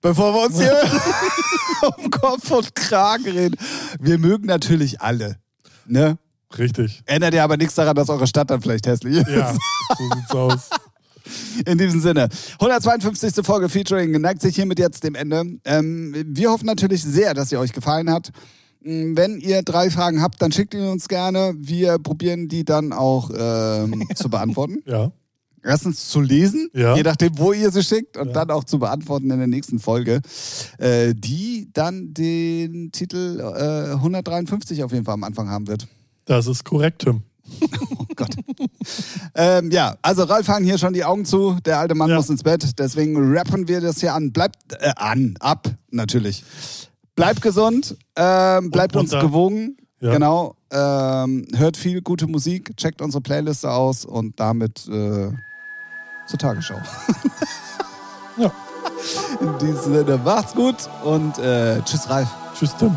[0.00, 0.76] Bevor wir uns hier
[1.96, 3.56] um Kopf und Kragen reden.
[4.00, 5.36] Wir mögen natürlich alle.
[5.86, 6.18] Ne?
[6.58, 7.02] Richtig.
[7.06, 9.28] Ändert ja aber nichts daran, dass eure Stadt dann vielleicht hässlich ist.
[9.28, 10.70] Ja, so sieht's aus.
[11.64, 12.28] In diesem Sinne.
[12.54, 13.44] 152.
[13.44, 15.44] Folge Featuring neigt sich hiermit jetzt dem Ende.
[15.64, 18.30] Ähm, wir hoffen natürlich sehr, dass sie euch gefallen hat.
[18.82, 21.54] Mm, Wenn ihr drei Fragen habt, dann schickt ihr uns gerne.
[21.56, 24.82] Wir probieren die dann auch ähm, zu beantworten.
[24.86, 25.12] Ja.
[25.62, 26.96] Erstens zu lesen, Ja.
[26.96, 28.32] je nachdem, wo ihr sie schickt, und Ja.
[28.32, 30.20] dann auch zu beantworten in der nächsten Folge,
[30.78, 35.86] äh, die dann den Titel äh, 153 auf jeden Fall am Anfang haben wird.
[36.24, 37.22] Das ist korrekt, Tim.
[37.98, 38.34] Oh Gott.
[39.34, 41.56] ähm, ja, also Ralf fangen hier schon die Augen zu.
[41.64, 42.16] Der alte Mann Ja.
[42.16, 42.78] muss ins Bett.
[42.78, 44.32] Deswegen rappen wir das hier an.
[44.32, 46.44] Bleibt äh, an, ab, natürlich.
[47.16, 49.26] Bleibt gesund, ähm, bleibt uns munter.
[49.26, 49.76] gewogen.
[50.00, 50.12] Ja.
[50.12, 50.56] Genau.
[50.72, 55.30] Ähm, hört viel gute Musik, checkt unsere Playliste aus und damit äh,
[56.30, 56.80] zur Tagesschau.
[58.36, 58.50] Ja.
[59.40, 62.28] In diesem Sinne, macht's gut und äh, tschüss, Ralf.
[62.54, 62.96] Tschüss, Tim.